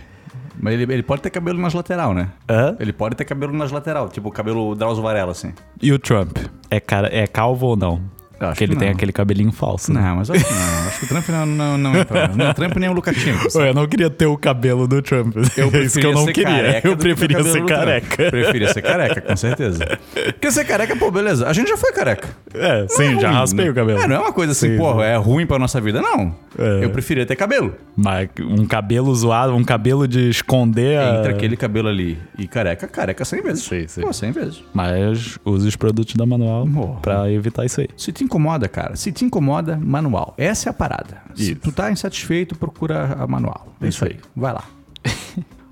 Mas 0.59 0.73
ele, 0.73 0.91
ele 0.93 1.03
pode 1.03 1.21
ter 1.21 1.29
cabelo 1.29 1.59
nas 1.59 1.73
lateral, 1.73 2.13
né? 2.13 2.29
Hã? 2.49 2.75
Ele 2.79 2.93
pode 2.93 3.15
ter 3.15 3.25
cabelo 3.25 3.53
nas 3.53 3.71
lateral, 3.71 4.07
tipo 4.09 4.29
o 4.29 4.31
cabelo 4.31 4.73
Drauzio 4.75 5.03
Varela, 5.03 5.31
assim. 5.31 5.53
E 5.81 5.91
o 5.91 5.99
Trump? 5.99 6.37
É, 6.69 6.79
cara, 6.79 7.09
é 7.13 7.27
calvo 7.27 7.67
ou 7.67 7.75
não? 7.75 8.01
Acho 8.39 8.49
Porque 8.51 8.63
ele 8.65 8.73
que 8.73 8.79
tem 8.79 8.89
não. 8.89 8.95
aquele 8.95 9.11
cabelinho 9.11 9.51
falso. 9.51 9.93
né? 9.93 10.01
Não, 10.01 10.17
mas 10.17 10.29
acho 10.29 10.43
que 10.45 10.53
não. 10.53 10.87
Acho 10.87 10.99
que 10.99 11.05
o 11.05 11.07
Trump 11.07 11.29
não, 11.29 11.45
não, 11.45 11.77
não 11.77 11.95
entra. 11.97 12.27
Nem 12.27 12.49
o 12.49 12.53
Trump 12.53 12.75
nem 12.77 12.89
o 12.89 12.93
Lukashenko. 12.93 13.47
Eu 13.59 13.73
não 13.73 13.87
queria 13.87 14.09
ter 14.09 14.25
o 14.25 14.37
cabelo 14.37 14.87
do 14.87 15.01
Trump. 15.01 15.35
Eu 15.57 15.69
é 15.73 15.83
isso 15.83 15.99
que 15.99 16.05
eu 16.05 16.11
não 16.13 16.25
ser 16.25 16.33
queria. 16.33 16.49
careca 16.55 16.87
Eu 16.87 16.97
que 16.97 17.03
preferia 17.03 17.43
ser 17.43 17.65
careca. 17.65 18.29
Preferia 18.31 18.73
ser 18.73 18.81
careca, 18.81 19.21
com 19.21 19.35
certeza. 19.35 19.99
Porque 20.13 20.51
ser 20.51 20.65
careca, 20.65 20.95
pô, 20.95 21.09
beleza. 21.11 21.47
A 21.47 21.53
gente 21.53 21.69
já 21.69 21.77
foi 21.77 21.91
careca. 21.93 22.27
É, 22.53 22.85
sim, 22.89 23.11
Não 23.11 23.17
é 23.17 23.21
já 23.21 23.27
ruim, 23.29 23.37
raspei 23.39 23.65
né? 23.65 23.71
o 23.71 23.73
cabelo. 23.73 23.99
É, 23.99 24.07
não 24.07 24.15
é 24.15 24.19
uma 24.19 24.33
coisa 24.33 24.51
assim, 24.51 24.69
Sim, 24.71 24.77
pô, 24.77 24.93
sim. 24.95 25.01
é 25.01 25.15
ruim 25.15 25.45
pra 25.45 25.57
nossa 25.59 25.79
vida, 25.79 26.01
não. 26.01 26.35
É. 26.57 26.83
Eu 26.85 26.89
preferia 26.89 27.25
ter 27.25 27.35
cabelo. 27.35 27.75
Mas 27.95 28.29
um 28.41 28.65
cabelo 28.65 29.13
zoado, 29.15 29.53
um 29.55 29.63
cabelo 29.63 30.07
de 30.07 30.29
esconder 30.29 30.99
a... 30.99 31.19
Entre 31.19 31.31
aquele 31.33 31.57
cabelo 31.57 31.87
ali 31.89 32.17
e 32.37 32.47
careca, 32.47 32.87
careca 32.87 33.23
100 33.25 33.41
vezes. 33.41 33.63
Sim, 33.63 33.87
sim. 33.87 34.01
Pô, 34.01 34.11
100 34.13 34.31
vezes. 34.31 34.63
Mas 34.73 35.37
use 35.45 35.67
os 35.67 35.75
produtos 35.75 36.15
da 36.15 36.25
Manual 36.25 36.65
Porra. 36.67 36.99
pra 37.01 37.31
evitar 37.31 37.65
isso 37.65 37.81
aí. 37.81 37.87
Se 37.97 38.11
incomoda, 38.25 38.67
cara, 38.67 38.95
se 38.95 39.11
te 39.11 39.23
incomoda, 39.23 39.77
manual. 39.77 40.33
Essa 40.37 40.69
é 40.69 40.71
a 40.71 40.73
parada. 40.73 41.21
Se 41.33 41.51
Isso. 41.51 41.61
tu 41.61 41.71
tá 41.71 41.91
insatisfeito, 41.91 42.55
procura 42.55 43.15
a 43.19 43.25
manual. 43.27 43.73
É 43.81 43.87
isso 43.87 44.05
Isso 44.05 44.13
aí. 44.13 44.19
Vai 44.35 44.53
lá. 44.53 44.63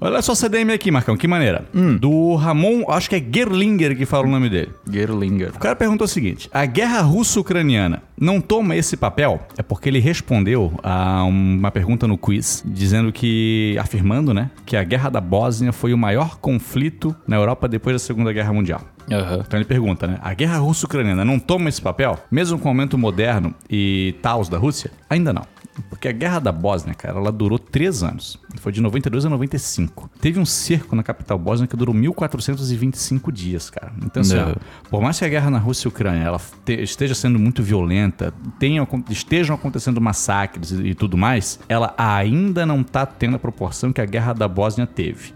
Olha 0.03 0.21
só 0.21 0.33
a 0.33 0.35
CDM 0.35 0.73
aqui, 0.73 0.91
Marcão, 0.91 1.15
que 1.15 1.29
maneira. 1.29 1.63
Do 1.97 2.35
Ramon, 2.35 2.83
acho 2.89 3.09
que 3.09 3.15
é 3.15 3.23
Gerlinger 3.23 3.95
que 3.95 4.05
fala 4.05 4.27
o 4.27 4.29
nome 4.29 4.49
dele. 4.49 4.69
Gerlinger. 4.91 5.51
O 5.55 5.59
cara 5.59 5.77
perguntou 5.77 6.03
o 6.03 6.07
seguinte: 6.09 6.49
a 6.53 6.65
guerra 6.65 6.99
russo-ucraniana 6.99 8.03
não 8.19 8.41
toma 8.41 8.75
esse 8.75 8.97
papel? 8.97 9.47
É 9.57 9.63
porque 9.63 9.87
ele 9.87 9.99
respondeu 9.99 10.73
a 10.83 11.23
uma 11.23 11.71
pergunta 11.71 12.05
no 12.05 12.17
quiz, 12.17 12.61
dizendo 12.65 13.13
que, 13.13 13.77
afirmando, 13.79 14.33
né, 14.33 14.51
que 14.65 14.75
a 14.75 14.83
guerra 14.83 15.09
da 15.09 15.21
Bósnia 15.21 15.71
foi 15.71 15.93
o 15.93 15.97
maior 15.97 16.37
conflito 16.37 17.15
na 17.25 17.37
Europa 17.37 17.69
depois 17.69 17.95
da 17.95 17.99
Segunda 17.99 18.33
Guerra 18.33 18.51
Mundial. 18.51 18.81
Aham. 19.09 19.43
Então 19.47 19.57
ele 19.57 19.65
pergunta, 19.65 20.05
né? 20.05 20.17
A 20.21 20.33
guerra 20.33 20.57
russo-ucraniana 20.57 21.23
não 21.23 21.39
toma 21.39 21.69
esse 21.69 21.81
papel? 21.81 22.19
Mesmo 22.29 22.59
com 22.59 22.65
o 22.65 22.71
aumento 22.71 22.97
moderno 22.97 23.55
e 23.69 24.15
taus 24.21 24.49
da 24.49 24.57
Rússia? 24.57 24.91
Ainda 25.09 25.31
não. 25.31 25.43
Porque 25.89 26.07
a 26.07 26.11
guerra 26.11 26.39
da 26.39 26.51
Bósnia, 26.51 26.93
cara, 26.93 27.17
ela 27.17 27.31
durou 27.31 27.57
três 27.57 28.03
anos. 28.03 28.39
Foi 28.57 28.71
de 28.71 28.79
92 28.81 29.25
a 29.25 29.29
95. 29.29 30.09
Teve 30.21 30.39
um 30.39 30.45
cerco 30.45 30.95
na 30.95 31.01
capital 31.03 31.37
bósnia 31.39 31.67
que 31.67 31.75
durou 31.75 31.93
1425 31.93 33.31
dias, 33.31 33.69
cara. 33.69 33.91
Então, 34.05 34.21
assim, 34.21 34.37
ó, 34.37 34.53
por 34.89 35.01
mais 35.01 35.17
que 35.17 35.25
a 35.25 35.29
guerra 35.29 35.49
na 35.49 35.57
Rússia 35.57 35.87
e 35.87 35.89
Ucrânia 35.89 36.23
ela 36.23 36.39
te- 36.63 36.81
esteja 36.81 37.15
sendo 37.15 37.39
muito 37.39 37.63
violenta, 37.63 38.33
tenham, 38.59 38.83
acon- 38.83 39.03
estejam 39.09 39.55
acontecendo 39.55 39.99
massacres 39.99 40.71
e, 40.71 40.81
e 40.89 40.95
tudo 40.95 41.17
mais, 41.17 41.59
ela 41.67 41.93
ainda 41.97 42.65
não 42.65 42.83
tá 42.83 43.05
tendo 43.05 43.35
a 43.35 43.39
proporção 43.39 43.91
que 43.91 43.99
a 44.01 44.05
guerra 44.05 44.33
da 44.33 44.47
Bósnia 44.47 44.85
teve. 44.87 45.33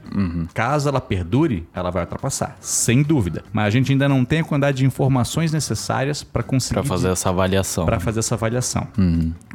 Caso 0.53 0.89
ela 0.89 1.01
perdure, 1.01 1.67
ela 1.73 1.91
vai 1.91 2.03
ultrapassar, 2.03 2.57
sem 2.59 3.03
dúvida. 3.03 3.43
Mas 3.53 3.65
a 3.65 3.69
gente 3.69 3.91
ainda 3.91 4.07
não 4.09 4.23
tem 4.25 4.39
a 4.39 4.43
quantidade 4.43 4.77
de 4.77 4.85
informações 4.85 5.51
necessárias 5.51 6.23
para 6.23 6.41
conseguir 6.43 6.75
Pra 6.75 6.83
fazer 6.83 7.09
essa 7.09 7.29
avaliação. 7.29 7.85
para 7.85 7.99
fazer 7.99 8.19
essa 8.19 8.35
avaliação. 8.35 8.87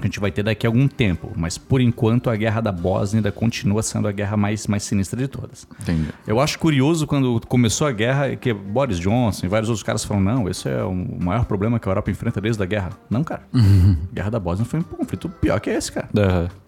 A 0.00 0.04
gente 0.04 0.20
vai 0.20 0.30
ter 0.30 0.42
daqui 0.42 0.66
a 0.66 0.70
algum 0.72 0.88
tempo, 0.88 1.30
mas 1.36 1.58
por 1.58 1.80
enquanto 1.80 2.30
a 2.30 2.36
guerra 2.36 2.60
da 2.60 2.72
Bósnia 2.72 3.18
ainda 3.18 3.30
continua 3.30 3.82
sendo 3.82 4.08
a 4.08 4.12
guerra 4.12 4.36
mais, 4.36 4.66
mais 4.66 4.82
sinistra 4.82 5.20
de 5.20 5.28
todas. 5.28 5.68
Entendi. 5.80 6.08
Eu 6.26 6.40
acho 6.40 6.58
curioso 6.58 7.06
quando 7.06 7.40
começou 7.46 7.86
a 7.86 7.92
guerra 7.92 8.34
que 8.34 8.52
Boris 8.52 8.98
Johnson 8.98 9.46
e 9.46 9.48
vários 9.48 9.68
outros 9.68 9.82
caras 9.82 10.04
falam: 10.04 10.22
não, 10.22 10.48
esse 10.48 10.68
é 10.68 10.82
o 10.82 10.94
maior 10.94 11.44
problema 11.44 11.78
que 11.78 11.88
a 11.88 11.90
Europa 11.90 12.10
enfrenta 12.10 12.40
desde 12.40 12.62
a 12.62 12.66
guerra. 12.66 12.90
Não, 13.10 13.22
cara. 13.22 13.42
A 13.54 14.14
guerra 14.14 14.30
da 14.30 14.40
Bósnia 14.40 14.64
foi 14.64 14.80
um 14.80 14.82
conflito 14.82 15.28
pior 15.28 15.60
que 15.60 15.70
esse, 15.70 15.92
cara. 15.92 16.08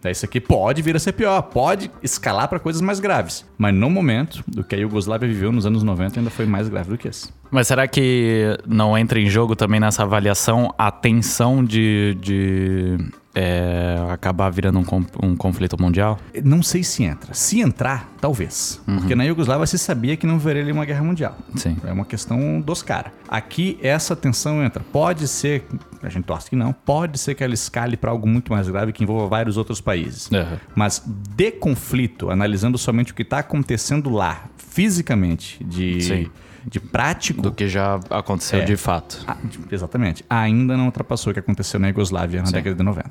É, 0.05 0.11
Isso 0.11 0.25
aqui 0.25 0.41
pode 0.41 0.83
vir 0.83 0.95
a 0.95 0.99
ser 0.99 1.13
pior, 1.13 1.41
pode 1.43 1.91
escalar 2.03 2.49
para 2.49 2.59
coisas 2.59 2.83
mais 2.83 3.01
graves. 3.01 3.45
Mas 3.57 3.75
no 3.75 3.89
momento, 3.89 4.45
do 4.47 4.63
que 4.63 4.75
a 4.75 4.79
Iugoslávia 4.79 5.29
viveu 5.29 5.51
nos 5.51 5.65
anos 5.65 5.83
90 5.83 6.21
ainda 6.21 6.31
foi 6.31 6.47
mais 6.47 6.69
grave 6.69 6.91
do 6.91 6.99
que 6.99 7.09
esse. 7.09 7.31
Mas 7.51 7.69
será 7.69 7.87
que 7.87 8.59
não 8.67 8.99
entra 8.99 9.19
em 9.21 9.29
jogo 9.29 9.55
também 9.55 9.79
nessa 9.79 10.03
avaliação 10.03 10.75
a 10.77 10.91
tensão 10.91 11.65
de, 11.65 12.17
de 12.21 12.99
é, 13.35 13.97
acabar 14.11 14.49
virando 14.51 14.79
um, 14.79 15.27
um 15.27 15.37
conflito 15.37 15.81
mundial? 15.81 16.19
Não 16.45 16.63
sei 16.63 16.85
se 16.85 17.03
entra. 17.03 17.35
Se 17.35 17.61
entrar, 17.61 18.13
talvez. 18.21 18.81
Porque 18.87 19.15
na 19.15 19.25
Iugoslávia 19.25 19.67
se 19.67 19.79
sabia 19.79 20.17
que 20.17 20.27
não 20.27 20.37
haveria 20.37 20.73
uma 20.73 20.85
guerra 20.85 21.03
mundial. 21.03 21.37
Sim. 21.57 21.77
É 21.85 21.93
uma 21.93 22.05
questão 22.05 22.61
dos 22.61 22.83
caras. 22.83 23.13
Aqui 23.29 23.79
essa 23.83 24.15
tensão 24.15 24.63
entra. 24.63 24.85
Pode 24.93 25.27
ser, 25.27 25.65
a 26.03 26.09
gente 26.09 26.25
torce 26.25 26.49
que 26.49 26.57
não, 26.57 26.73
pode 26.73 27.19
ser 27.19 27.35
que 27.35 27.43
ela 27.43 27.55
escale 27.55 27.97
para 27.97 28.11
algo 28.11 28.27
muito 28.27 28.53
mais 28.53 28.69
grave 28.69 28.93
que 28.93 29.03
envolva 29.03 29.27
vários 29.27 29.57
outros 29.57 29.81
países. 29.81 30.31
Aham. 30.33 30.59
Mas 30.75 31.03
de 31.05 31.51
conflito, 31.51 32.31
analisando 32.31 32.79
somente 32.79 33.13
o 33.13 33.15
que 33.15 33.23
está 33.23 33.39
acontecendo 33.39 34.11
lá, 34.11 34.45
fisicamente, 34.57 35.63
de, 35.65 36.01
Sim. 36.01 36.31
De 36.67 36.81
prático. 36.81 37.43
Do 37.43 37.53
que 37.53 37.69
já 37.69 38.01
aconteceu 38.11 38.61
É. 38.61 38.65
de 38.65 38.77
fato. 38.77 39.23
Ah, 39.27 39.37
exatamente. 39.71 40.25
Ainda 40.29 40.77
não 40.77 40.87
ultrapassou 40.87 41.31
o 41.31 41.35
que 41.35 41.41
aconteceu 41.41 41.79
na 41.81 41.89
Iugoslávia 41.89 42.43
na 42.43 42.51
década 42.51 42.75
de 42.77 42.83
90. 42.83 43.11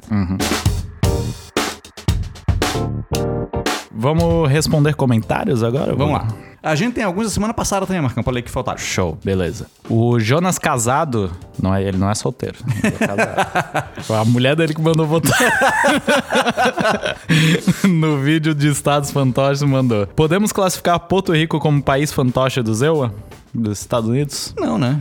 Vamos 3.96 4.50
responder 4.50 4.96
comentários 4.96 5.64
agora? 5.64 5.96
Vamos 5.96 6.14
lá. 6.16 6.28
A 6.62 6.76
gente 6.76 6.94
tem 6.94 7.04
alguns 7.04 7.26
da 7.26 7.30
semana 7.30 7.54
passada 7.54 7.86
também, 7.86 8.02
Marcão, 8.02 8.24
pra 8.24 8.32
ler 8.32 8.42
que 8.42 8.50
faltaram. 8.50 8.78
Show, 8.80 9.18
beleza. 9.24 9.68
O 9.90 10.18
Jonas 10.18 10.58
Casado, 10.58 11.30
não 11.62 11.76
é, 11.76 11.84
ele 11.84 11.98
não 11.98 12.10
é 12.10 12.16
solteiro. 12.16 12.58
é. 13.98 14.02
Foi 14.02 14.16
a 14.16 14.24
mulher 14.24 14.56
dele 14.56 14.74
que 14.74 14.82
mandou 14.82 15.06
votar. 15.06 15.38
no 17.88 18.18
vídeo 18.22 18.56
de 18.56 18.70
Estados 18.70 19.12
Fantoches 19.12 19.62
mandou. 19.62 20.08
Podemos 20.08 20.54
classificar 20.54 20.98
Porto 21.02 21.34
Rico 21.34 21.60
como 21.60 21.84
país 21.84 22.14
fantoche 22.14 22.62
do 22.62 22.74
Zewa? 22.74 23.14
Dos 23.54 23.80
Estados 23.80 24.10
Unidos? 24.10 24.54
Não, 24.58 24.78
né? 24.80 25.00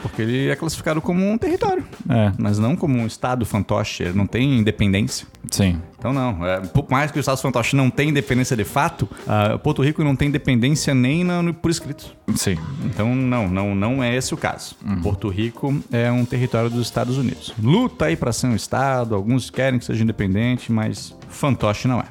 Porque 0.00 0.22
ele 0.22 0.48
é 0.48 0.56
classificado 0.56 1.00
como 1.00 1.28
um 1.30 1.36
território, 1.36 1.84
É, 2.08 2.32
mas 2.38 2.58
não 2.58 2.74
como 2.76 2.96
um 2.98 3.06
estado 3.06 3.44
fantoche. 3.44 4.02
Ele 4.02 4.12
não 4.16 4.26
tem 4.26 4.58
independência. 4.58 5.26
sim. 5.50 5.78
Então, 5.98 6.12
não. 6.12 6.44
É, 6.46 6.60
por 6.60 6.86
mais 6.90 7.10
que 7.10 7.18
o 7.18 7.20
Estado 7.20 7.38
fantoche 7.40 7.74
não 7.74 7.88
tenha 7.88 8.10
independência 8.10 8.54
de 8.54 8.62
fato, 8.64 9.08
ah, 9.26 9.56
Porto 9.58 9.82
Rico 9.82 10.04
não 10.04 10.14
tem 10.14 10.28
independência 10.28 10.94
nem 10.94 11.24
na- 11.24 11.40
no, 11.42 11.54
por 11.54 11.70
escrito. 11.70 12.14
Sim. 12.34 12.58
Então, 12.84 13.14
não, 13.14 13.48
não, 13.48 13.74
não 13.74 14.04
é 14.04 14.14
esse 14.14 14.34
o 14.34 14.36
caso. 14.36 14.76
Porto 15.02 15.28
Rico 15.30 15.74
é 15.90 16.12
um 16.12 16.26
território 16.26 16.68
dos 16.68 16.82
Estados 16.82 17.16
Unidos. 17.16 17.54
Luta 17.58 18.04
aí 18.04 18.16
para 18.16 18.32
ser 18.32 18.48
um 18.48 18.54
estado, 18.54 19.14
alguns 19.14 19.48
querem 19.48 19.78
que 19.78 19.84
seja 19.86 20.02
independente, 20.02 20.70
mas 20.70 21.16
fantoche 21.30 21.88
não 21.88 22.00
é. 22.00 22.04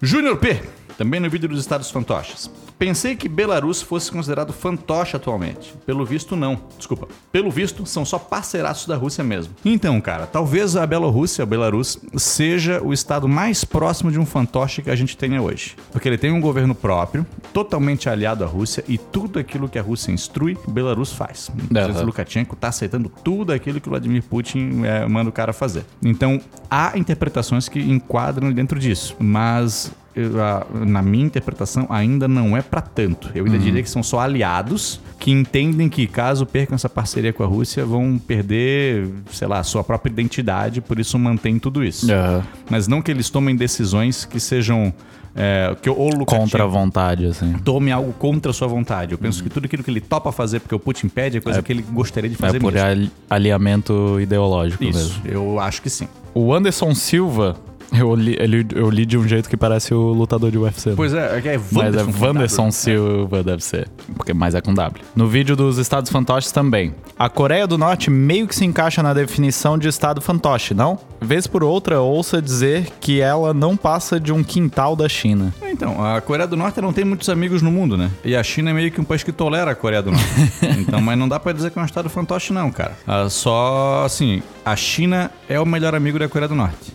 Júnior 0.00 0.36
P, 0.36 0.62
também 0.96 1.18
no 1.18 1.28
vídeo 1.28 1.48
dos 1.48 1.58
estados 1.58 1.90
fantoches. 1.90 2.48
Pensei 2.78 3.16
que 3.16 3.26
Belarus 3.26 3.80
fosse 3.80 4.12
considerado 4.12 4.52
fantoche 4.52 5.16
atualmente. 5.16 5.72
Pelo 5.86 6.04
visto, 6.04 6.36
não. 6.36 6.60
Desculpa. 6.76 7.08
Pelo 7.32 7.50
visto, 7.50 7.86
são 7.86 8.04
só 8.04 8.18
parceiraços 8.18 8.86
da 8.86 8.96
Rússia 8.96 9.24
mesmo. 9.24 9.54
Então, 9.64 9.98
cara, 9.98 10.26
talvez 10.26 10.76
a 10.76 10.86
Bielorrússia, 10.86 11.42
a 11.42 11.46
Belarus, 11.46 11.98
seja 12.16 12.82
o 12.82 12.92
estado 12.92 13.26
mais 13.26 13.64
próximo 13.64 14.12
de 14.12 14.18
um 14.18 14.26
fantoche 14.26 14.82
que 14.82 14.90
a 14.90 14.96
gente 14.96 15.16
tenha 15.16 15.40
hoje. 15.40 15.74
Porque 15.90 16.06
ele 16.06 16.18
tem 16.18 16.30
um 16.30 16.40
governo 16.40 16.74
próprio, 16.74 17.26
totalmente 17.50 18.10
aliado 18.10 18.44
à 18.44 18.46
Rússia, 18.46 18.84
e 18.86 18.98
tudo 18.98 19.38
aquilo 19.38 19.70
que 19.70 19.78
a 19.78 19.82
Rússia 19.82 20.12
instrui, 20.12 20.58
Belarus 20.68 21.12
faz. 21.12 21.48
O 21.48 21.68
presidente 21.68 22.04
Lukashenko 22.04 22.56
tá 22.56 22.68
aceitando 22.68 23.10
tudo 23.24 23.52
aquilo 23.52 23.80
que 23.80 23.88
o 23.88 23.90
Vladimir 23.90 24.22
Putin 24.22 24.82
eh, 24.84 25.06
manda 25.08 25.30
o 25.30 25.32
cara 25.32 25.54
fazer. 25.54 25.84
Então, 26.02 26.38
há 26.70 26.92
interpretações 26.98 27.70
que 27.70 27.80
enquadram 27.80 28.52
dentro 28.52 28.78
disso, 28.78 29.16
mas 29.18 29.90
eu, 30.16 30.42
a- 30.42 30.66
na 30.72 31.02
minha 31.02 31.24
interpretação, 31.26 31.86
ainda 31.90 32.26
não 32.26 32.56
é 32.56 32.62
pra 32.62 32.80
tanto. 32.80 33.30
Eu 33.34 33.44
ainda 33.44 33.58
diria 33.58 33.82
que 33.82 33.90
são 33.90 34.02
só 34.02 34.18
aliados 34.20 34.98
que 35.18 35.30
entendem 35.30 35.88
que, 35.88 36.06
caso 36.06 36.44
percam 36.46 36.74
essa 36.74 36.88
parceria 36.88 37.32
com 37.32 37.42
a 37.42 37.46
Rússia, 37.46 37.84
vão 37.84 38.18
perder, 38.18 39.08
sei 39.30 39.46
lá, 39.46 39.62
sua 39.62 39.84
própria 39.84 40.10
identidade, 40.10 40.80
por 40.80 40.98
isso 40.98 41.18
mantém 41.18 41.58
tudo 41.58 41.84
isso. 41.84 42.10
Aham. 42.10 42.42
Mas 42.70 42.88
não 42.88 43.02
que 43.02 43.10
eles 43.10 43.28
tomem 43.30 43.54
decisões 43.54 44.24
que 44.24 44.40
sejam. 44.40 44.92
É, 45.38 45.76
que 45.82 45.90
o 45.90 45.92
Lukashenko 45.92 46.24
Contra 46.24 46.64
a 46.64 46.66
vontade, 46.66 47.26
assim. 47.26 47.52
tome 47.62 47.92
algo 47.92 48.10
contra 48.14 48.52
a 48.52 48.54
sua 48.54 48.66
vontade. 48.66 49.12
Eu 49.12 49.18
penso 49.18 49.42
que 49.42 49.50
tudo 49.50 49.66
aquilo 49.66 49.84
que 49.84 49.90
ele 49.90 50.00
topa 50.00 50.32
fazer 50.32 50.60
porque 50.60 50.74
o 50.74 50.78
Putin 50.78 51.08
pede 51.08 51.36
é 51.36 51.40
coisa 51.42 51.62
que 51.62 51.70
ele 51.70 51.82
gostaria 51.82 52.30
de 52.30 52.36
fazer 52.36 52.56
É 52.56 52.60
por 52.60 52.72
mesmo. 52.72 52.88
ali- 52.88 53.10
alinhamento 53.28 54.18
ideológico 54.18 54.82
Isso, 54.82 54.98
mesmo. 54.98 55.22
eu 55.26 55.60
acho 55.60 55.82
que 55.82 55.90
sim. 55.90 56.08
O 56.32 56.54
Anderson 56.54 56.94
Silva, 56.94 57.54
eu 57.92 58.14
li, 58.14 58.36
eu 58.74 58.90
li 58.90 59.06
de 59.06 59.16
um 59.16 59.26
jeito 59.26 59.48
que 59.48 59.56
parece 59.56 59.94
o 59.94 60.12
lutador 60.12 60.50
de 60.50 60.58
UFC. 60.58 60.90
né? 60.90 60.96
Pois 60.96 61.14
é, 61.14 61.40
é 61.44 61.54
é 61.54 61.60
Mas 61.70 61.94
é 61.94 62.24
Wanderson. 62.24 62.70
Silva, 62.70 63.42
deve 63.42 63.62
ser. 63.62 63.88
Porque 64.14 64.32
mais 64.34 64.54
é 64.54 64.60
com 64.60 64.74
W. 64.74 65.02
No 65.14 65.26
vídeo 65.28 65.56
dos 65.56 65.78
estados 65.78 66.10
fantoches 66.10 66.50
também. 66.52 66.94
A 67.18 67.28
Coreia 67.28 67.66
do 67.66 67.78
Norte 67.78 68.10
meio 68.10 68.46
que 68.46 68.54
se 68.54 68.64
encaixa 68.64 69.02
na 69.02 69.14
definição 69.14 69.78
de 69.78 69.88
estado 69.88 70.20
fantoche, 70.20 70.74
não? 70.74 70.98
Vez 71.20 71.46
por 71.46 71.64
outra, 71.64 72.00
ouça 72.00 72.42
dizer 72.42 72.88
que 73.00 73.20
ela 73.20 73.54
não 73.54 73.76
passa 73.76 74.20
de 74.20 74.32
um 74.32 74.42
quintal 74.42 74.94
da 74.94 75.08
China. 75.08 75.52
Então, 75.62 76.04
a 76.04 76.20
Coreia 76.20 76.46
do 76.46 76.56
Norte 76.56 76.80
não 76.80 76.92
tem 76.92 77.04
muitos 77.04 77.28
amigos 77.28 77.62
no 77.62 77.70
mundo, 77.70 77.96
né? 77.96 78.10
E 78.24 78.36
a 78.36 78.42
China 78.42 78.70
é 78.70 78.74
meio 78.74 78.90
que 78.90 79.00
um 79.00 79.04
país 79.04 79.22
que 79.22 79.32
tolera 79.32 79.70
a 79.70 79.74
Coreia 79.74 80.02
do 80.02 80.10
Norte. 80.10 80.26
então, 80.78 81.00
mas 81.00 81.18
não 81.18 81.28
dá 81.28 81.40
pra 81.40 81.52
dizer 81.52 81.70
que 81.70 81.78
é 81.78 81.82
um 81.82 81.86
estado 81.86 82.08
fantoche, 82.10 82.52
não, 82.52 82.70
cara. 82.70 82.92
Ah, 83.06 83.28
só, 83.28 84.04
assim, 84.04 84.42
a 84.64 84.76
China 84.76 85.30
é 85.48 85.58
o 85.58 85.66
melhor 85.66 85.94
amigo 85.94 86.18
da 86.18 86.28
Coreia 86.28 86.48
do 86.48 86.54
Norte. 86.54 86.92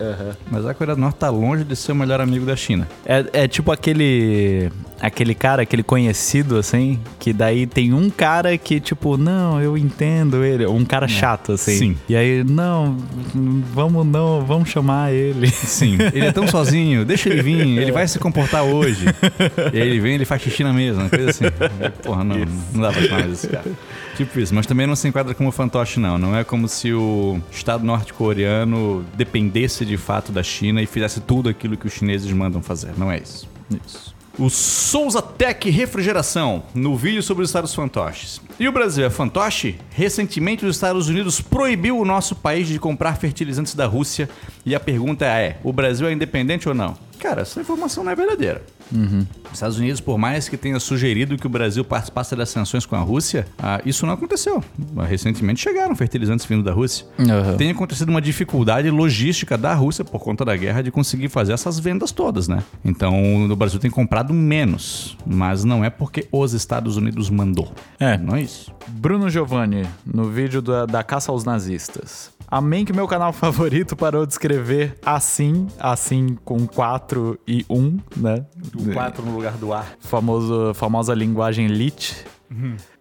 Mas 0.50 0.66
a 0.66 0.74
Coreia 0.82 0.96
do 0.96 1.02
Norte 1.02 1.18
tá 1.18 1.30
longe 1.30 1.64
de 1.64 1.76
ser 1.76 1.92
o 1.92 1.96
melhor 1.96 2.20
amigo 2.20 2.44
da 2.44 2.56
China. 2.56 2.88
É, 3.06 3.44
é 3.44 3.48
tipo 3.48 3.72
aquele. 3.72 4.72
Aquele 5.02 5.34
cara, 5.34 5.64
aquele 5.64 5.84
conhecido, 5.84 6.58
assim, 6.58 7.00
que 7.20 7.34
daí 7.34 7.66
tem 7.66 7.94
um 7.94 8.10
cara 8.10 8.58
que, 8.58 8.80
tipo, 8.80 9.18
não, 9.18 9.60
eu 9.60 9.78
entendo 9.78 10.44
ele. 10.44 10.66
Um 10.68 10.86
cara 10.86 11.08
chato, 11.08 11.54
assim. 11.54 11.78
Sim. 11.78 11.98
E 12.08 12.16
aí, 12.16 12.44
não, 12.44 12.98
vamos 13.74 14.06
não, 14.06 14.46
vamos 14.46 14.70
chamar 14.70 15.12
ele. 15.12 15.48
Sim, 15.50 15.98
ele 16.14 16.28
é 16.28 16.32
tão 16.32 16.46
sozinho, 16.48 17.04
deixa 17.04 17.30
ele 17.30 17.42
vir, 17.42 17.80
ele 17.80 17.92
vai 17.92 18.08
se 18.08 18.20
comportar 18.20 18.64
hoje. 18.64 19.06
E 19.74 19.82
aí 19.82 19.88
ele 19.88 20.00
vem, 20.00 20.16
ele 20.16 20.26
faz 20.26 20.42
xixi 20.42 20.64
na 20.64 20.72
mesa, 20.74 21.00
uma 21.02 21.10
coisa 21.10 21.30
assim. 21.32 21.46
Porra, 22.04 22.24
não, 22.24 22.38
não 22.74 22.82
dá 22.82 22.92
pra 22.92 23.02
chamar 23.02 23.30
esse 23.30 23.48
cara. 23.48 23.72
Tipo 24.16 24.40
isso, 24.40 24.54
mas 24.54 24.68
também 24.68 24.86
não 24.86 24.96
se 24.96 25.08
enquadra 25.08 25.34
como 25.34 25.52
fantoche, 25.52 26.00
não. 26.00 26.18
Não 26.18 26.36
é 26.36 26.44
como 26.44 26.68
se 26.68 26.94
o 26.94 27.42
Estado 27.52 27.84
norte-coreano 27.84 29.04
dependesse 29.16 29.86
de 29.86 29.98
fato 29.98 30.32
da 30.32 30.44
China 30.44 30.82
e 30.82 30.86
fizesse 30.86 31.22
tudo 31.22 31.50
aquilo 31.50 31.76
que 31.78 31.88
os 31.88 31.94
chineses 31.94 32.32
mandam 32.32 32.62
fazer. 32.62 32.92
Não 32.98 33.12
é 33.12 33.20
isso. 33.20 33.50
Isso. 33.86 34.11
O 34.42 34.50
Souza 34.50 35.22
Tech 35.22 35.70
Refrigeração, 35.70 36.64
no 36.74 36.98
vídeo 36.98 37.22
sobre 37.22 37.44
os 37.44 37.50
estados 37.52 37.76
fantoches. 37.76 38.42
E 38.60 38.68
o 38.68 38.72
Brasil 38.72 39.06
é 39.06 39.10
fantoche? 39.12 39.78
Recentemente, 39.92 40.66
os 40.66 40.76
Estados 40.76 41.08
Unidos 41.10 41.40
proibiu 41.40 42.00
o 42.00 42.04
nosso 42.04 42.36
país 42.36 42.68
de 42.68 42.80
comprar 42.80 43.18
fertilizantes 43.18 43.76
da 43.76 43.86
Rússia. 43.86 44.28
E 44.66 44.74
a 44.74 44.80
pergunta 44.80 45.26
é: 45.26 45.60
o 45.64 45.72
Brasil 45.72 46.08
é 46.08 46.12
independente 46.12 46.68
ou 46.68 46.74
não? 46.74 46.98
Cara, 47.20 47.44
essa 47.44 47.62
informação 47.62 48.04
não 48.04 48.14
é 48.14 48.16
verdadeira. 48.16 48.64
Os 48.92 49.54
Estados 49.54 49.78
Unidos, 49.78 50.00
por 50.00 50.18
mais 50.18 50.48
que 50.48 50.58
tenha 50.58 50.80
sugerido 50.80 51.38
que 51.38 51.46
o 51.46 51.50
Brasil 51.50 51.84
participasse 51.84 52.36
das 52.36 52.50
sanções 52.50 52.86
com 52.86 52.96
a 52.96 53.00
Rússia, 53.00 53.46
ah, 53.58 53.82
isso 53.86 54.06
não 54.06 54.14
aconteceu. 54.14 54.64
Recentemente 55.08 55.62
chegaram 55.62 55.96
fertilizantes 55.96 56.46
vindo 56.46 56.64
da 56.64 56.72
Rússia. 56.72 57.06
Aham. 57.20 57.58
Tem 57.58 57.72
acontecido 57.72 58.10
uma 58.10 58.22
dificuldade 58.22 58.90
logística 58.90 59.58
da 59.58 59.74
Rússia 59.74 60.04
por 60.04 60.20
conta 60.20 60.46
da 60.46 60.56
guerra 60.56 60.82
de 60.82 60.92
conseguir 60.92 61.30
fazer 61.30 61.54
essas 61.54 61.80
vendas 61.80 62.12
todas, 62.12 62.48
né? 62.48 62.64
Então 62.84 63.46
o 63.50 63.56
Brasil 63.56 63.80
tem 63.80 63.92
comprado 63.92 64.34
menos, 64.34 65.18
mas 65.26 65.64
não 65.64 65.84
é 65.84 65.90
porque 65.90 66.28
os 66.32 66.54
Estados 66.54 66.98
Unidos 66.98 67.30
mandou. 67.30 67.72
É. 68.00 68.18
Não 68.18 68.36
é 68.36 68.42
isso. 68.42 68.72
Bruno 68.88 69.30
Giovanni, 69.30 69.86
no 70.06 70.30
vídeo 70.30 70.62
da, 70.62 70.86
da 70.86 71.04
caça 71.04 71.32
aos 71.32 71.44
nazistas. 71.44 72.32
Amém 72.52 72.84
que 72.84 72.92
meu 72.92 73.08
canal 73.08 73.32
favorito 73.34 73.96
parou 73.96 74.26
de 74.26 74.34
escrever 74.34 75.00
assim, 75.06 75.68
assim 75.80 76.38
com 76.44 76.68
4 76.68 77.40
e 77.48 77.66
1, 77.70 77.98
né? 78.18 78.46
O 78.76 78.92
4 78.92 79.24
no 79.24 79.34
lugar 79.34 79.54
do 79.54 79.72
ar. 79.72 79.94
Famoso, 80.02 80.74
famosa 80.74 81.14
linguagem 81.14 81.68
lit. 81.68 82.26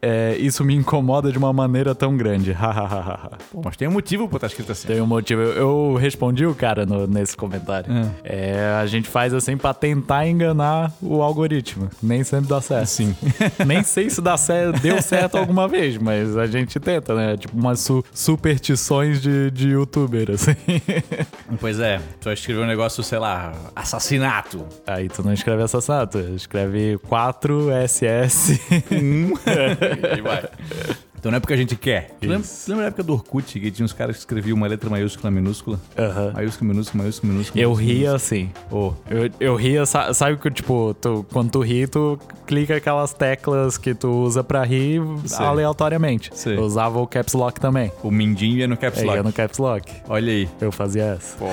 É, 0.01 0.37
isso 0.39 0.65
me 0.65 0.75
incomoda 0.75 1.31
de 1.33 1.39
uma 1.39 1.53
maneira 1.53 1.95
tão 1.95 2.17
grande. 2.17 2.57
Pô, 3.53 3.61
mas 3.65 3.77
tem 3.77 3.89
um 3.89 3.91
motivo 3.93 4.29
pra 4.29 4.37
estar 4.37 4.47
escrito 4.47 4.73
assim. 4.73 4.89
Tem 4.89 5.01
um 5.01 5.07
motivo. 5.07 5.41
Eu, 5.43 5.91
eu 5.91 5.97
respondi 5.97 6.47
o 6.47 6.55
cara 6.55 6.87
no- 6.87 7.07
nesse 7.07 7.37
comentário. 7.37 7.93
É, 8.25 8.77
a 8.81 8.87
gente 8.87 9.09
faz 9.09 9.35
assim 9.35 9.57
pra 9.57 9.75
tentar 9.75 10.27
enganar 10.27 10.93
o 11.03 11.21
algoritmo. 11.23 11.89
Nem 12.03 12.23
sempre 12.25 12.49
dá 12.49 12.61
certo. 12.61 12.87
Sim. 12.87 13.15
Nem 13.67 13.83
sei 13.83 14.09
se 14.09 14.21
dá 14.21 14.37
certo, 14.37 14.81
deu 14.81 15.03
certo 15.03 15.37
alguma 15.37 15.67
vez, 15.69 15.97
mas 15.99 16.37
a 16.37 16.47
gente 16.47 16.79
tenta, 16.79 17.15
né? 17.15 17.37
Tipo 17.37 17.57
umas 17.59 17.81
su- 17.81 18.05
superstições 18.13 19.21
de, 19.21 19.51
de 19.51 19.69
youtuber, 19.71 20.31
assim. 20.31 20.53
Pois 21.61 21.79
é, 21.79 22.01
tu 22.19 22.25
vai 22.25 22.33
escrever 22.33 22.63
um 22.63 22.67
negócio, 22.67 23.03
sei 23.03 23.19
lá, 23.19 23.53
assassinato. 23.77 24.67
Aí 24.87 25.11
tu 25.11 25.23
não 25.23 25.35
escreve 25.35 25.63
assassinato, 25.63 26.19
escreve 26.35 26.99
4SS. 27.07 28.59
e 30.17 30.21
vai. 30.23 30.49
Então 31.21 31.31
não 31.31 31.37
é 31.37 31.41
porque 31.41 31.53
a 31.53 31.57
gente 31.57 31.77
quer. 31.77 32.17
Tu 32.19 32.27
Lembra, 32.27 32.49
lembra 32.67 32.83
da 32.85 32.89
época 32.89 33.03
do 33.03 33.13
Orkut, 33.13 33.61
que 33.61 33.71
tinha 33.71 33.85
uns 33.85 33.93
caras 33.93 34.17
que 34.17 34.21
escreviam 34.21 34.57
uma 34.57 34.67
letra 34.67 34.89
maiúscula, 34.89 35.31
minúscula? 35.31 35.79
Aham. 35.99 36.33
Maiúscula, 36.33 36.71
minúscula, 36.73 37.03
maiúscula, 37.03 37.33
minúscula. 37.33 37.63
Eu 37.63 37.71
minúscula, 37.71 37.93
ria 37.95 38.15
assim. 38.15 38.51
Oh, 38.71 38.93
Eu, 39.11 39.31
eu 39.39 39.55
ria, 39.55 39.85
sa- 39.85 40.15
sabe 40.15 40.39
que, 40.39 40.51
tipo, 40.51 40.95
tu- 40.99 41.27
quando 41.31 41.51
tu 41.51 41.61
ri, 41.61 41.87
tu 41.87 42.19
clica 42.47 42.75
aquelas 42.77 43.13
teclas 43.13 43.77
que 43.77 43.95
tu 43.95 44.09
usa 44.11 44.43
pra 44.43 44.65
rir 44.65 45.03
Sei. 45.27 45.45
aleatoriamente. 45.47 46.31
Sei. 46.35 46.57
Eu 46.57 46.63
usava 46.63 46.99
o 46.99 47.07
Caps 47.07 47.35
Lock 47.35 47.61
também. 47.61 47.93
o 48.03 48.11
mindinho 48.11 48.57
ia 48.57 48.67
no 48.67 48.77
caps 48.77 49.03
lock. 49.03 49.17
ia 49.17 49.23
no 49.23 49.33
Caps 49.33 49.59
Lock. 49.59 49.93
Olha 50.09 50.33
aí. 50.33 50.49
Eu 50.61 50.73
fazia 50.73 51.05
essa. 51.19 51.37
Pô. 51.37 51.47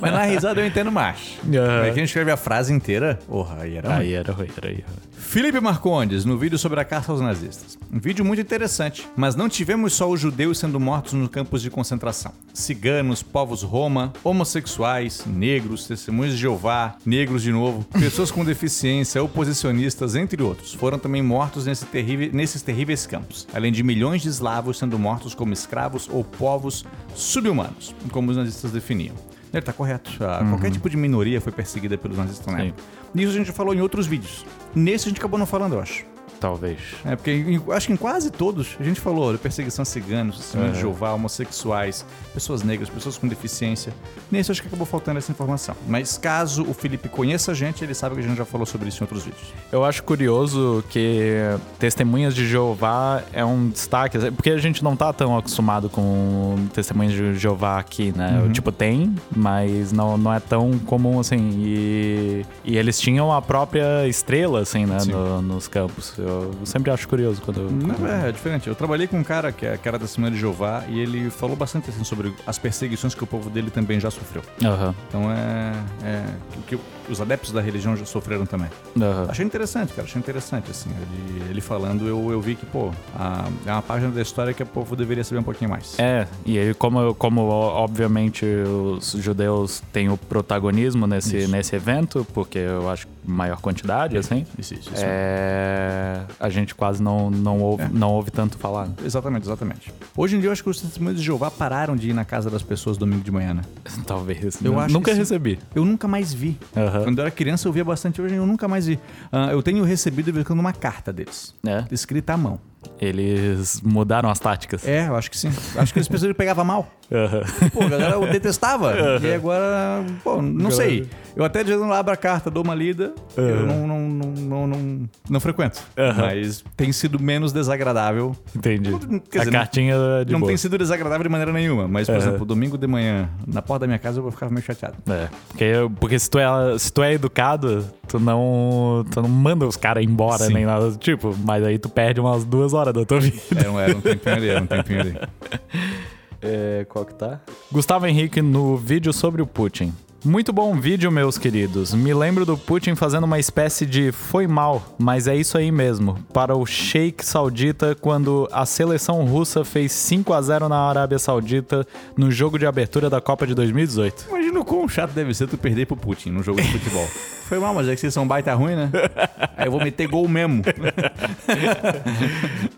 Mas 0.00 0.12
na 0.12 0.22
risada 0.24 0.60
eu 0.62 0.66
entendo 0.66 0.90
mais. 0.90 1.38
Aham. 1.44 1.82
Mas 1.82 1.94
quem 1.94 2.04
escreve 2.04 2.30
a 2.30 2.36
frase 2.38 2.72
inteira, 2.72 3.18
porra, 3.28 3.58
aí 3.60 3.76
era 3.76 3.88
ruim. 3.94 3.98
Aí 4.00 4.14
era 4.14 4.32
ruim, 4.32 4.48
era 4.56 4.68
ruim. 4.72 4.84
Felipe 5.20 5.60
Marcondes, 5.60 6.24
no 6.24 6.38
vídeo 6.38 6.56
sobre 6.56 6.80
a 6.80 6.84
caça 6.84 7.12
aos 7.12 7.20
nazistas. 7.20 7.76
Um 7.92 7.98
vídeo 7.98 8.24
muito 8.24 8.40
interessante, 8.40 9.06
mas 9.16 9.34
não 9.36 9.48
tivemos 9.48 9.92
só 9.92 10.08
os 10.08 10.18
judeus 10.20 10.58
sendo 10.58 10.80
mortos 10.80 11.12
nos 11.12 11.28
campos 11.28 11.60
de 11.60 11.68
concentração. 11.70 12.32
Ciganos, 12.54 13.22
povos 13.22 13.62
roma, 13.62 14.12
homossexuais, 14.24 15.24
negros, 15.26 15.86
testemunhos 15.86 16.34
de 16.34 16.40
Jeová, 16.40 16.96
negros 17.04 17.42
de 17.42 17.52
novo, 17.52 17.84
pessoas 17.98 18.30
com 18.30 18.44
deficiência, 18.44 19.22
oposicionistas, 19.22 20.14
entre 20.14 20.42
outros, 20.42 20.72
foram 20.72 20.98
também 20.98 21.22
mortos 21.22 21.66
nesse 21.66 21.84
terrível- 21.84 22.30
nesses 22.32 22.62
terríveis 22.62 23.06
campos, 23.06 23.46
além 23.52 23.72
de 23.72 23.82
milhões 23.82 24.22
de 24.22 24.28
eslavos 24.28 24.78
sendo 24.78 24.98
mortos 24.98 25.34
como 25.34 25.52
escravos 25.52 26.08
ou 26.10 26.24
povos 26.24 26.86
subhumanos, 27.14 27.94
como 28.10 28.30
os 28.30 28.36
nazistas 28.36 28.70
definiam. 28.70 29.14
Ele 29.52 29.62
tá 29.62 29.72
correto. 29.72 30.10
Ah, 30.20 30.44
Qualquer 30.48 30.70
tipo 30.70 30.88
de 30.90 30.96
minoria 30.96 31.40
foi 31.40 31.52
perseguida 31.52 31.96
pelos 31.96 32.16
nazistas 32.16 32.46
na 32.52 32.62
época. 32.62 32.82
Nisso 33.14 33.32
a 33.32 33.36
gente 33.36 33.52
falou 33.52 33.74
em 33.74 33.80
outros 33.80 34.06
vídeos. 34.06 34.44
Nesse 34.74 35.06
a 35.06 35.08
gente 35.08 35.18
acabou 35.18 35.38
não 35.38 35.46
falando, 35.46 35.74
eu 35.74 35.80
acho. 35.80 36.04
Talvez. 36.40 36.78
É, 37.04 37.16
porque 37.16 37.30
em- 37.32 37.62
acho 37.72 37.86
que 37.86 37.92
em 37.92 37.96
quase 37.96 38.30
todos 38.30 38.76
a 38.78 38.82
gente 38.84 39.00
falou 39.00 39.32
de 39.32 39.38
perseguição 39.38 39.82
a 39.82 39.86
ciganos, 39.86 40.36
testemunhos 40.38 40.76
de. 40.76 40.80
Jeová, 40.80 41.12
homossexuais, 41.12 42.04
pessoas 42.32 42.62
negras, 42.62 42.88
pessoas 42.88 43.16
com 43.18 43.26
deficiência. 43.28 43.92
Nesse 44.30 44.50
acho 44.52 44.60
que 44.62 44.68
acabou 44.68 44.86
faltando 44.86 45.18
essa 45.18 45.32
informação. 45.32 45.74
Mas 45.86 46.16
caso 46.18 46.62
o 46.68 46.72
Felipe 46.74 47.08
conheça 47.08 47.52
a 47.52 47.54
gente, 47.54 47.82
ele 47.82 47.94
sabe 47.94 48.14
que 48.14 48.20
a 48.20 48.24
gente 48.24 48.36
já 48.36 48.44
falou 48.44 48.66
sobre 48.66 48.88
isso 48.88 48.98
em 49.02 49.04
outros 49.04 49.24
vídeos. 49.24 49.42
Eu 49.72 49.84
acho 49.84 50.02
curioso 50.02 50.84
que 50.90 51.36
Testemunhas 51.78 52.34
de 52.34 52.46
Jeová 52.46 53.22
é 53.32 53.44
um 53.44 53.68
destaque, 53.68 54.18
porque 54.32 54.50
a 54.50 54.58
gente 54.58 54.82
não 54.84 54.94
tá 54.96 55.12
tão 55.12 55.36
acostumado 55.36 55.88
com 55.88 56.56
Testemunhas 56.72 57.12
de 57.14 57.34
Jeová 57.38 57.78
aqui, 57.78 58.12
né? 58.16 58.40
Uhum. 58.44 58.52
Tipo, 58.52 58.70
tem, 58.72 59.14
mas 59.34 59.92
não, 59.92 60.16
não 60.16 60.32
é 60.32 60.40
tão 60.40 60.78
comum 60.80 61.18
assim. 61.20 61.50
E, 61.58 62.46
e 62.64 62.76
eles 62.76 63.00
tinham 63.00 63.32
a 63.32 63.40
própria 63.42 64.06
estrela, 64.06 64.60
assim, 64.60 64.86
né? 64.86 64.98
No- 65.06 65.42
nos 65.42 65.68
campos. 65.68 66.14
Eu 66.28 66.66
sempre 66.66 66.90
acho 66.90 67.06
curioso 67.08 67.40
quando. 67.42 67.70
Não, 67.70 67.94
quando- 67.94 68.06
é, 68.08 68.28
é 68.28 68.32
diferente. 68.32 68.68
Eu 68.68 68.74
trabalhei 68.74 69.06
com 69.06 69.18
um 69.18 69.24
cara 69.24 69.50
que, 69.52 69.66
é, 69.66 69.76
que 69.76 69.88
era 69.88 69.98
da 69.98 70.06
Semana 70.06 70.34
de 70.34 70.40
Jeová 70.40 70.84
e 70.88 70.98
ele 71.00 71.30
falou 71.30 71.56
bastante 71.56 71.90
assim, 71.90 72.04
sobre 72.04 72.32
as 72.46 72.58
perseguições 72.58 73.14
que 73.14 73.24
o 73.24 73.26
povo 73.26 73.48
dele 73.50 73.70
também 73.70 73.98
já 74.00 74.10
sofreu. 74.10 74.42
Aham, 74.64 74.94
Então 75.08 75.30
é. 75.32 75.72
é 76.04 76.24
que, 76.66 76.76
que 76.76 76.82
os 77.12 77.20
adeptos 77.22 77.52
da 77.52 77.60
religião 77.60 77.96
já 77.96 78.04
sofreram 78.04 78.44
também. 78.44 78.68
aham. 79.00 79.26
Achei 79.28 79.44
interessante, 79.44 79.92
cara. 79.94 80.06
Achei 80.06 80.18
interessante, 80.18 80.70
assim. 80.70 80.90
Ele, 80.90 81.50
ele 81.50 81.60
falando, 81.60 82.06
eu, 82.06 82.30
eu 82.30 82.40
vi 82.40 82.54
que, 82.54 82.66
pô, 82.66 82.90
a- 83.18 83.48
é 83.66 83.72
uma 83.72 83.82
página 83.82 84.10
da 84.10 84.20
história 84.22 84.52
que 84.52 84.62
o 84.62 84.66
povo 84.66 84.94
deveria 84.94 85.24
saber 85.24 85.40
um 85.40 85.44
pouquinho 85.44 85.70
mais. 85.70 85.98
É, 85.98 86.26
e 86.44 86.58
aí 86.58 86.74
como, 86.74 87.14
como 87.14 87.40
obviamente 87.48 88.44
os 88.44 89.12
judeus 89.12 89.82
têm 89.92 90.08
o 90.10 90.16
protagonismo 90.16 91.06
nesse, 91.06 91.36
Isso. 91.38 91.50
nesse 91.50 91.74
evento, 91.76 92.26
porque 92.34 92.58
eu 92.58 92.88
acho 92.90 93.06
que 93.06 93.12
maior 93.28 93.60
quantidade, 93.60 94.16
assim, 94.16 94.46
Isso, 94.58 94.74
isso, 94.74 94.90
isso. 94.92 95.04
é, 95.04 96.22
a 96.40 96.48
gente 96.48 96.74
quase 96.74 97.02
não, 97.02 97.30
não, 97.30 97.60
ouve, 97.60 97.82
É. 97.84 97.88
não 97.92 98.10
ouve 98.12 98.30
tanto 98.30 98.56
falar. 98.58 98.86
né? 98.88 98.94
Exatamente, 99.04 99.44
exatamente. 99.44 99.92
Hoje 100.16 100.36
em 100.36 100.40
dia 100.40 100.48
eu 100.48 100.52
acho 100.52 100.62
que 100.62 100.70
os 100.70 100.80
testemunhos 100.80 101.18
de 101.20 101.24
Jeová 101.26 101.50
pararam 101.50 101.94
de 101.96 102.10
ir 102.10 102.12
na 102.14 102.24
casa 102.24 102.48
das 102.50 102.62
pessoas 102.62 102.96
domingo 102.96 103.22
de 103.22 103.30
manhã, 103.30 103.54
né? 103.54 103.62
Talvez. 104.06 104.58
Eu 104.64 104.78
acho 104.80 104.92
Nunca 104.92 105.12
recebi. 105.12 105.58
Eu 105.74 105.84
nunca 105.84 106.08
mais 106.08 106.32
vi. 106.32 106.58
Aham. 106.76 107.04
Quando 107.04 107.18
eu 107.18 107.22
era 107.22 107.30
criança 107.30 107.68
eu 107.68 107.72
via 107.72 107.84
bastante, 107.84 108.20
hoje 108.22 108.34
eu 108.34 108.46
nunca 108.46 108.66
mais 108.66 108.86
vi. 108.86 108.98
Ah, 109.30 109.48
eu 109.52 109.62
tenho 109.62 109.84
recebido 109.84 110.32
uma 110.52 110.72
carta 110.72 111.12
deles, 111.12 111.54
É, 111.66 111.84
escrita 111.90 112.32
à 112.32 112.36
mão. 112.36 112.58
eles 113.00 113.80
mudaram 113.82 114.30
as 114.30 114.38
táticas. 114.38 114.86
É, 114.86 115.08
eu 115.08 115.16
acho 115.16 115.30
que 115.30 115.36
sim. 115.36 115.50
Acho 115.76 115.92
que 115.92 115.98
eles 115.98 116.08
pensaram 116.08 116.32
que 116.32 116.38
pegava 116.38 116.64
mal. 116.64 116.88
Aham. 117.10 117.42
Pô, 117.72 117.82
a 117.84 117.88
galera 117.88 118.14
eu 118.14 118.26
detestava. 118.30 118.94
E 119.22 119.32
agora, 119.34 120.04
pô, 120.22 120.42
não 120.42 120.70
sei. 120.70 121.06
Eu 121.34 121.44
até 121.44 121.60
de 121.60 121.66
vez 121.66 121.78
em 121.78 121.82
quando 121.84 121.94
abro 121.94 122.12
a 122.12 122.16
carta, 122.16 122.50
dou 122.50 122.64
uma 122.64 122.74
lida. 122.74 123.12
Eu 123.36 123.64
não, 123.64 123.86
não, 123.86 124.00
não, 124.08 124.30
não, 124.32 124.66
não, 124.66 125.08
não 125.30 125.40
frequento. 125.40 125.80
Mas 126.16 126.64
tem 126.76 126.90
sido 126.92 127.20
menos 127.20 127.52
desagradável. 127.52 128.34
Entendi. 128.54 128.90
Quer 129.30 129.38
a 129.40 129.44
dizer, 129.44 129.52
cartinha 129.52 129.94
de 130.26 130.32
não 130.32 130.40
boa. 130.40 130.50
tem 130.50 130.56
sido 130.56 130.76
desagradável 130.76 131.22
de 131.22 131.28
maneira 131.28 131.52
nenhuma. 131.52 131.86
Mas, 131.86 132.08
por 132.08 132.16
exemplo, 132.16 132.44
domingo 132.44 132.76
de 132.76 132.86
manhã, 132.86 133.28
na 133.46 133.62
porta 133.62 133.80
da 133.80 133.86
minha 133.86 133.98
casa, 133.98 134.18
eu 134.18 134.22
vou 134.22 134.32
ficar 134.32 134.50
meio 134.50 134.62
chateado. 134.64 134.96
É, 135.08 135.28
porque, 135.48 135.72
porque 136.00 136.18
se, 136.18 136.28
tu 136.28 136.38
é, 136.38 136.78
se 136.78 136.92
tu 136.92 137.02
é 137.02 137.12
educado, 137.12 137.84
tu 138.08 138.18
não, 138.18 139.04
tu 139.10 139.22
não 139.22 139.28
manda 139.28 139.64
os 139.64 139.76
caras 139.76 140.04
embora 140.04 140.44
Sim. 140.44 140.54
nem 140.54 140.66
nada 140.66 140.90
do 140.90 140.96
tipo, 140.96 141.36
mas 141.44 141.62
aí 141.62 141.78
tu 141.78 141.88
perde 141.88 142.20
umas 142.20 142.44
duas 142.44 142.74
horas 142.74 142.92
da 142.92 143.04
tua 143.04 143.20
vida. 143.22 143.70
Um, 143.70 143.78
era 143.78 143.96
um 143.96 144.00
tempinho 144.00 144.34
ali, 144.34 144.48
era 144.48 144.60
um 144.60 144.66
tempinho 144.66 145.00
ali. 145.00 145.16
É, 146.40 146.86
qual 146.88 147.04
que 147.04 147.14
tá? 147.14 147.40
Gustavo 147.70 148.06
Henrique 148.06 148.40
no 148.40 148.76
vídeo 148.76 149.12
sobre 149.12 149.42
o 149.42 149.46
Putin. 149.46 149.92
Muito 150.24 150.52
bom 150.52 150.74
vídeo, 150.74 151.12
meus 151.12 151.38
queridos. 151.38 151.94
Me 151.94 152.12
lembro 152.12 152.44
do 152.44 152.58
Putin 152.58 152.96
fazendo 152.96 153.22
uma 153.22 153.38
espécie 153.38 153.86
de 153.86 154.10
foi 154.10 154.48
mal, 154.48 154.82
mas 154.98 155.28
é 155.28 155.36
isso 155.36 155.56
aí 155.56 155.70
mesmo. 155.70 156.18
Para 156.32 156.56
o 156.56 156.66
Sheikh 156.66 157.24
Saudita 157.24 157.94
quando 157.94 158.48
a 158.50 158.66
seleção 158.66 159.24
russa 159.24 159.64
fez 159.64 159.92
5 159.92 160.32
a 160.32 160.42
0 160.42 160.68
na 160.68 160.80
Arábia 160.88 161.20
Saudita 161.20 161.86
no 162.16 162.32
jogo 162.32 162.58
de 162.58 162.66
abertura 162.66 163.08
da 163.08 163.20
Copa 163.20 163.46
de 163.46 163.54
2018. 163.54 164.26
Imagina 164.28 164.58
o 164.58 164.64
quão 164.64 164.88
chato 164.88 165.12
deve 165.12 165.32
ser 165.34 165.46
tu 165.46 165.56
perder 165.56 165.86
pro 165.86 165.96
Putin 165.96 166.30
num 166.30 166.42
jogo 166.42 166.60
de 166.60 166.72
futebol. 166.72 167.08
Foi 167.48 167.58
mal, 167.58 167.72
mas 167.72 167.88
é 167.88 167.94
que 167.94 168.00
vocês 168.00 168.12
são 168.12 168.28
baita 168.28 168.52
ruim, 168.52 168.76
né? 168.76 168.90
Aí 169.56 169.66
eu 169.66 169.70
vou 169.70 169.80
meter 169.80 170.06
gol 170.06 170.28
mesmo. 170.28 170.62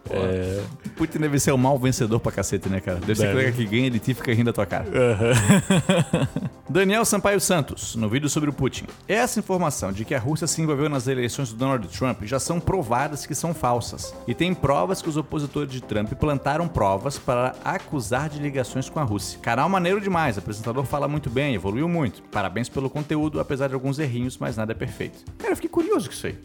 é... 0.09 0.63
Putin 1.01 1.19
deve 1.19 1.41
ser 1.41 1.51
o 1.51 1.57
mal 1.57 1.79
vencedor 1.79 2.21
pra 2.21 2.31
cacete, 2.31 2.69
né, 2.69 2.79
cara? 2.79 2.99
Deve 2.99 3.15
ser 3.15 3.23
Deve. 3.23 3.33
colega 3.33 3.53
que 3.53 3.65
ganha, 3.65 3.87
ele 3.87 3.99
te 3.99 4.13
fica 4.13 4.35
rindo 4.35 4.45
da 4.45 4.53
tua 4.53 4.67
cara. 4.67 4.85
Daniel 6.69 7.07
Sampaio 7.07 7.41
Santos, 7.41 7.97
no 7.97 8.07
vídeo 8.09 8.29
sobre 8.29 8.51
o 8.51 8.53
Putin. 8.53 8.85
Essa 9.09 9.41
informação 9.41 9.93
de 9.93 10.05
que 10.05 10.15
a 10.15 10.19
Rússia 10.19 10.47
se 10.47 10.61
envolveu 10.61 10.91
nas 10.91 11.09
eleições 11.09 11.51
do 11.51 11.57
Donald 11.57 11.89
Trump 11.89 12.23
já 12.25 12.39
são 12.39 12.61
provadas 12.61 13.25
que 13.25 13.35
são 13.35 13.55
falsas. 13.55 14.15
E 14.29 14.35
tem 14.35 14.53
provas 14.53 15.01
que 15.01 15.09
os 15.09 15.17
opositores 15.17 15.73
de 15.73 15.81
Trump 15.81 16.13
plantaram 16.13 16.69
provas 16.69 17.19
para 17.19 17.55
acusar 17.65 18.29
de 18.29 18.39
ligações 18.39 18.91
com 18.91 19.01
a 19.01 19.03
Rússia. 19.03 19.39
Canal 19.41 19.69
maneiro 19.71 20.03
demais, 20.03 20.37
o 20.37 20.41
apresentador 20.41 20.85
fala 20.85 21.09
muito 21.09 21.31
bem, 21.31 21.55
evoluiu 21.55 21.89
muito. 21.89 22.23
Parabéns 22.25 22.69
pelo 22.69 22.91
conteúdo, 22.91 23.41
apesar 23.41 23.69
de 23.69 23.75
alguns 23.75 23.99
errinhos, 23.99 24.37
mas 24.37 24.59
nada 24.61 24.73
é 24.73 24.75
perfeito. 24.75 25.25
Cara, 25.39 25.53
eu 25.53 25.57
fiquei 25.57 25.71
curioso 25.71 26.07
com 26.09 26.15
isso 26.15 26.27
aí. 26.27 26.39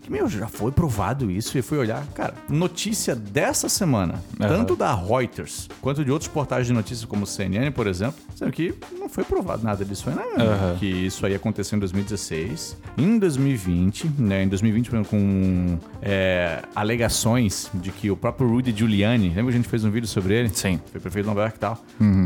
Que, 0.00 0.10
meu, 0.10 0.26
já 0.28 0.48
foi 0.48 0.72
provado 0.72 1.30
isso 1.30 1.58
e 1.58 1.62
fui 1.62 1.76
olhar. 1.76 2.02
Cara, 2.14 2.32
notícia 2.48 3.14
dessa 3.14 3.68
semana, 3.68 4.14
Aham. 4.40 4.48
tanto 4.48 4.74
da 4.74 4.94
Reuters 4.94 5.68
quanto 5.82 6.02
de 6.02 6.10
outros 6.10 6.28
portais 6.28 6.66
de 6.66 6.72
notícias 6.72 7.04
como 7.04 7.24
o 7.24 7.26
CNN, 7.26 7.70
por 7.70 7.86
exemplo, 7.86 8.16
dizendo 8.32 8.50
que 8.50 8.74
não 8.98 9.10
foi 9.10 9.24
provado 9.24 9.62
nada 9.62 9.84
disso 9.84 10.08
aí, 10.08 10.16
né? 10.16 10.24
Aham. 10.38 10.76
Que 10.78 10.86
isso 10.86 11.24
aí 11.26 11.34
aconteceu 11.34 11.76
em 11.76 11.80
2016. 11.80 12.78
Em 12.96 13.18
2020, 13.18 14.10
né? 14.18 14.44
Em 14.44 14.48
2020, 14.48 14.88
por 14.88 14.96
exemplo, 14.96 15.10
com 15.10 15.78
é, 16.00 16.62
alegações 16.74 17.70
de 17.74 17.90
que 17.90 18.10
o 18.10 18.16
próprio 18.16 18.48
Rudy 18.48 18.74
Giuliani, 18.74 19.28
lembra 19.28 19.44
que 19.44 19.50
a 19.50 19.60
gente 19.60 19.68
fez 19.68 19.84
um 19.84 19.90
vídeo 19.90 20.08
sobre 20.08 20.32
ele? 20.34 20.48
Sim. 20.48 20.80
Foi 20.90 20.98
prefeito 21.00 21.24
de 21.24 21.28
Nova 21.28 21.42
York 21.42 21.56
e 21.56 21.60
tal. 21.60 21.78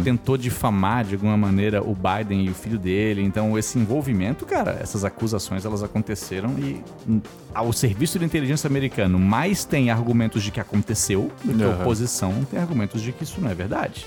Tentou 0.04 0.36
difamar 0.36 1.04
de 1.04 1.14
alguma 1.14 1.36
maneira 1.36 1.82
o 1.82 1.94
Biden 1.96 2.46
e 2.46 2.50
o 2.50 2.54
filho 2.54 2.78
dele. 2.78 3.22
Então, 3.22 3.58
esse 3.58 3.78
envolvimento, 3.78 4.46
cara, 4.46 4.78
essas 4.80 5.04
acusações, 5.04 5.31
elas 5.64 5.82
aconteceram 5.82 6.54
e 6.58 6.82
hum, 7.08 7.20
o 7.54 7.72
serviço 7.72 8.18
de 8.18 8.24
inteligência 8.24 8.66
americano 8.66 9.18
mais 9.18 9.64
tem 9.64 9.90
argumentos 9.90 10.42
de 10.42 10.50
que 10.50 10.60
aconteceu 10.60 11.30
do 11.44 11.54
que 11.54 11.62
a 11.62 11.68
oposição 11.68 12.44
tem 12.50 12.60
argumentos 12.60 13.02
de 13.02 13.12
que 13.12 13.24
isso 13.24 13.40
não 13.40 13.50
é 13.50 13.54
verdade. 13.54 14.06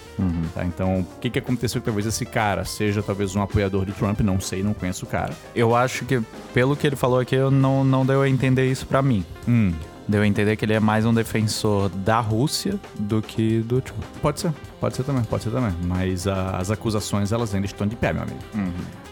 Tá? 0.53 0.65
Então, 0.65 1.01
o 1.01 1.19
que, 1.19 1.29
que 1.29 1.39
aconteceu 1.39 1.81
que 1.81 1.85
talvez 1.85 2.05
esse 2.05 2.25
cara 2.25 2.65
seja 2.65 3.01
talvez 3.01 3.35
um 3.35 3.41
apoiador 3.41 3.85
de 3.85 3.91
Trump? 3.91 4.19
Não 4.21 4.39
sei, 4.39 4.63
não 4.63 4.73
conheço 4.73 5.05
o 5.05 5.07
cara. 5.07 5.33
Eu 5.55 5.75
acho 5.75 6.05
que, 6.05 6.21
pelo 6.53 6.75
que 6.75 6.87
ele 6.87 6.95
falou 6.95 7.19
aqui, 7.19 7.35
eu 7.35 7.51
não, 7.51 7.83
não 7.83 8.05
deu 8.05 8.21
a 8.21 8.29
entender 8.29 8.69
isso 8.69 8.85
pra 8.85 9.01
mim. 9.01 9.25
Hum, 9.47 9.73
Deu 10.07 10.21
a 10.21 10.27
entender 10.27 10.55
que 10.55 10.63
ele 10.63 10.73
é 10.73 10.79
mais 10.79 11.03
um 11.03 11.13
defensor 11.13 11.89
da 11.89 12.19
Rússia 12.19 12.79
do 12.99 13.23
que 13.23 13.61
do 13.61 13.81
Trump. 13.81 14.03
pode 14.21 14.39
ser, 14.39 14.53
pode 14.79 14.95
ser 14.95 15.03
também, 15.03 15.23
pode 15.23 15.43
ser 15.43 15.49
também. 15.49 15.73
Mas 15.83 16.27
ah, 16.27 16.57
as 16.57 16.69
acusações, 16.69 17.31
elas 17.31 17.55
ainda 17.55 17.65
estão 17.65 17.87
de 17.87 17.95
pé, 17.95 18.13
meu 18.13 18.21
amigo. 18.21 18.39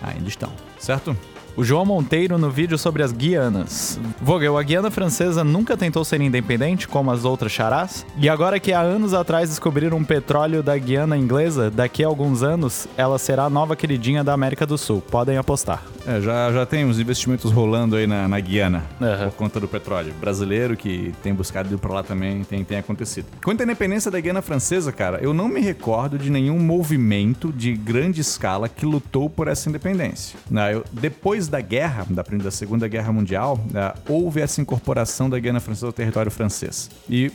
Ainda 0.03 0.29
estão, 0.29 0.51
certo? 0.77 1.17
O 1.55 1.63
João 1.63 1.85
Monteiro 1.85 2.35
no 2.39 2.49
vídeo 2.49 2.79
sobre 2.79 3.03
as 3.03 3.11
Guianas. 3.11 3.99
Vogel, 4.19 4.57
a 4.57 4.63
Guiana 4.63 4.89
francesa 4.89 5.43
nunca 5.43 5.77
tentou 5.77 6.03
ser 6.03 6.19
independente, 6.19 6.87
como 6.87 7.11
as 7.11 7.25
outras 7.25 7.51
charás? 7.51 8.03
E 8.17 8.27
agora 8.27 8.59
que 8.59 8.73
há 8.73 8.81
anos 8.81 9.13
atrás 9.13 9.49
descobriram 9.49 9.97
um 9.97 10.03
petróleo 10.03 10.63
da 10.63 10.75
Guiana 10.75 11.15
inglesa, 11.15 11.69
daqui 11.69 12.03
a 12.03 12.07
alguns 12.07 12.41
anos 12.41 12.87
ela 12.97 13.19
será 13.19 13.43
a 13.43 13.49
nova 13.51 13.75
queridinha 13.75 14.23
da 14.23 14.33
América 14.33 14.65
do 14.65 14.79
Sul. 14.79 14.99
Podem 15.11 15.37
apostar. 15.37 15.83
É, 16.07 16.19
já, 16.19 16.51
já 16.51 16.65
tem 16.65 16.83
uns 16.85 16.99
investimentos 16.99 17.51
rolando 17.51 17.95
aí 17.95 18.05
na, 18.07 18.27
na 18.27 18.39
Guiana 18.39 18.83
Aham. 18.99 19.29
por 19.29 19.35
conta 19.35 19.59
do 19.59 19.67
petróleo. 19.67 20.11
Brasileiro 20.19 20.75
que 20.75 21.13
tem 21.21 21.33
buscado 21.35 21.73
ir 21.73 21.77
pra 21.77 21.93
lá 21.93 22.03
também 22.03 22.43
tem, 22.43 22.63
tem 22.63 22.79
acontecido. 22.79 23.27
Quanto 23.43 23.61
à 23.61 23.63
independência 23.63 24.09
da 24.09 24.19
Guiana 24.19 24.41
Francesa, 24.41 24.91
cara, 24.91 25.19
eu 25.21 25.33
não 25.35 25.47
me 25.47 25.61
recordo 25.61 26.17
de 26.17 26.29
nenhum 26.31 26.57
movimento 26.59 27.53
de 27.53 27.73
grande 27.73 28.19
escala 28.21 28.67
que 28.67 28.85
lutou 28.87 29.29
por 29.29 29.47
essa 29.47 29.69
independência. 29.69 30.37
Não, 30.49 30.67
eu- 30.69 30.83
depois 30.91 31.42
da 31.47 31.61
guerra, 31.61 32.05
da, 32.09 32.51
Segunda 32.51 32.87
Guerra 32.87 33.11
Mundial, 33.11 33.59
ah, 33.75 33.95
houve 34.07 34.41
essa 34.41 34.61
incorporação 34.61 35.29
da 35.29 35.39
Guiana 35.39 35.59
Francesa 35.59 35.87
ao 35.87 35.93
território 35.93 36.31
francês. 36.31 36.89
E 37.09 37.31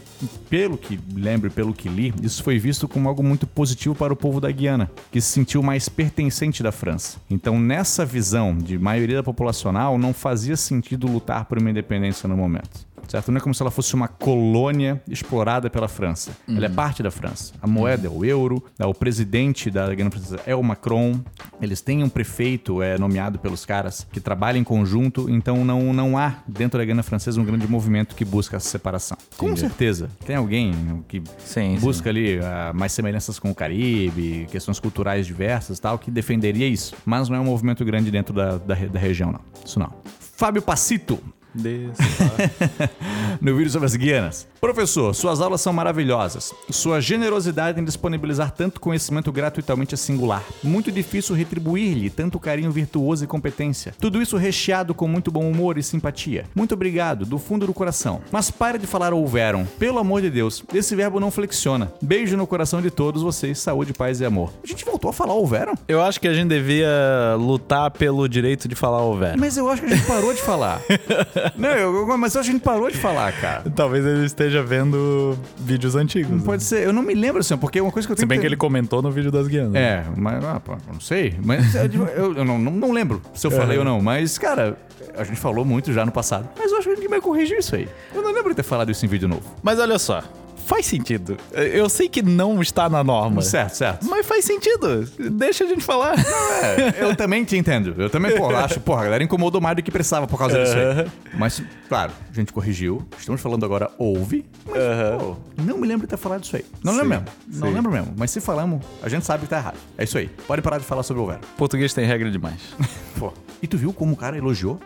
pelo 0.49 0.77
que 0.79 0.99
lembro 1.15 1.49
e 1.49 1.51
pelo 1.51 1.75
que 1.75 1.89
li, 1.89 2.15
isso 2.23 2.43
foi 2.43 2.59
visto 2.59 2.89
como 2.89 3.09
algo 3.09 3.23
muito 3.23 3.47
positivo 3.47 3.95
para 3.95 4.13
o 4.13 4.17
povo 4.17 4.41
da 4.41 4.51
Guiana, 4.51 4.91
que 5.11 5.21
se 5.21 5.29
sentiu 5.29 5.63
mais 5.63 5.89
pertencente 5.89 6.63
da 6.63 6.73
França. 6.73 7.19
Então, 7.31 7.59
nessa 7.61 8.05
visão 8.05 8.57
de 8.57 8.79
maioria 8.79 9.23
populacional, 9.23 9.99
não 9.99 10.13
fazia 10.13 10.57
sentido 10.57 11.07
lutar 11.07 11.45
por 11.45 11.59
uma 11.59 11.71
independência 11.71 12.29
no 12.29 12.37
momento. 12.37 12.88
Certo? 13.09 13.33
Não 13.33 13.39
é 13.39 13.41
como 13.41 13.55
se 13.55 13.63
ela 13.63 13.71
fosse 13.71 13.95
uma 13.95 14.07
colônia 14.07 15.03
explorada 15.09 15.71
pela 15.71 15.89
França. 15.89 16.37
Ela 16.47 16.67
é 16.67 16.69
parte 16.69 17.03
da 17.03 17.11
França. 17.11 17.55
A 17.61 17.67
moeda 17.67 18.07
é 18.07 18.11
o 18.11 18.25
euro, 18.25 18.63
né? 18.79 18.85
o 18.85 18.93
presidente 18.93 19.71
da 19.71 19.93
Guiana 19.95 20.11
Francesa 20.11 20.41
é 20.47 20.55
o 20.55 20.63
Macron. 20.63 21.19
Eles 21.61 21.81
têm 21.81 22.05
um 22.05 22.09
prefeito 22.09 22.83
é, 22.83 22.99
nomeado 22.99 23.39
pelos 23.39 23.65
caras 23.65 24.07
que 24.13 24.21
trabalha 24.21 24.59
em 24.59 24.65
conjunto, 24.65 25.29
então 25.31 25.65
não, 25.65 25.93
não 25.93 26.19
há 26.19 26.37
dentro 26.47 26.79
da 26.79 26.85
Guiana 26.85 27.03
Francesa 27.03 27.41
um 27.41 27.45
grande 27.45 27.67
movimento 27.67 28.15
que 28.15 28.25
busca 28.25 28.57
essa 28.57 28.69
separação. 28.69 29.17
Com 29.37 29.47
Entendi. 29.47 29.61
certeza. 29.61 30.11
Tem 30.27 30.37
alguém 30.37 31.03
que 31.09 31.23
Sim, 31.39 31.79
busca 31.81 32.11
ali 32.11 32.39
ah, 32.41 32.73
mais 32.75 32.93
semelhanças 32.93 33.39
com 33.39 33.51
o 33.51 33.55
Caribe, 33.55 34.47
questões 34.51 34.79
culturais 34.79 35.27
diversas 35.27 35.79
e 35.79 35.81
tal, 35.81 35.99
que 35.99 36.11
defenderia 36.11 36.67
isso. 36.67 36.95
Mas 37.07 37.29
não 37.29 37.37
é 37.37 37.41
um 37.41 37.45
movimento 37.45 37.85
grande 37.85 38.11
dentro 38.11 38.35
da, 38.35 38.59
da, 38.59 38.75
da 38.75 38.99
região, 38.99 39.33
não. 39.33 39.41
Isso 39.65 39.79
não. 39.79 39.93
Fábio 40.37 40.63
Pacito, 40.63 41.19
no 43.41 43.57
vídeo 43.57 43.71
sobre 43.71 43.87
as 43.87 43.97
Guianas. 43.97 44.47
Professor, 44.61 45.15
suas 45.15 45.41
aulas 45.41 45.61
são 45.61 45.73
maravilhosas. 45.73 46.53
Sua 46.71 47.01
generosidade 47.01 47.81
em 47.81 47.85
disponibilizar 47.85 48.51
tanto 48.51 48.81
conhecimento 48.81 49.31
gratuitamente 49.31 49.95
é 49.95 49.97
singular. 49.97 50.43
Muito 50.63 50.91
difícil 50.91 51.35
retribuir-lhe 51.35 52.11
tanto 52.11 52.41
carinho 52.41 52.71
virtuoso 52.71 53.25
e 53.25 53.27
competência. 53.27 53.95
Tudo 54.01 54.21
isso 54.21 54.37
recheado 54.37 54.95
com 54.95 55.07
muito 55.07 55.31
bom 55.31 55.49
humor 55.49 55.79
e 55.79 55.83
simpatia. 55.83 56.45
Muito 56.55 56.75
obrigado, 56.75 57.25
do 57.25 57.39
fundo 57.39 57.67
do 57.67 57.75
coração. 57.75 58.21
Mas 58.33 58.51
pare 58.51 58.79
de 58.79 58.87
falar 58.87 59.13
houveram. 59.13 59.65
Pelo 59.79 59.99
amor 59.99 60.23
de 60.23 60.31
Deus, 60.31 60.65
esse 60.75 60.95
verbo 60.97 61.21
não 61.21 61.31
flexiona. 61.31 61.93
Beijo 62.03 62.37
no 62.37 62.47
coração 62.47 62.83
de 62.83 62.91
todos 62.91 63.23
vocês, 63.23 63.59
saúde, 63.59 63.93
paz 63.93 64.21
e 64.21 64.25
amor. 64.25 64.53
A 64.63 64.67
gente 64.67 64.85
voltou 64.85 65.11
a 65.11 65.13
falar 65.13 65.35
houveram? 65.35 65.75
Eu 65.87 66.03
acho 66.03 66.21
que 66.21 66.29
a 66.29 66.35
gente 66.35 66.49
devia 66.49 67.37
lutar 67.39 67.91
pelo 67.91 68.29
direito 68.29 68.69
de 68.69 68.75
falar 68.75 69.03
houver. 69.03 69.37
Mas 69.37 69.57
eu 69.57 69.69
acho 69.69 69.83
que 69.83 69.93
a 69.93 69.97
gente 69.97 70.07
parou 70.07 70.35
de 70.35 70.43
falar. 70.43 70.81
não, 71.57 71.68
eu- 71.70 72.18
mas 72.18 72.34
eu 72.34 72.40
acho 72.40 72.49
que 72.51 72.57
a 72.57 72.59
gente 72.59 72.62
parou 72.64 72.90
de 72.90 72.96
falar, 72.96 73.32
cara. 73.40 73.64
Talvez 73.74 74.05
ele 74.05 74.24
esteja 74.26 74.62
vendo 74.62 75.36
vídeos 75.59 75.94
antigos. 75.96 76.30
né? 76.30 76.42
Pode 76.44 76.62
ser, 76.62 76.84
eu 76.86 76.92
não 76.92 77.03
me 77.03 77.14
lembro 77.14 77.40
assim, 77.40 77.57
porque 77.57 77.78
é 77.78 77.82
uma 77.82 77.92
coisa 77.92 78.07
que 78.07 78.12
eu 78.12 78.16
Se 78.16 78.20
tenho 78.20 78.28
bem 78.28 78.40
que 78.40 78.46
ele 78.46 78.57
comentou 78.57 79.01
no 79.03 79.11
vídeo 79.11 79.30
das 79.30 79.46
Guianas. 79.49 79.74
É, 79.74 80.05
mas 80.16 80.44
ah, 80.44 80.61
pô, 80.61 80.76
não 80.92 81.01
sei. 81.01 81.34
Mas 81.42 81.74
eu, 81.74 81.84
eu- 82.09 82.34
eu 82.38 82.44
não, 82.44 82.59
não, 82.59 82.72
não 82.72 82.92
lembro 82.92 83.20
se 83.34 83.46
eu 83.46 83.51
falei 83.51 83.78
ou 83.78 83.84
não. 83.84 84.01
Mas, 84.01 84.38
cara, 84.38 84.76
a 85.16 85.24
gente 85.24 85.38
falou 85.38 85.64
muito 85.64 85.92
já 85.92 86.05
no 86.05 86.12
passado. 86.12 86.49
Mas 86.59 86.70
eu 86.72 86.78
acho 86.78 86.86
que 86.88 86.92
a 86.92 86.96
gente 86.96 87.09
vai 87.09 87.20
corrigir 87.20 87.59
isso 87.59 87.74
aí. 87.74 87.88
Eu 88.14 88.22
não 88.22 88.32
lembro 88.32 88.51
de 88.51 88.57
ter 88.57 88.62
falado 88.62 88.90
isso 88.90 89.05
em 89.05 89.09
vídeo 89.09 89.28
novo. 89.28 89.42
Mas 89.62 89.78
olha 89.78 89.99
só, 89.99 90.22
faz 90.69 90.87
sentido. 90.87 91.37
Eu 91.53 91.89
sei 91.89 92.09
que 92.09 92.21
não 92.23 92.61
está 92.61 92.89
na 92.89 93.03
norma. 93.03 93.41
Certo, 93.43 93.75
certo. 93.75 94.07
Mas 94.07 94.27
faz 94.27 94.45
sentido. 94.45 95.09
Deixa 95.33 95.64
a 95.64 95.66
gente 95.66 95.83
falar. 95.83 96.14
É, 96.19 97.03
eu 97.05 97.16
também 97.16 97.43
te 97.45 97.57
entendo. 97.57 97.95
Eu 98.01 98.11
também, 98.11 98.37
pô, 98.37 98.55
acho, 98.55 98.79
porra, 98.81 99.01
a 99.01 99.05
galera 99.05 99.25
incomodou 99.25 99.61
mais 99.61 99.75
do 99.77 99.83
que 99.83 99.91
precisava 99.91 100.27
por 100.27 100.39
causa 100.39 100.62
disso 100.62 100.75
aí. 100.77 101.11
Mas, 101.39 101.62
claro, 101.89 102.12
a 102.31 102.35
gente 102.35 102.53
corrigiu. 102.53 103.03
Estamos 103.19 103.41
falando 103.41 103.64
agora 103.64 103.91
ouve. 103.99 104.45
Mas, 104.66 105.23
pô, 105.23 105.37
não 105.62 105.79
me 105.79 105.87
lembro 105.89 106.07
de 106.07 106.11
ter 106.11 106.16
falado 106.19 106.45
isso 106.45 106.55
aí. 106.55 106.64
Não 106.85 106.93
Sim, 106.93 106.99
lembro 107.01 107.09
mesmo. 107.11 107.27
Não 107.61 107.69
sim. 107.69 107.75
lembro 107.75 107.93
mesmo. 107.93 108.14
Mas 108.16 108.31
se 108.31 108.41
falamos, 108.41 108.85
a 109.03 109.09
gente 109.09 109.25
sabe 109.25 109.45
que 109.45 109.49
tá 109.49 109.57
errado. 109.57 109.79
É 109.97 110.05
isso 110.05 110.19
aí. 110.19 110.29
Pode 110.47 110.61
parar 110.62 110.79
de 110.79 110.85
falar 110.85 111.03
sobre 111.03 111.23
o 111.23 111.27
Vera. 111.27 111.41
Português 111.57 111.95
tem 111.95 112.05
regra 112.05 112.31
demais. 112.31 112.61
Pô. 113.19 113.33
E 113.61 113.66
tu 113.66 113.77
viu 113.77 113.93
como 113.93 114.12
o 114.12 114.16
cara 114.16 114.37
elogiou? 114.39 114.79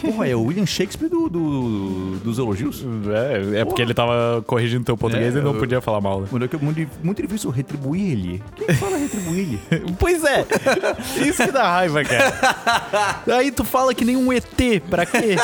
Porra, 0.00 0.26
é 0.28 0.34
o 0.34 0.42
William 0.42 0.66
Shakespeare 0.66 1.08
do, 1.08 1.28
do- 1.28 2.16
dos 2.24 2.38
elogios? 2.40 2.84
É, 3.54 3.60
é 3.60 3.64
porque 3.64 3.80
ele 3.80 3.94
tava 3.94 4.42
corrigindo 4.44 4.82
teu 4.84 4.96
português 4.96 5.09
É, 5.16 5.28
e 5.28 5.30
não 5.42 5.54
podia 5.58 5.80
falar 5.80 6.00
mal. 6.00 6.20
né? 6.20 6.28
Mano, 6.30 6.44
é 6.44 6.48
é 6.54 6.58
muito, 6.58 6.90
muito 7.02 7.22
difícil 7.22 7.50
retribuir 7.50 8.12
ele. 8.12 8.42
Quem 8.56 8.74
fala 8.74 8.96
retribuir 8.96 9.38
ele? 9.38 9.60
Pois 9.98 10.24
é, 10.24 10.46
isso 11.26 11.44
que 11.44 11.52
dá 11.52 11.70
raiva, 11.70 12.02
cara. 12.04 13.22
Aí 13.36 13.50
tu 13.50 13.64
fala 13.64 13.94
que 13.94 14.04
nem 14.04 14.16
um 14.16 14.32
ET, 14.32 14.46
pra 14.88 15.04
quê? 15.06 15.36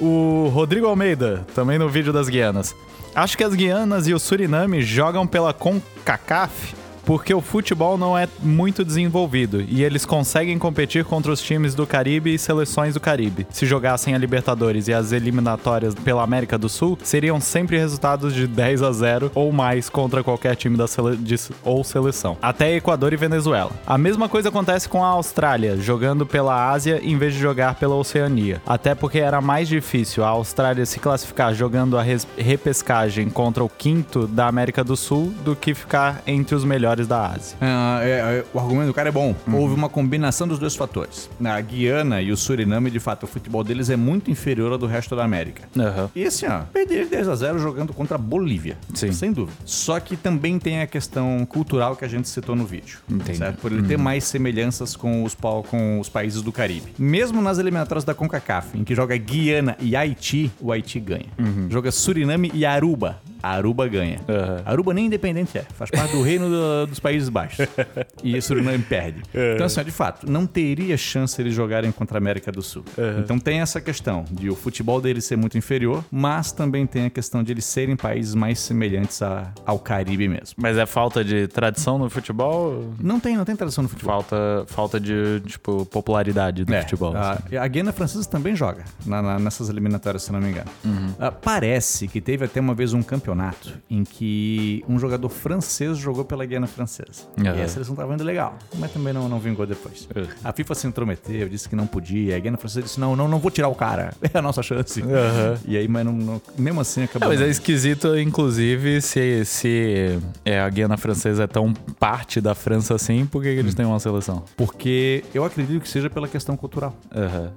o 0.00 0.48
Rodrigo 0.52 0.86
Almeida, 0.86 1.46
também 1.54 1.78
no 1.78 1.88
vídeo 1.88 2.12
das 2.12 2.28
Guianas. 2.28 2.74
Acho 3.14 3.36
que 3.36 3.44
as 3.44 3.54
Guianas 3.54 4.08
e 4.08 4.14
o 4.14 4.18
Suriname 4.18 4.82
jogam 4.82 5.26
pela 5.26 5.52
CONCACAF 5.52 6.74
porque 7.04 7.32
o 7.34 7.40
futebol 7.40 7.96
não 7.98 8.16
é 8.16 8.28
muito 8.40 8.84
desenvolvido 8.84 9.64
e 9.68 9.82
eles 9.82 10.04
conseguem 10.06 10.58
competir 10.58 11.04
contra 11.04 11.32
os 11.32 11.40
times 11.40 11.74
do 11.74 11.86
Caribe 11.86 12.34
e 12.34 12.38
seleções 12.38 12.94
do 12.94 13.00
Caribe. 13.00 13.46
Se 13.50 13.66
jogassem 13.66 14.14
a 14.14 14.18
Libertadores 14.18 14.88
e 14.88 14.92
as 14.92 15.12
eliminatórias 15.12 15.94
pela 15.94 16.22
América 16.22 16.56
do 16.58 16.68
Sul, 16.68 16.98
seriam 17.02 17.40
sempre 17.40 17.78
resultados 17.78 18.34
de 18.34 18.46
10 18.46 18.82
a 18.82 18.92
0 18.92 19.30
ou 19.34 19.52
mais 19.52 19.88
contra 19.88 20.22
qualquer 20.22 20.54
time 20.56 20.76
da 20.76 20.86
sele 20.86 21.16
de- 21.16 21.36
ou 21.64 21.82
seleção. 21.82 22.36
Até 22.40 22.74
Equador 22.76 23.12
e 23.12 23.16
Venezuela. 23.16 23.70
A 23.86 23.98
mesma 23.98 24.28
coisa 24.28 24.48
acontece 24.48 24.88
com 24.88 25.04
a 25.04 25.08
Austrália, 25.08 25.76
jogando 25.76 26.24
pela 26.26 26.70
Ásia 26.70 27.00
em 27.02 27.16
vez 27.16 27.34
de 27.34 27.40
jogar 27.40 27.74
pela 27.76 27.94
Oceania. 27.94 28.60
Até 28.66 28.94
porque 28.94 29.18
era 29.18 29.40
mais 29.40 29.68
difícil 29.68 30.24
a 30.24 30.28
Austrália 30.28 30.86
se 30.86 30.98
classificar 31.00 31.54
jogando 31.54 31.98
a 31.98 32.02
repescagem 32.36 33.28
contra 33.30 33.64
o 33.64 33.68
quinto 33.68 34.26
da 34.26 34.46
América 34.46 34.84
do 34.84 34.96
Sul 34.96 35.32
do 35.44 35.56
que 35.56 35.74
ficar 35.74 36.22
entre 36.26 36.54
os 36.54 36.64
melhores 36.64 36.91
da 37.00 37.26
Ásia. 37.26 37.56
Ah, 37.60 38.00
é, 38.02 38.08
é, 38.10 38.44
o 38.52 38.58
argumento 38.58 38.88
do 38.88 38.94
cara 38.94 39.08
é 39.08 39.12
bom. 39.12 39.34
Houve 39.52 39.74
uma 39.74 39.88
combinação 39.88 40.46
dos 40.46 40.58
dois 40.58 40.76
fatores. 40.76 41.28
A 41.42 41.60
Guiana 41.60 42.20
e 42.20 42.30
o 42.30 42.36
Suriname, 42.36 42.90
de 42.90 43.00
fato, 43.00 43.24
o 43.24 43.26
futebol 43.26 43.64
deles 43.64 43.90
é 43.90 43.96
muito 43.96 44.30
inferior 44.30 44.72
ao 44.72 44.78
do 44.78 44.86
resto 44.86 45.16
da 45.16 45.24
América. 45.24 45.62
Aham. 45.78 46.10
E 46.14 46.24
assim, 46.24 46.46
ó, 46.46 46.60
perderam 46.72 47.08
10 47.08 47.28
a 47.28 47.34
0 47.34 47.58
jogando 47.58 47.92
contra 47.92 48.16
a 48.16 48.18
Bolívia. 48.18 48.76
Sim. 48.94 49.12
Sem 49.12 49.32
dúvida. 49.32 49.56
Só 49.64 49.98
que 50.00 50.16
também 50.16 50.58
tem 50.58 50.80
a 50.80 50.86
questão 50.86 51.44
cultural 51.46 51.96
que 51.96 52.04
a 52.04 52.08
gente 52.08 52.28
citou 52.28 52.54
no 52.54 52.64
vídeo. 52.64 52.98
Entendi. 53.08 53.38
Certo? 53.38 53.60
Por 53.60 53.72
ele 53.72 53.82
ter 53.82 53.96
mais 53.96 54.24
semelhanças 54.24 54.96
com 54.96 55.24
os, 55.24 55.36
com 55.68 56.00
os 56.00 56.08
países 56.08 56.42
do 56.42 56.52
Caribe. 56.52 56.92
Mesmo 56.98 57.40
nas 57.40 57.58
eliminatórias 57.58 58.04
da 58.04 58.14
CONCACAF, 58.14 58.78
em 58.78 58.84
que 58.84 58.94
joga 58.94 59.16
Guiana 59.16 59.76
e 59.80 59.96
Haiti, 59.96 60.50
o 60.60 60.72
Haiti 60.72 61.00
ganha. 61.00 61.26
Joga 61.68 61.90
Suriname 61.90 62.50
e 62.54 62.64
Aruba. 62.64 63.20
Aruba 63.42 63.88
ganha. 63.88 64.20
Aham. 64.28 64.62
Aruba 64.64 64.94
nem 64.94 65.06
independente 65.06 65.58
é. 65.58 65.64
Faz 65.76 65.90
parte 65.90 66.12
do 66.16 66.22
reino 66.22 66.48
do- 66.48 66.86
dos 66.86 67.00
Países 67.00 67.28
Baixos. 67.28 67.66
e 68.22 68.40
Suriname 68.40 68.78
perde. 68.78 69.22
Então, 69.54 69.66
assim, 69.66 69.82
de 69.82 69.90
fato, 69.90 70.30
não 70.30 70.46
teria 70.46 70.96
chance 70.96 71.40
eles 71.40 71.54
jogarem 71.54 71.90
contra 71.92 72.16
a 72.16 72.20
América 72.20 72.52
do 72.52 72.62
Sul. 72.62 72.84
Então 73.18 73.38
tem 73.38 73.60
essa 73.60 73.80
questão 73.80 74.24
de 74.30 74.48
o 74.50 74.54
futebol 74.54 75.00
deles 75.00 75.24
ser 75.24 75.36
muito 75.36 75.56
inferior, 75.58 76.04
mas 76.10 76.52
também 76.52 76.86
tem 76.86 77.06
a 77.06 77.10
questão 77.10 77.42
de 77.42 77.52
eles 77.52 77.64
serem 77.64 77.96
países 77.96 78.34
mais 78.34 78.58
semelhantes 78.60 79.20
a- 79.22 79.52
ao 79.66 79.78
Caribe 79.78 80.28
mesmo. 80.28 80.54
Mas 80.56 80.76
é 80.76 80.86
falta 80.86 81.24
de 81.24 81.46
tradição 81.48 81.98
no 81.98 82.08
futebol? 82.08 82.92
Não 83.00 83.18
tem, 83.18 83.36
não 83.36 83.44
tem 83.44 83.56
tradição 83.56 83.82
no 83.82 83.88
futebol. 83.88 84.12
Falta, 84.22 84.64
falta 84.68 85.00
de, 85.00 85.40
tipo, 85.46 85.84
popularidade 85.86 86.64
do 86.64 86.72
É, 86.74 86.82
futebol. 86.82 87.16
A, 87.16 87.32
assim. 87.32 87.56
a 87.56 87.66
Guiana 87.66 87.92
Francesa 87.92 88.28
também 88.28 88.54
joga 88.54 88.84
na- 89.06 89.22
na- 89.22 89.38
nessas 89.38 89.68
eliminatórias, 89.68 90.22
se 90.22 90.32
não 90.32 90.40
me 90.40 90.50
engano. 90.50 90.70
Uhum. 90.84 91.14
Ah, 91.18 91.30
parece 91.32 92.06
que 92.08 92.20
teve 92.20 92.44
até 92.44 92.60
uma 92.60 92.74
vez 92.74 92.92
um 92.92 93.02
campeonato 93.32 93.72
em 93.90 94.04
que 94.04 94.84
um 94.88 94.98
jogador 94.98 95.28
francês 95.28 95.96
jogou 95.98 96.24
pela 96.24 96.44
Guiana 96.44 96.66
Francesa. 96.66 97.26
E 97.42 97.46
Aham. 97.48 97.62
a 97.62 97.68
seleção 97.68 97.94
tava 97.94 98.12
indo 98.14 98.22
legal, 98.24 98.56
mas 98.78 98.92
também 98.92 99.12
não, 99.12 99.28
não 99.28 99.38
vingou 99.38 99.66
depois. 99.66 100.06
Uhum. 100.14 100.26
A 100.44 100.52
FIFA 100.52 100.74
se 100.74 100.86
intrometeu, 100.86 101.48
disse 101.48 101.68
que 101.68 101.74
não 101.76 101.86
podia. 101.86 102.36
A 102.36 102.38
Guiana 102.38 102.56
Francesa 102.58 102.82
disse: 102.82 103.00
não, 103.00 103.16
não, 103.16 103.26
não 103.28 103.38
vou 103.38 103.50
tirar 103.50 103.68
o 103.68 103.74
cara. 103.74 104.12
É 104.34 104.38
a 104.38 104.42
nossa 104.42 104.62
chance. 104.62 105.02
Aham. 105.02 105.58
E 105.66 105.76
aí, 105.76 105.86
mas 105.86 106.06
não, 106.06 106.12
não- 106.12 106.42
mesmo 106.58 106.80
assim 106.80 107.02
acabou. 107.02 107.28
É, 107.28 107.32
mas 107.36 107.42
é 107.42 107.48
esquisito, 107.50 108.16
inclusive, 108.18 109.00
se, 109.02 109.44
se 109.44 110.18
é, 110.44 110.58
a 110.60 110.68
Guiana 110.70 110.96
Francesa 110.96 111.42
é 111.44 111.46
tão 111.46 111.74
parte 111.98 112.40
da 112.40 112.54
França 112.54 112.94
assim, 112.94 113.26
por 113.26 113.42
que, 113.42 113.50
que 113.50 113.56
Hum. 113.56 113.60
eles 113.60 113.74
têm 113.74 113.84
uma 113.84 113.98
seleção? 114.00 114.42
Porque 114.56 115.22
eu 115.34 115.44
acredito 115.44 115.82
que 115.82 115.88
seja 115.88 116.08
pela 116.08 116.26
questão 116.28 116.56
cultural. 116.56 116.96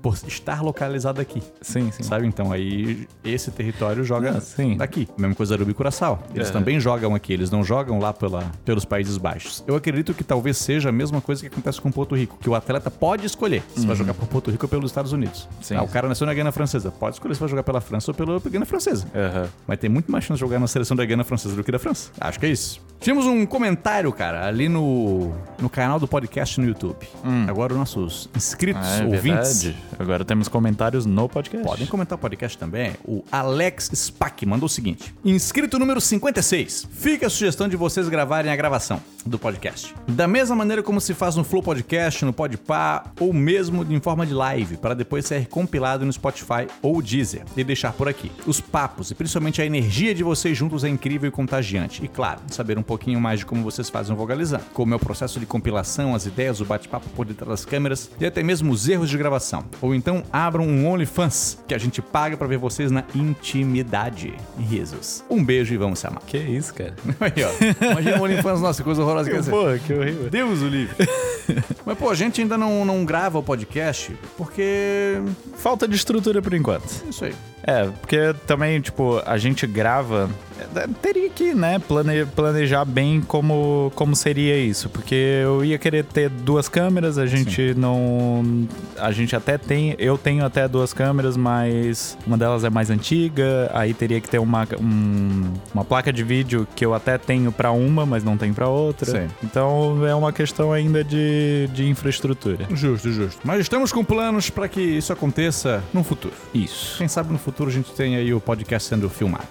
Por 0.02 0.16
estar 0.28 0.62
localizado 0.62 1.22
aqui. 1.22 1.42
Sim, 1.62 1.92
sim. 1.92 2.04
Sabe? 2.04 2.28
Então 2.28 2.52
aí 2.52 3.08
esse 3.24 3.50
território 3.52 4.04
joga 4.04 4.38
Ah, 4.38 4.76
daqui. 4.78 5.08
Mesma 5.18 5.36
coisa 5.36 5.58
do 5.58 5.64
E 5.72 5.74
Curaçao. 5.74 6.24
Eles 6.34 6.49
É. 6.49 6.51
também 6.51 6.80
jogam 6.80 7.16
aqui, 7.16 7.34
eles 7.34 7.49
não 7.51 7.63
jogam 7.63 7.99
lá 7.99 8.13
pela, 8.13 8.51
pelos 8.63 8.86
Países 8.86 9.18
Baixos. 9.18 9.63
Eu 9.68 9.76
acredito 9.76 10.13
que 10.13 10.24
talvez 10.24 10.57
seja 10.57 10.89
a 10.89 10.91
mesma 10.91 11.22
coisa 11.22 11.41
que 11.41 11.47
acontece 11.47 11.80
com 11.82 11.91
Porto 11.91 12.16
Rico, 12.16 12.38
que 12.39 12.49
o 12.49 12.55
atleta 12.55 12.89
pode 12.91 13.26
escolher 13.26 13.63
se 13.76 13.86
vai 13.86 13.95
jogar 13.95 14.13
por 14.13 14.28
Porto 14.28 14.51
Rico 14.51 14.66
ou 14.66 14.70
pelos 14.70 14.91
Estados 14.91 15.11
Unidos. 15.11 15.43
Uhum. 15.43 15.61
Sim. 15.63 15.76
Ah, 15.76 15.84
o 15.84 15.88
cara 15.88 16.07
nasceu 16.07 16.26
na 16.28 16.34
Guiana 16.34 16.51
Francesa, 16.51 16.91
pode 16.91 17.16
escolher 17.16 17.34
se 17.36 17.39
vai 17.39 17.49
jogar 17.49 17.63
pela 17.63 17.82
França 17.82 18.11
ou 18.11 18.16
pela 18.16 18.39
Guiana 18.39 18.66
Francesa. 18.66 19.07
Aham. 19.16 19.47
Mas 19.68 19.80
tem 19.80 19.89
muito 19.89 20.11
mais 20.11 20.24
chance 20.24 20.36
de 20.38 20.41
jogar 20.41 20.59
na 20.59 20.68
seleção 20.68 20.95
da 20.95 21.05
Guiana 21.05 21.24
Francesa 21.24 21.55
do 21.55 21.63
que 21.63 21.72
da 21.72 21.80
França. 21.80 22.09
Acho 22.20 22.39
que 22.39 22.45
é 22.45 22.49
isso. 22.49 22.80
Tínhamos 22.99 23.26
um 23.26 23.45
comentário, 23.45 24.11
cara, 24.13 24.47
ali 24.47 24.70
no, 24.70 25.34
no 25.61 25.70
canal 25.70 25.99
do 25.99 26.07
podcast 26.07 26.59
no 26.59 26.66
YouTube. 26.68 27.05
Agora 27.47 27.74
os 27.74 27.80
nossos 27.80 28.30
inscritos, 28.36 28.82
Ah, 28.86 29.03
é 29.03 29.05
ouvintes, 29.05 29.63
verdade. 29.63 29.84
Agora 29.99 30.26
temos 30.26 30.47
comentários 30.47 31.05
no 31.05 31.28
podcast. 31.30 31.66
podem 31.68 31.86
comentar 31.88 32.18
o 32.18 32.22
podcast 32.22 32.57
também. 32.57 32.93
O 33.03 33.24
Alex 33.32 33.91
Spack 33.93 34.45
mandou 34.45 34.66
o 34.66 34.70
seguinte: 34.70 35.13
Inscrito 35.56 35.80
número 35.80 36.01
56. 36.01 36.86
Fica 36.91 37.28
a 37.28 37.30
sugestão 37.30 37.70
de 37.70 37.78
vocês 37.78 38.10
gravarem 38.10 38.51
a 38.51 38.56
gravação 38.58 39.01
do 39.26 39.39
podcast. 39.39 39.95
Da 40.06 40.28
mesma 40.28 40.53
maneira 40.53 40.84
como 40.84 40.99
se 40.99 41.14
faz 41.14 41.38
no 41.38 41.45
Flow 41.45 41.64
Podcast, 41.64 42.26
no 42.26 42.34
Podpah 42.34 43.12
ou 43.22 43.32
mesmo 43.32 43.86
em 43.89 44.01
forma 44.01 44.26
de 44.26 44.34
live, 44.34 44.76
para 44.76 44.93
depois 44.93 45.26
ser 45.26 45.47
compilado 45.47 46.06
no 46.06 46.12
Spotify 46.12 46.68
ou 46.82 47.01
Deezer 47.01 47.43
e 47.56 47.64
deixar 47.64 47.93
por 47.93 48.10
aqui. 48.10 48.30
Os 48.45 48.60
papos 48.60 49.12
e 49.12 49.16
principalmente 49.16 49.62
a 49.62 49.66
energia 49.66 50.14
de 50.14 50.24
vocês 50.24 50.58
juntos 50.58 50.84
é 50.84 50.89
incrível 50.89 51.30
e 51.30 51.32
contagiante. 51.32 52.03
E 52.03 52.10
claro, 52.10 52.41
saber 52.49 52.78
um 52.78 52.84
pouquinho 52.84 53.22
mais 53.22 53.39
de 53.39 53.45
como 53.45 53.64
vocês 53.64 53.89
fazem 53.89 54.14
o 54.14 54.18
Vogalizando, 54.18 54.66
como 54.74 54.93
é 54.93 54.97
o 54.97 54.99
processo 54.99 55.39
de 55.39 55.45
compilação, 55.45 56.14
as 56.14 56.26
ideias, 56.26 56.60
o 56.60 56.66
bate-papo 56.66 57.08
por 57.16 57.26
detrás 57.26 57.49
das 57.49 57.66
câmeras 57.66 58.12
e 58.20 58.26
até 58.26 58.43
mesmo 58.43 58.74
os 58.74 58.89
erros 58.89 59.10
de 59.10 59.18
gravação. 59.18 59.64
Ou 59.82 59.95
então 59.95 60.22
abram 60.34 60.68
um 60.68 60.86
OnlyFans, 60.86 61.60
que 61.66 61.74
a 61.74 61.78
gente 61.78 62.01
paga 62.01 62.36
pra 62.36 62.45
ver 62.45 62.58
vocês 62.58 62.91
na 62.91 63.06
intimidade. 63.16 64.34
Risos. 64.60 65.24
Um 65.36 65.44
beijo 65.44 65.74
e 65.74 65.78
vamos 65.78 66.00
se 66.00 66.08
amar. 66.08 66.22
Que 66.26 66.38
isso, 66.38 66.74
cara? 66.74 66.94
Aí, 67.20 67.44
ó. 67.44 67.86
Imagina 67.92 68.20
o 68.20 68.24
OnlyFans, 68.24 68.62
nossa, 68.62 68.78
que 68.82 68.86
coisa 68.86 69.02
horrorosa 69.02 69.30
que 69.30 69.36
é 69.36 69.42
Pô, 69.42 69.66
que 69.86 69.94
horrível. 69.94 70.30
Deus 70.30 70.62
o 70.62 70.68
livre. 70.68 70.96
Mas, 71.86 71.98
pô, 71.98 72.10
a 72.10 72.16
gente 72.16 72.42
ainda 72.42 72.58
não, 72.58 72.86
não 72.86 73.04
grava 73.04 73.38
o 73.38 73.44
podcast 73.44 74.16
porque. 74.38 75.22
Falta 75.58 75.88
de 75.88 75.96
estrutura 75.96 76.42
por 76.42 76.54
enquanto. 76.54 76.86
é 77.06 77.10
Isso 77.10 77.26
aí. 77.26 77.36
É, 77.64 77.84
porque 78.00 78.34
também, 78.48 78.80
tipo, 78.80 79.22
a 79.26 79.38
gente 79.38 79.68
grava. 79.68 80.30
É, 80.76 80.88
Teria 81.01 81.30
que, 81.30 81.53
né, 81.53 81.80
plane- 81.80 82.26
planejar 82.26 82.86
bem 82.86 83.22
como, 83.22 83.91
como 83.95 84.16
seria 84.16 84.58
isso. 84.58 84.89
Porque 84.89 85.16
eu 85.16 85.64
ia 85.64 85.78
querer 85.78 86.03
ter 86.06 86.30
duas 86.30 86.68
câmeras, 86.70 87.18
a 87.18 87.26
gente 87.26 87.74
não. 87.76 88.68
A 88.97 89.12
gente 89.12 89.36
até 89.36 89.58
tem. 89.58 89.95
Eu 89.97 90.18
tenho 90.18 90.45
até 90.45 90.68
duas 90.68 90.93
câmeras, 90.93 91.36
mas 91.38 92.18
uma 92.26 92.38
delas 92.38 92.64
é 92.64 92.70
mais 92.70 92.89
antiga. 92.89 93.70
Aí 93.74 93.93
teria 93.93 94.20
que 94.22 94.30
ter 94.30 94.39
uma, 94.39 94.68
um- 94.82 95.53
uma 95.74 95.84
placa 95.86 96.12
de 96.12 96.24
vídeo 96.24 96.68
que 96.76 96.86
eu 96.86 96.93
até 96.93 97.18
tenho 97.18 97.51
pra 97.51 97.72
uma, 97.72 98.06
mas 98.06 98.24
não 98.24 98.38
tenho 98.38 98.53
pra 98.53 98.68
outra. 98.68 99.12
Sim. 99.12 99.28
Então 99.43 100.06
é 100.06 100.16
uma 100.16 100.32
questão 100.34 100.72
ainda 100.72 101.03
de, 101.03 101.70
de 101.74 101.88
infraestrutura. 101.88 102.66
Justo, 102.72 103.12
justo. 103.12 103.39
Mas 103.43 103.62
estamos 103.62 103.91
com 103.91 104.03
planos 104.03 104.49
pra 104.49 104.68
que 104.68 104.82
isso 104.82 105.12
aconteça 105.14 105.84
no 105.93 106.03
futuro. 106.03 106.34
Isso. 106.53 106.97
Quem 106.97 107.08
sabe 107.08 107.32
no 107.32 107.39
futuro 107.39 107.70
a 107.70 107.74
gente 107.74 107.91
tem 107.93 108.16
aí 108.16 108.34
o 108.34 108.39
podcast 108.39 108.88
sendo 108.89 109.10
filmado. 109.10 109.45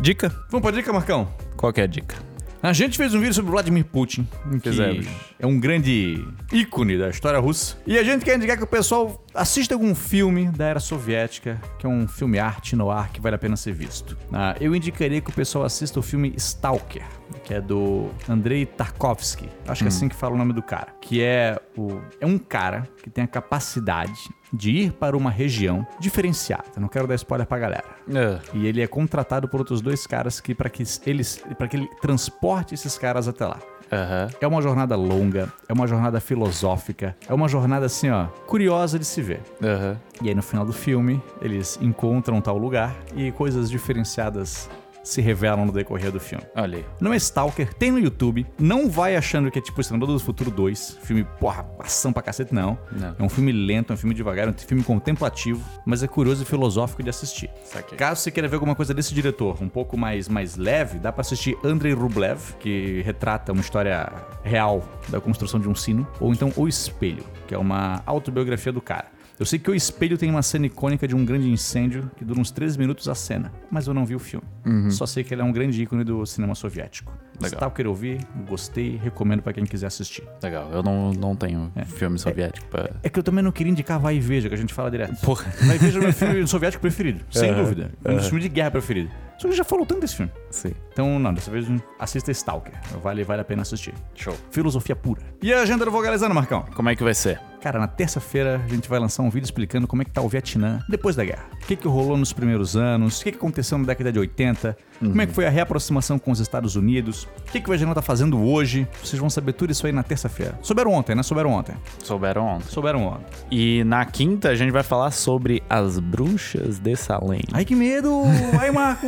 Dica? 0.00 0.32
Vamos 0.48 0.62
pra 0.62 0.70
dica, 0.70 0.90
Marcão? 0.92 1.28
Qual 1.56 1.70
que 1.72 1.80
é 1.80 1.84
a 1.84 1.86
dica? 1.86 2.16
A 2.62 2.72
gente 2.72 2.96
fez 2.96 3.14
um 3.14 3.20
vídeo 3.20 3.34
sobre 3.34 3.50
Vladimir 3.50 3.84
Putin, 3.84 4.26
que 4.62 4.70
Fizemos. 4.70 5.06
é 5.38 5.46
um 5.46 5.58
grande 5.58 6.26
ícone 6.52 6.98
da 6.98 7.08
história 7.08 7.38
russa. 7.38 7.76
E 7.86 7.98
a 7.98 8.02
gente 8.02 8.24
quer 8.24 8.36
indicar 8.36 8.56
que 8.56 8.64
o 8.64 8.66
pessoal 8.66 9.22
assista 9.34 9.74
algum 9.74 9.94
filme 9.94 10.46
da 10.48 10.66
era 10.66 10.80
soviética, 10.80 11.60
que 11.78 11.86
é 11.86 11.88
um 11.88 12.06
filme 12.08 12.38
arte 12.38 12.76
no 12.76 12.90
ar 12.90 13.10
que 13.10 13.20
vale 13.20 13.36
a 13.36 13.38
pena 13.38 13.56
ser 13.56 13.72
visto. 13.72 14.16
Ah, 14.32 14.54
eu 14.60 14.74
indicaria 14.74 15.20
que 15.20 15.30
o 15.30 15.32
pessoal 15.32 15.64
assista 15.64 15.98
o 15.98 16.02
filme 16.02 16.34
Stalker, 16.36 17.04
que 17.44 17.54
é 17.54 17.60
do 17.60 18.10
Andrei 18.28 18.64
Tarkovsky. 18.66 19.48
Acho 19.66 19.82
que 19.82 19.88
é 19.88 19.88
assim 19.88 20.08
que 20.08 20.16
fala 20.16 20.34
o 20.34 20.38
nome 20.38 20.52
do 20.52 20.62
cara. 20.62 20.94
Que 21.00 21.22
é 21.22 21.58
o 21.76 22.00
é 22.20 22.26
um 22.26 22.38
cara 22.38 22.86
que 23.02 23.08
tem 23.08 23.24
a 23.24 23.28
capacidade 23.28 24.30
de 24.52 24.70
ir 24.70 24.92
para 24.92 25.16
uma 25.16 25.30
região 25.30 25.86
diferenciada. 25.98 26.64
Não 26.78 26.88
quero 26.88 27.06
dar 27.06 27.14
spoiler 27.14 27.46
pra 27.46 27.58
galera. 27.58 27.84
É. 28.12 28.38
E 28.54 28.66
ele 28.66 28.80
é 28.80 28.86
contratado 28.86 29.48
por 29.48 29.60
outros 29.60 29.80
dois 29.80 30.06
caras 30.06 30.40
que 30.40 30.54
para 30.54 30.68
que 30.68 30.84
eles 31.06 31.42
para 31.58 31.68
que 31.68 31.76
ele 31.76 31.88
transporte 32.00 32.74
esses 32.74 32.98
caras 32.98 33.28
até 33.28 33.46
lá. 33.46 33.58
Aham. 33.92 34.28
É 34.40 34.46
uma 34.46 34.62
jornada 34.62 34.94
longa, 34.94 35.52
é 35.68 35.72
uma 35.72 35.86
jornada 35.86 36.20
filosófica, 36.20 37.16
é 37.28 37.34
uma 37.34 37.48
jornada 37.48 37.86
assim, 37.86 38.08
ó, 38.08 38.26
curiosa 38.46 38.98
de 38.98 39.04
se 39.04 39.20
ver. 39.20 39.40
Aham. 39.62 39.96
E 40.22 40.28
aí 40.28 40.34
no 40.34 40.42
final 40.42 40.64
do 40.64 40.72
filme, 40.72 41.20
eles 41.42 41.78
encontram 41.82 42.40
tal 42.40 42.56
lugar 42.56 42.94
e 43.16 43.32
coisas 43.32 43.68
diferenciadas 43.68 44.70
se 45.02 45.20
revelam 45.20 45.66
no 45.66 45.72
decorrer 45.72 46.10
do 46.10 46.20
filme. 46.20 46.44
Olha 46.54 46.78
aí. 46.78 46.86
Não 47.00 47.12
é 47.12 47.16
Stalker, 47.16 47.72
tem 47.74 47.90
no 47.90 47.98
YouTube. 47.98 48.46
Não 48.58 48.88
vai 48.88 49.16
achando 49.16 49.50
que 49.50 49.58
é 49.58 49.62
tipo 49.62 49.80
Exterminador 49.80 50.16
do 50.16 50.22
Futuro 50.22 50.50
2. 50.50 50.98
Filme, 51.02 51.26
porra, 51.38 51.66
ação 51.78 52.12
pra 52.12 52.22
cacete, 52.22 52.54
não. 52.54 52.78
Não. 52.92 53.16
É 53.18 53.22
um 53.22 53.28
filme 53.28 53.52
lento, 53.52 53.92
é 53.92 53.94
um 53.94 53.96
filme 53.96 54.14
devagar, 54.14 54.48
é 54.48 54.50
um 54.50 54.54
filme 54.54 54.82
contemplativo, 54.82 55.62
mas 55.84 56.02
é 56.02 56.08
curioso 56.08 56.42
e 56.42 56.46
filosófico 56.46 57.02
de 57.02 57.10
assistir. 57.10 57.50
Saquei. 57.64 57.96
Caso 57.96 58.20
você 58.20 58.30
queira 58.30 58.48
ver 58.48 58.56
alguma 58.56 58.74
coisa 58.74 58.92
desse 58.94 59.14
diretor, 59.14 59.62
um 59.62 59.68
pouco 59.68 59.96
mais, 59.96 60.28
mais 60.28 60.56
leve, 60.56 60.98
dá 60.98 61.12
pra 61.12 61.22
assistir 61.22 61.56
Andrei 61.64 61.92
Rublev, 61.92 62.54
que 62.58 63.02
retrata 63.02 63.52
uma 63.52 63.60
história 63.60 64.10
real 64.42 64.82
da 65.08 65.20
construção 65.20 65.60
de 65.60 65.68
um 65.68 65.74
sino. 65.74 66.06
Ou 66.20 66.32
então 66.32 66.52
O 66.56 66.68
Espelho, 66.68 67.24
que 67.46 67.54
é 67.54 67.58
uma 67.58 68.02
autobiografia 68.06 68.72
do 68.72 68.80
cara. 68.80 69.06
Eu 69.40 69.46
sei 69.46 69.58
que 69.58 69.70
O 69.70 69.74
Espelho 69.74 70.18
tem 70.18 70.28
uma 70.28 70.42
cena 70.42 70.66
icônica 70.66 71.08
de 71.08 71.16
um 71.16 71.24
grande 71.24 71.48
incêndio 71.48 72.10
que 72.14 72.22
dura 72.22 72.38
uns 72.38 72.50
13 72.50 72.78
minutos 72.78 73.08
a 73.08 73.14
cena, 73.14 73.50
mas 73.70 73.86
eu 73.86 73.94
não 73.94 74.04
vi 74.04 74.14
o 74.14 74.18
filme. 74.18 74.46
Só 74.90 75.06
sei 75.06 75.24
que 75.24 75.32
ele 75.32 75.40
é 75.40 75.44
um 75.44 75.50
grande 75.50 75.82
ícone 75.82 76.04
do 76.04 76.26
cinema 76.26 76.54
soviético. 76.54 77.10
Legal. 77.40 77.56
Stalker 77.56 77.86
eu 77.86 77.94
vi, 77.94 78.18
gostei, 78.46 79.00
recomendo 79.02 79.40
pra 79.40 79.54
quem 79.54 79.64
quiser 79.64 79.86
assistir. 79.86 80.22
Legal, 80.42 80.70
eu 80.70 80.82
não, 80.82 81.10
não 81.12 81.34
tenho 81.34 81.72
filme 81.86 82.18
soviético 82.18 82.66
pra. 82.68 82.90
É 83.02 83.08
que 83.08 83.18
eu 83.18 83.22
também 83.22 83.42
não 83.42 83.50
queria 83.50 83.70
indicar 83.70 83.98
Vai 83.98 84.16
e 84.16 84.20
Veja, 84.20 84.46
que 84.46 84.54
a 84.54 84.58
gente 84.58 84.74
fala 84.74 84.90
direto. 84.90 85.18
Porra. 85.22 85.50
Vai 85.66 85.76
e 85.76 85.78
Veja 85.78 85.96
é 85.96 86.00
o 86.00 86.04
meu 86.04 86.12
filme 86.12 86.46
soviético 86.46 86.82
preferido, 86.82 87.24
sem 87.30 87.48
Aham, 87.48 87.62
dúvida. 87.62 87.90
Um 88.04 88.16
dos 88.16 88.26
filmes 88.26 88.42
de 88.42 88.50
guerra 88.50 88.70
preferido. 88.72 89.10
Só 89.40 89.48
que 89.48 89.54
já 89.54 89.64
falou 89.64 89.86
tanto 89.86 90.02
desse 90.02 90.16
filme. 90.16 90.30
Sim. 90.50 90.74
Então, 90.92 91.18
não, 91.18 91.32
dessa 91.32 91.50
vez 91.50 91.66
assista 91.98 92.30
Stalker. 92.30 92.74
Vale, 93.02 93.24
vale 93.24 93.40
a 93.40 93.44
pena 93.44 93.62
assistir. 93.62 93.94
Show. 94.14 94.36
Filosofia 94.50 94.94
pura. 94.94 95.22
E 95.40 95.50
a 95.50 95.62
agenda 95.62 95.82
do 95.82 95.90
Vogalizando, 95.90 96.34
Marcão? 96.34 96.66
Como 96.74 96.90
é 96.90 96.94
que 96.94 97.02
vai 97.02 97.14
ser? 97.14 97.40
Cara, 97.62 97.78
na 97.78 97.88
terça-feira 97.88 98.60
a 98.62 98.68
gente 98.68 98.86
vai 98.86 98.98
lançar 98.98 99.22
um 99.22 99.30
vídeo 99.30 99.46
explicando 99.46 99.86
como 99.86 100.02
é 100.02 100.04
que 100.04 100.10
tá 100.10 100.20
o 100.20 100.28
Vietnã 100.28 100.84
depois 100.90 101.16
da 101.16 101.24
guerra. 101.24 101.46
O 101.54 101.66
que, 101.66 101.74
que 101.74 101.88
rolou 101.88 102.18
nos 102.18 102.34
primeiros 102.34 102.76
anos, 102.76 103.18
o 103.18 103.24
que, 103.24 103.32
que 103.32 103.38
aconteceu 103.38 103.78
na 103.78 103.86
década 103.86 104.12
de 104.12 104.18
80, 104.18 104.76
como 105.00 105.22
é 105.22 105.26
que 105.26 105.32
foi 105.32 105.46
a 105.46 105.50
reaproximação 105.50 106.18
com 106.18 106.30
os 106.30 106.40
Estados 106.40 106.76
Unidos, 106.76 107.24
o 107.48 107.52
que, 107.52 107.60
que 107.60 107.68
o 107.68 107.72
Vietnã 107.72 107.94
tá 107.94 108.02
fazendo 108.02 108.38
hoje. 108.42 108.86
Vocês 109.02 109.18
vão 109.18 109.30
saber 109.30 109.52
tudo 109.54 109.70
isso 109.70 109.86
aí 109.86 109.92
na 109.92 110.02
terça-feira. 110.02 110.58
Souberam 110.62 110.92
ontem, 110.92 111.14
né? 111.14 111.22
Souberam 111.22 111.50
ontem. 111.52 111.74
Souberam 112.02 112.46
ontem. 112.46 112.68
Souberam 112.68 113.04
ontem. 113.06 113.24
E 113.50 113.82
na 113.84 114.04
quinta 114.04 114.50
a 114.50 114.54
gente 114.54 114.70
vai 114.70 114.82
falar 114.82 115.10
sobre 115.10 115.62
as 115.68 115.98
bruxas 115.98 116.78
de 116.78 116.94
Salem. 116.96 117.42
Ai, 117.52 117.64
que 117.64 117.74
medo! 117.74 118.22
Ai, 118.58 118.70
Marco! 118.72 119.06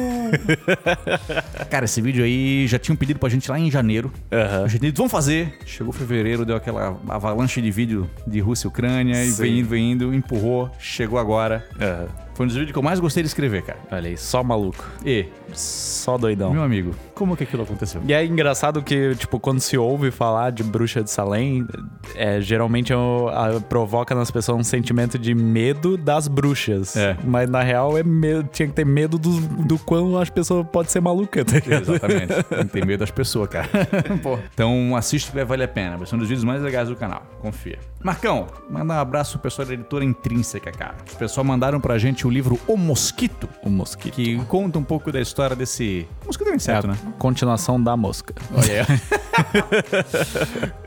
Cara, 1.70 1.84
esse 1.84 2.01
vídeo 2.01 2.24
aí 2.24 2.66
já 2.66 2.78
tinham 2.78 2.97
pedido 2.97 3.18
pra 3.18 3.28
gente 3.28 3.51
lá 3.51 3.59
em 3.59 3.70
janeiro. 3.70 4.12
Aham. 4.30 4.64
A 4.64 4.68
gente 4.68 4.80
disse, 4.82 4.95
vamos 4.97 5.12
fazer. 5.12 5.59
Chegou 5.66 5.93
fevereiro, 5.93 6.45
deu 6.45 6.57
aquela 6.57 6.99
avalanche 7.09 7.61
de 7.61 7.70
vídeo 7.70 8.09
de 8.26 8.40
Rússia 8.40 8.66
e 8.66 8.68
Ucrânia, 8.68 9.24
e 9.24 9.30
Sim. 9.30 9.43
vem 9.43 9.59
indo, 9.61 9.68
vem 9.68 9.93
indo, 9.93 10.14
empurrou, 10.14 10.70
chegou 10.78 11.18
agora. 11.18 11.66
Aham. 11.80 12.09
Foi 12.34 12.45
um 12.45 12.47
dos 12.47 12.57
vídeos 12.57 12.72
que 12.72 12.78
eu 12.78 12.82
mais 12.82 12.99
gostei 12.99 13.22
de 13.22 13.28
escrever, 13.28 13.62
cara. 13.62 13.78
Olha 13.90 14.09
aí, 14.09 14.16
só 14.16 14.43
maluco. 14.43 14.82
E, 15.05 15.26
Só 15.59 16.16
doidão. 16.18 16.53
meu 16.53 16.62
amigo, 16.62 16.94
como 17.14 17.36
que 17.36 17.44
aquilo 17.44 17.62
aconteceu? 17.62 18.00
E 18.06 18.12
é 18.12 18.24
engraçado 18.24 18.82
que, 18.82 19.14
tipo, 19.16 19.38
quando 19.38 19.60
se 19.60 19.76
ouve 19.76 20.10
falar 20.10 20.50
de 20.50 20.62
bruxa 20.62 21.02
de 21.02 21.10
Salem, 21.10 21.66
é, 22.14 22.40
geralmente 22.40 22.92
é 22.92 22.96
o- 22.96 23.28
a- 23.28 23.60
provoca 23.60 24.14
nas 24.14 24.30
pessoas 24.30 24.58
um 24.58 24.64
sentimento 24.64 25.18
de 25.18 25.34
medo 25.34 25.96
das 25.96 26.26
bruxas. 26.28 26.96
É. 26.96 27.16
Mas 27.24 27.48
na 27.48 27.62
real 27.62 27.96
é 27.96 28.02
medo, 28.02 28.48
tinha 28.52 28.66
que 28.68 28.74
ter 28.74 28.84
medo 28.86 29.18
do, 29.18 29.30
do 29.64 29.78
quão 29.78 30.16
as 30.18 30.30
pessoas 30.30 30.66
podem 30.72 30.90
ser 30.90 31.00
malucas, 31.00 31.44
tá 31.44 31.54
ligado? 31.54 31.82
Exatamente. 31.82 32.42
Tem 32.48 32.58
que 32.66 32.72
ter 32.72 32.86
medo 32.86 33.00
das 33.00 33.10
pessoas, 33.10 33.48
cara. 33.48 33.68
Então 34.54 34.94
assiste 34.96 35.28
que 35.30 35.34
vai 35.36 35.44
valer 35.44 35.64
a 35.64 35.68
pena. 35.68 35.96
Vai 35.96 36.06
ser 36.06 36.14
um 36.14 36.18
dos 36.18 36.28
vídeos 36.28 36.44
mais 36.44 36.62
legais 36.62 36.88
do 36.88 36.96
canal. 36.96 37.22
Confia. 37.40 37.78
Marcão, 38.02 38.46
manda 38.68 38.94
um 38.94 38.98
abraço 38.98 39.32
pro 39.38 39.42
pessoal 39.48 39.66
da 39.68 39.74
editora 39.74 40.04
Intrínseca, 40.04 40.72
cara. 40.72 40.96
Os 41.06 41.14
pessoal 41.14 41.44
mandaram 41.44 41.80
pra 41.80 41.98
gente 41.98 42.26
o 42.26 42.30
livro 42.30 42.58
O 42.66 42.76
Mosquito, 42.76 43.48
O 43.62 43.70
mosquito. 43.70 44.14
que 44.14 44.36
conta 44.46 44.78
um 44.78 44.82
pouco 44.82 45.12
da 45.12 45.20
história 45.20 45.54
desse. 45.54 46.06
Mosquito 46.26 46.48
é 46.48 46.50
um 46.50 46.54
É 46.54 46.56
inseto, 46.56 46.86
a 46.86 46.90
né? 46.90 46.96
Continuação 47.18 47.82
da 47.82 47.96
mosca. 47.96 48.34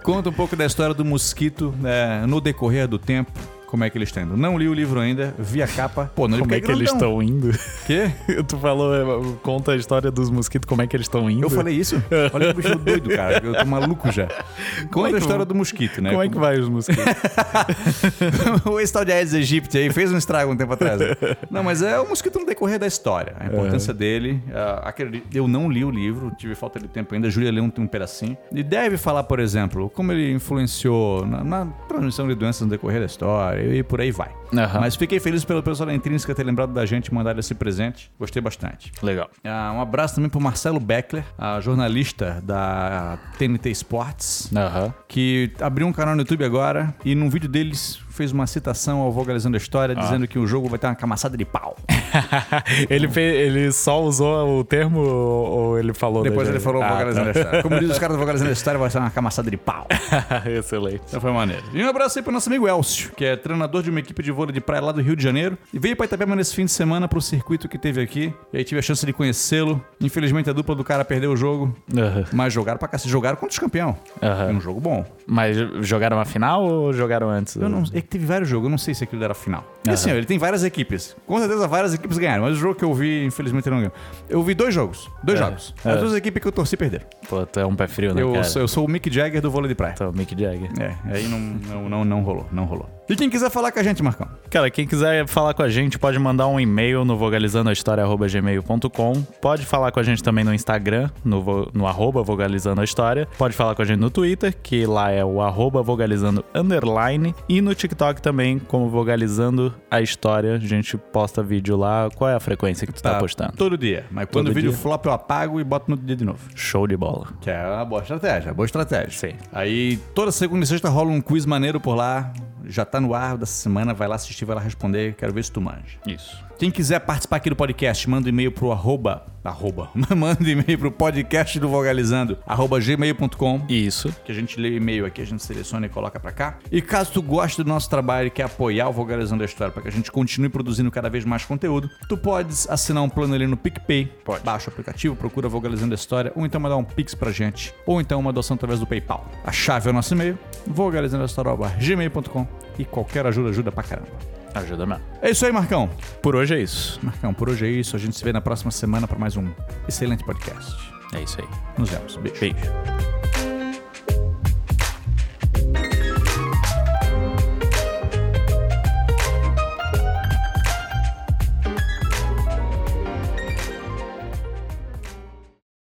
Conta 0.04 0.30
um 0.30 0.34
pouco 0.34 0.56
da 0.56 0.66
história 0.66 0.94
do 0.94 1.04
mosquito 1.04 1.74
né, 1.80 2.26
no 2.26 2.40
decorrer 2.40 2.88
do 2.88 3.00
tempo. 3.00 3.32
Como 3.76 3.84
é 3.84 3.90
que 3.90 3.98
eles 3.98 4.08
estão 4.08 4.24
indo. 4.24 4.38
Não 4.38 4.58
li 4.58 4.70
o 4.70 4.74
livro 4.74 5.02
ainda, 5.02 5.36
vi 5.38 5.62
a 5.62 5.68
capa. 5.68 6.10
Pô, 6.16 6.30
não 6.30 6.38
li 6.38 6.44
Como 6.44 6.56
é 6.56 6.62
que 6.62 6.72
eles 6.72 6.90
estão 6.90 7.22
indo? 7.22 7.52
Quê? 7.86 8.10
tu 8.48 8.58
falou, 8.58 8.96
é, 8.96 9.36
conta 9.44 9.74
a 9.74 9.76
história 9.76 10.10
dos 10.10 10.30
mosquitos, 10.30 10.66
como 10.66 10.82
é 10.82 10.88
que 10.88 10.96
eles 10.96 11.08
estão 11.08 11.30
indo? 11.30 11.44
Eu 11.44 11.50
falei 11.50 11.76
isso? 11.76 12.02
Olha 12.34 12.54
que 12.54 12.62
bicho 12.62 12.76
doido, 12.80 13.10
cara. 13.10 13.42
Eu 13.44 13.54
tô 13.54 13.66
maluco 13.66 14.10
já. 14.14 14.30
Conta 14.92 15.10
é 15.10 15.12
que 15.12 15.16
a 15.18 15.20
história 15.20 15.44
do 15.44 15.54
mosquito, 15.54 16.02
né? 16.02 16.12
Como 16.12 16.24
é 16.24 16.30
que 16.30 16.38
vai 16.38 16.58
os 16.58 16.70
mosquitos? 16.70 17.04
o 18.66 18.80
esse 18.80 18.94
tal 18.94 19.04
de 19.04 19.12
Aedes 19.12 19.34
aegypti 19.34 19.78
aí 19.78 19.92
fez 19.92 20.10
um 20.10 20.18
estrago 20.18 20.54
um 20.54 20.56
tempo 20.56 20.72
atrás. 20.72 21.00
né? 21.00 21.08
Não, 21.52 21.62
mas 21.62 21.82
é 21.82 22.00
o 22.00 22.08
mosquito 22.08 22.40
no 22.40 22.46
decorrer 22.46 22.80
da 22.80 22.88
história. 22.88 23.36
A 23.38 23.48
importância 23.48 23.94
dele. 23.94 24.42
ah, 24.54 24.84
aquele- 24.86 25.22
eu 25.34 25.48
não 25.50 25.70
li 25.70 25.84
o 25.84 25.92
livro, 25.92 26.32
tive 26.38 26.56
falta 26.56 26.80
de 26.80 26.88
tempo 26.88 27.14
ainda. 27.14 27.28
A 27.28 27.30
Júlia 27.30 27.52
leu 27.52 27.64
um, 27.64 27.72
um 27.78 27.88
pedacinho. 27.88 28.38
E 28.54 28.64
deve 28.64 28.96
falar, 28.96 29.24
por 29.24 29.40
exemplo, 29.40 29.90
como 29.90 30.14
ele 30.14 30.32
influenciou 30.32 31.26
na, 31.26 31.44
na 31.44 31.66
transmissão 31.90 32.26
de 32.26 32.36
doenças 32.36 32.62
no 32.62 32.70
decorrer 32.70 33.02
da 33.02 33.06
história 33.06 33.65
e 33.74 33.84
por 33.84 34.02
aí 34.02 34.12
vai. 34.12 34.32
Aham. 34.54 34.80
Mas 34.80 34.96
fiquei 34.96 35.20
feliz 35.20 35.44
pelo 35.44 35.62
pessoal 35.64 35.88
da 35.88 35.94
Intrínseca 35.94 36.34
ter 36.34 36.44
lembrado 36.44 36.74
da 36.74 36.86
gente 36.86 37.08
e 37.08 37.14
mandado 37.14 37.40
esse 37.40 37.54
presente. 37.56 38.12
Gostei 38.20 38.42
bastante. 38.42 38.92
Legal. 39.02 39.30
Ah, 39.44 39.74
um 39.76 39.82
abraço 39.82 40.16
também 40.16 40.30
pro 40.30 40.40
Marcelo 40.40 40.80
Beckler, 40.80 41.26
jornalista 41.62 42.42
da 42.44 43.18
TNT 43.38 43.70
Sports 43.72 44.52
Aham. 44.56 44.94
que 45.08 45.52
abriu 45.60 45.88
um 45.88 45.94
canal 45.94 46.16
no 46.16 46.22
YouTube 46.22 46.44
agora 46.46 46.94
e 47.04 47.16
num 47.16 47.30
vídeo 47.30 47.50
deles 47.50 48.00
fez 48.16 48.32
uma 48.32 48.48
citação 48.48 49.00
ao 49.02 49.12
Vogalizando 49.12 49.56
a 49.56 49.60
História, 49.60 49.96
Ah. 49.98 50.02
dizendo 50.02 50.28
que 50.28 50.40
o 50.40 50.48
jogo 50.48 50.68
vai 50.70 50.80
ter 50.80 50.88
uma 50.88 50.96
camaçada 50.96 51.38
de 51.38 51.46
pau. 51.46 51.76
ele, 52.90 53.08
fe- 53.10 53.20
ele 53.22 53.72
só 53.72 54.02
usou 54.02 54.60
o 54.60 54.64
termo 54.64 55.00
ou 55.02 55.78
ele 55.80 55.94
falou 55.94 56.24
Depois 56.24 56.48
ele 56.50 56.60
falou 56.60 56.82
Ah, 56.82 56.90
Vogalizando 56.90 57.32
tá. 57.34 57.40
a 57.40 57.42
História. 57.42 57.64
Como 57.64 57.80
diz 57.80 57.90
os 57.92 58.00
caras 58.00 58.16
do 58.16 58.20
Vogalizando 58.20 58.50
a 58.50 58.54
História, 58.54 58.80
vai 58.80 58.90
ser 58.90 59.00
uma 59.00 59.10
camaçada 59.10 59.50
de 59.52 59.58
pau. 59.58 59.88
Excelente. 60.46 61.02
Então 61.08 61.20
foi 61.22 61.32
maneiro. 61.32 61.64
E 61.74 61.84
um 61.84 61.90
abraço 61.90 62.18
aí 62.20 62.24
pro 62.24 62.32
nosso 62.34 62.50
amigo 62.50 62.68
Elcio, 62.68 63.12
que 63.16 63.26
é 63.26 63.36
treinador 63.36 63.82
de 63.84 63.90
uma 63.90 64.00
equipe 64.00 64.22
de 64.24 64.32
vôlei 64.32 64.54
de 64.54 64.62
praia 64.62 64.82
lá 64.84 64.92
do 64.92 65.02
Rio 65.02 65.16
de 65.16 65.24
Janeiro. 65.24 65.58
E 65.74 65.80
veio 65.80 65.96
pra 65.96 66.06
Itapema 66.06 66.36
nesse 66.36 66.56
fim 66.56 66.66
de 66.66 66.72
semana 66.72 67.08
pro 67.08 67.22
circuito 67.22 67.68
que 67.68 67.78
teve 67.78 68.02
aqui. 68.02 68.34
E 68.54 68.58
aí 68.58 68.64
tive 68.64 68.80
a 68.80 68.82
chance 68.82 69.06
de 69.06 69.14
conhecê-lo. 69.14 69.84
Infelizmente 70.02 70.50
a 70.50 70.54
dupla 70.54 70.76
do 70.76 70.84
cara 70.84 71.04
perdeu 71.04 71.32
o 71.32 71.38
jogo. 71.38 71.76
Aham. 71.96 72.24
Mas 72.32 72.54
jogaram 72.54 72.78
pra 72.78 72.88
cacete. 72.88 73.10
Jogaram 73.10 73.36
contra 73.36 73.52
os 73.54 73.60
campeão. 73.60 73.96
Aham. 74.22 74.50
É 74.50 74.54
um 74.54 74.62
jogo 74.62 74.80
bom. 74.80 75.06
Mas 75.28 75.58
jogaram 75.82 76.20
a 76.20 76.26
final 76.26 76.64
ou 76.64 76.94
jogaram 76.94 77.30
antes? 77.30 77.56
Eu 77.56 77.70
não, 77.70 77.84
é 77.94 78.02
que 78.02 78.05
teve 78.06 78.26
vários 78.26 78.50
jogos, 78.50 78.66
eu 78.66 78.72
não 78.72 78.78
sei 78.78 78.94
se 78.94 79.04
aquilo 79.04 79.24
era 79.24 79.34
final. 79.34 79.75
E 79.86 79.90
assim, 79.92 80.10
ele 80.12 80.26
tem 80.26 80.38
várias 80.38 80.64
equipes. 80.64 81.16
Com 81.28 81.38
certeza 81.40 81.68
várias 81.68 81.94
equipes 81.94 82.18
ganharam, 82.18 82.44
mas 82.44 82.54
o 82.54 82.60
jogo 82.60 82.76
que 82.76 82.84
eu 82.84 82.94
vi, 82.94 83.24
infelizmente, 83.26 83.70
não 83.70 83.78
ganhou. 83.78 83.94
Eu 84.30 84.42
vi 84.44 84.54
dois 84.54 84.74
jogos. 84.74 85.10
Dois 85.24 85.40
É. 85.40 85.44
jogos. 85.44 85.74
As 85.84 85.96
É. 85.96 85.98
duas 85.98 86.14
equipes 86.16 86.42
que 86.42 86.48
eu 86.48 86.52
torci 86.52 86.76
perderam. 86.78 87.06
Pô, 87.30 87.46
tu 87.46 87.60
é 87.60 87.66
um 87.66 87.76
pé 87.76 87.88
frio, 87.88 88.14
né, 88.14 88.22
Eu 88.22 88.32
cara? 88.32 88.44
sou, 88.46 88.62
eu 88.62 88.68
sou 88.68 88.86
o 88.86 88.90
Mick 88.90 89.12
Jagger 89.14 89.42
do 89.42 89.52
vôlei 89.52 89.70
de 89.70 89.76
praia. 89.76 89.94
Tu 89.96 90.04
é 90.04 90.08
o 90.08 90.14
Mick 90.14 90.32
Jagger. 90.40 90.70
É, 90.80 90.96
aí 91.14 91.28
não, 91.28 91.40
não, 91.40 91.90
não, 91.90 92.06
não 92.06 92.22
rolou, 92.22 92.48
não 92.52 92.66
rolou. 92.66 92.90
E 93.08 93.16
quem 93.16 93.30
quiser 93.30 93.52
falar 93.52 93.72
com 93.72 93.80
a 93.80 93.84
gente, 93.84 94.02
Marcão? 94.02 94.28
Cara, 94.50 94.68
quem 94.72 94.88
quiser 94.88 95.28
falar 95.28 95.54
com 95.54 95.62
a 95.62 95.70
gente 95.70 96.00
pode 96.00 96.18
mandar 96.18 96.48
um 96.48 96.60
e-mail 96.60 97.06
no 97.06 97.16
vogalizandoahistoria.gmail.com 97.16 99.14
Pode 99.40 99.64
falar 99.64 99.92
com 99.92 100.00
a 100.00 100.04
gente 100.04 100.24
também 100.24 100.44
no 100.44 100.52
Instagram, 100.54 101.10
no, 101.24 101.40
vo- 101.42 101.70
no 101.72 101.86
arroba 101.86 102.24
vogalizando 102.24 102.82
a 102.82 102.84
história. 102.84 103.28
Pode 103.38 103.54
falar 103.56 103.76
com 103.76 103.84
a 103.84 103.86
gente 103.86 104.00
no 104.00 104.10
Twitter, 104.10 104.56
que 104.64 104.88
lá 104.88 105.12
é 105.12 105.24
o 105.24 105.40
arroba 105.40 105.84
vogalizando 105.84 106.44
underline. 106.54 107.36
E 107.48 107.62
no 107.62 107.76
TikTok 107.76 108.20
também, 108.24 108.58
como 108.58 108.90
vogalizando 108.90 109.72
a 109.90 110.02
história. 110.02 110.54
A 110.56 110.60
gente 110.60 110.98
posta 110.98 111.42
vídeo 111.44 111.76
lá. 111.78 112.10
Qual 112.16 112.30
é 112.30 112.36
a 112.36 112.40
frequência 112.40 112.86
que 112.86 112.94
tu 112.94 113.02
tá, 113.02 113.18
postando? 113.18 113.54
Todo 113.58 113.78
dia. 113.78 114.06
Mas 114.12 114.26
quando 114.26 114.46
Todo 114.46 114.52
o 114.52 114.54
vídeo 114.56 114.72
dia? 114.72 114.80
flop, 114.80 115.06
eu 115.06 115.12
apago 115.12 115.60
e 115.60 115.64
boto 115.64 115.90
no 115.92 115.98
dia 115.98 116.16
de 116.16 116.26
novo. 116.26 116.40
Show 116.56 116.88
de 116.88 116.98
bola. 116.98 117.28
Que 117.42 117.50
é 117.50 117.66
uma 117.66 117.86
boa 117.86 118.02
estratégia, 118.02 118.54
boa 118.54 118.66
estratégia. 118.66 119.12
Sim. 119.12 119.36
Aí 119.52 119.98
toda 120.14 120.32
segunda 120.32 120.64
e 120.64 120.68
sexta 120.68 120.90
rola 120.90 121.12
um 121.12 121.22
quiz 121.22 121.46
maneiro 121.46 121.80
por 121.80 121.96
lá. 121.96 122.32
Já 122.68 122.84
tá 122.84 123.00
no 123.00 123.14
ar 123.14 123.38
dessa 123.38 123.54
semana, 123.54 123.94
vai 123.94 124.08
lá 124.08 124.16
assistir, 124.16 124.44
vai 124.44 124.56
lá 124.56 124.62
responder. 124.62 125.14
Quero 125.16 125.32
ver 125.32 125.44
se 125.44 125.52
tu 125.52 125.62
manja. 125.62 126.00
Isso. 126.08 126.44
Quem 126.58 126.72
quiser 126.72 127.00
participar 127.02 127.36
aqui 127.36 127.50
do 127.50 127.56
podcast, 127.56 128.10
manda 128.10 128.28
um 128.28 128.30
e-mail 128.30 128.50
pro 128.50 128.72
arroba, 128.72 129.26
arroba, 129.44 129.90
manda 130.16 130.42
um 130.42 130.48
e-mail 130.48 130.80
pro 130.80 130.90
podcast 130.90 131.60
do 131.60 131.68
Vogalizando, 131.68 132.38
arroba 132.48 132.80
gmail.com, 132.80 133.66
Isso. 133.68 134.16
que 134.24 134.32
a 134.32 134.36
gente 134.36 134.58
lê 134.58 134.70
o 134.70 134.74
e-mail 134.78 135.06
aqui, 135.06 135.22
a 135.22 135.26
gente 135.26 135.44
seleciona 135.44 135.86
e 135.86 135.90
coloca 135.90 136.18
pra 136.18 136.32
cá. 136.32 136.58
E 136.72 136.82
caso 136.82 137.12
tu 137.12 137.22
goste 137.22 137.62
do 137.62 137.68
nosso 137.68 137.90
trabalho 137.90 138.28
e 138.28 138.30
quer 138.32 138.44
apoiar 138.44 138.88
o 138.88 138.94
Vogalizando 138.94 139.44
a 139.44 139.46
História 139.46 139.74
para 139.74 139.82
que 139.82 139.90
a 139.90 139.92
gente 139.92 140.10
continue 140.10 140.48
produzindo 140.48 140.90
cada 140.90 141.10
vez 141.10 141.26
mais 141.26 141.44
conteúdo, 141.44 141.90
tu 142.08 142.18
podes 142.18 142.70
assinar 142.70 143.04
um 143.04 143.10
plano 143.10 143.34
ali 143.34 143.48
no 143.48 143.58
PicPay, 143.58 144.06
Pode. 144.24 144.42
baixa 144.42 144.70
o 144.70 144.74
aplicativo, 144.74 145.14
procura 145.14 145.50
Vogalizando 145.50 145.94
a 145.94 145.96
História, 145.96 146.32
ou 146.38 146.46
então 146.46 146.62
mandar 146.62 146.78
um 146.78 146.86
pix 146.86 147.14
pra 147.14 147.34
gente, 147.34 147.74
ou 147.86 148.00
então 148.00 148.18
uma 148.18 148.32
doação 148.32 148.56
através 148.56 148.80
do 148.80 148.88
PayPal. 148.88 149.30
A 149.44 149.52
chave 149.52 149.90
é 149.90 149.92
o 149.92 149.94
nosso 149.94 150.14
e-mail, 150.14 150.40
vogalizandoahistoria.gmail.com 150.68 152.48
e 152.80 152.86
qualquer 152.86 153.26
ajuda 153.26 153.50
ajuda 153.50 153.74
pra 153.74 153.84
caramba. 153.84 154.35
Ajuda 154.56 154.86
mesmo. 154.86 155.04
É 155.22 155.30
isso 155.32 155.46
aí, 155.46 155.52
Marcão. 155.52 155.90
Por 156.22 156.36
hoje 156.36 156.56
é 156.56 156.60
isso. 156.60 157.00
Marcão, 157.04 157.34
por 157.34 157.50
hoje 157.50 157.66
é 157.66 157.70
isso. 157.70 157.96
A 157.96 158.00
gente 158.00 158.16
se 158.18 158.24
vê 158.24 158.32
na 158.32 158.42
próxima 158.42 158.72
semana 158.72 159.08
para 159.08 159.20
mais 159.20 159.36
um 159.36 159.48
excelente 159.88 160.24
podcast. 160.24 160.74
É 161.14 161.22
isso 161.22 161.40
aí. 161.42 161.48
Nos 161.78 161.90
vemos. 161.90 162.16
Beijo. 162.18 162.40
Beijo. 162.40 163.35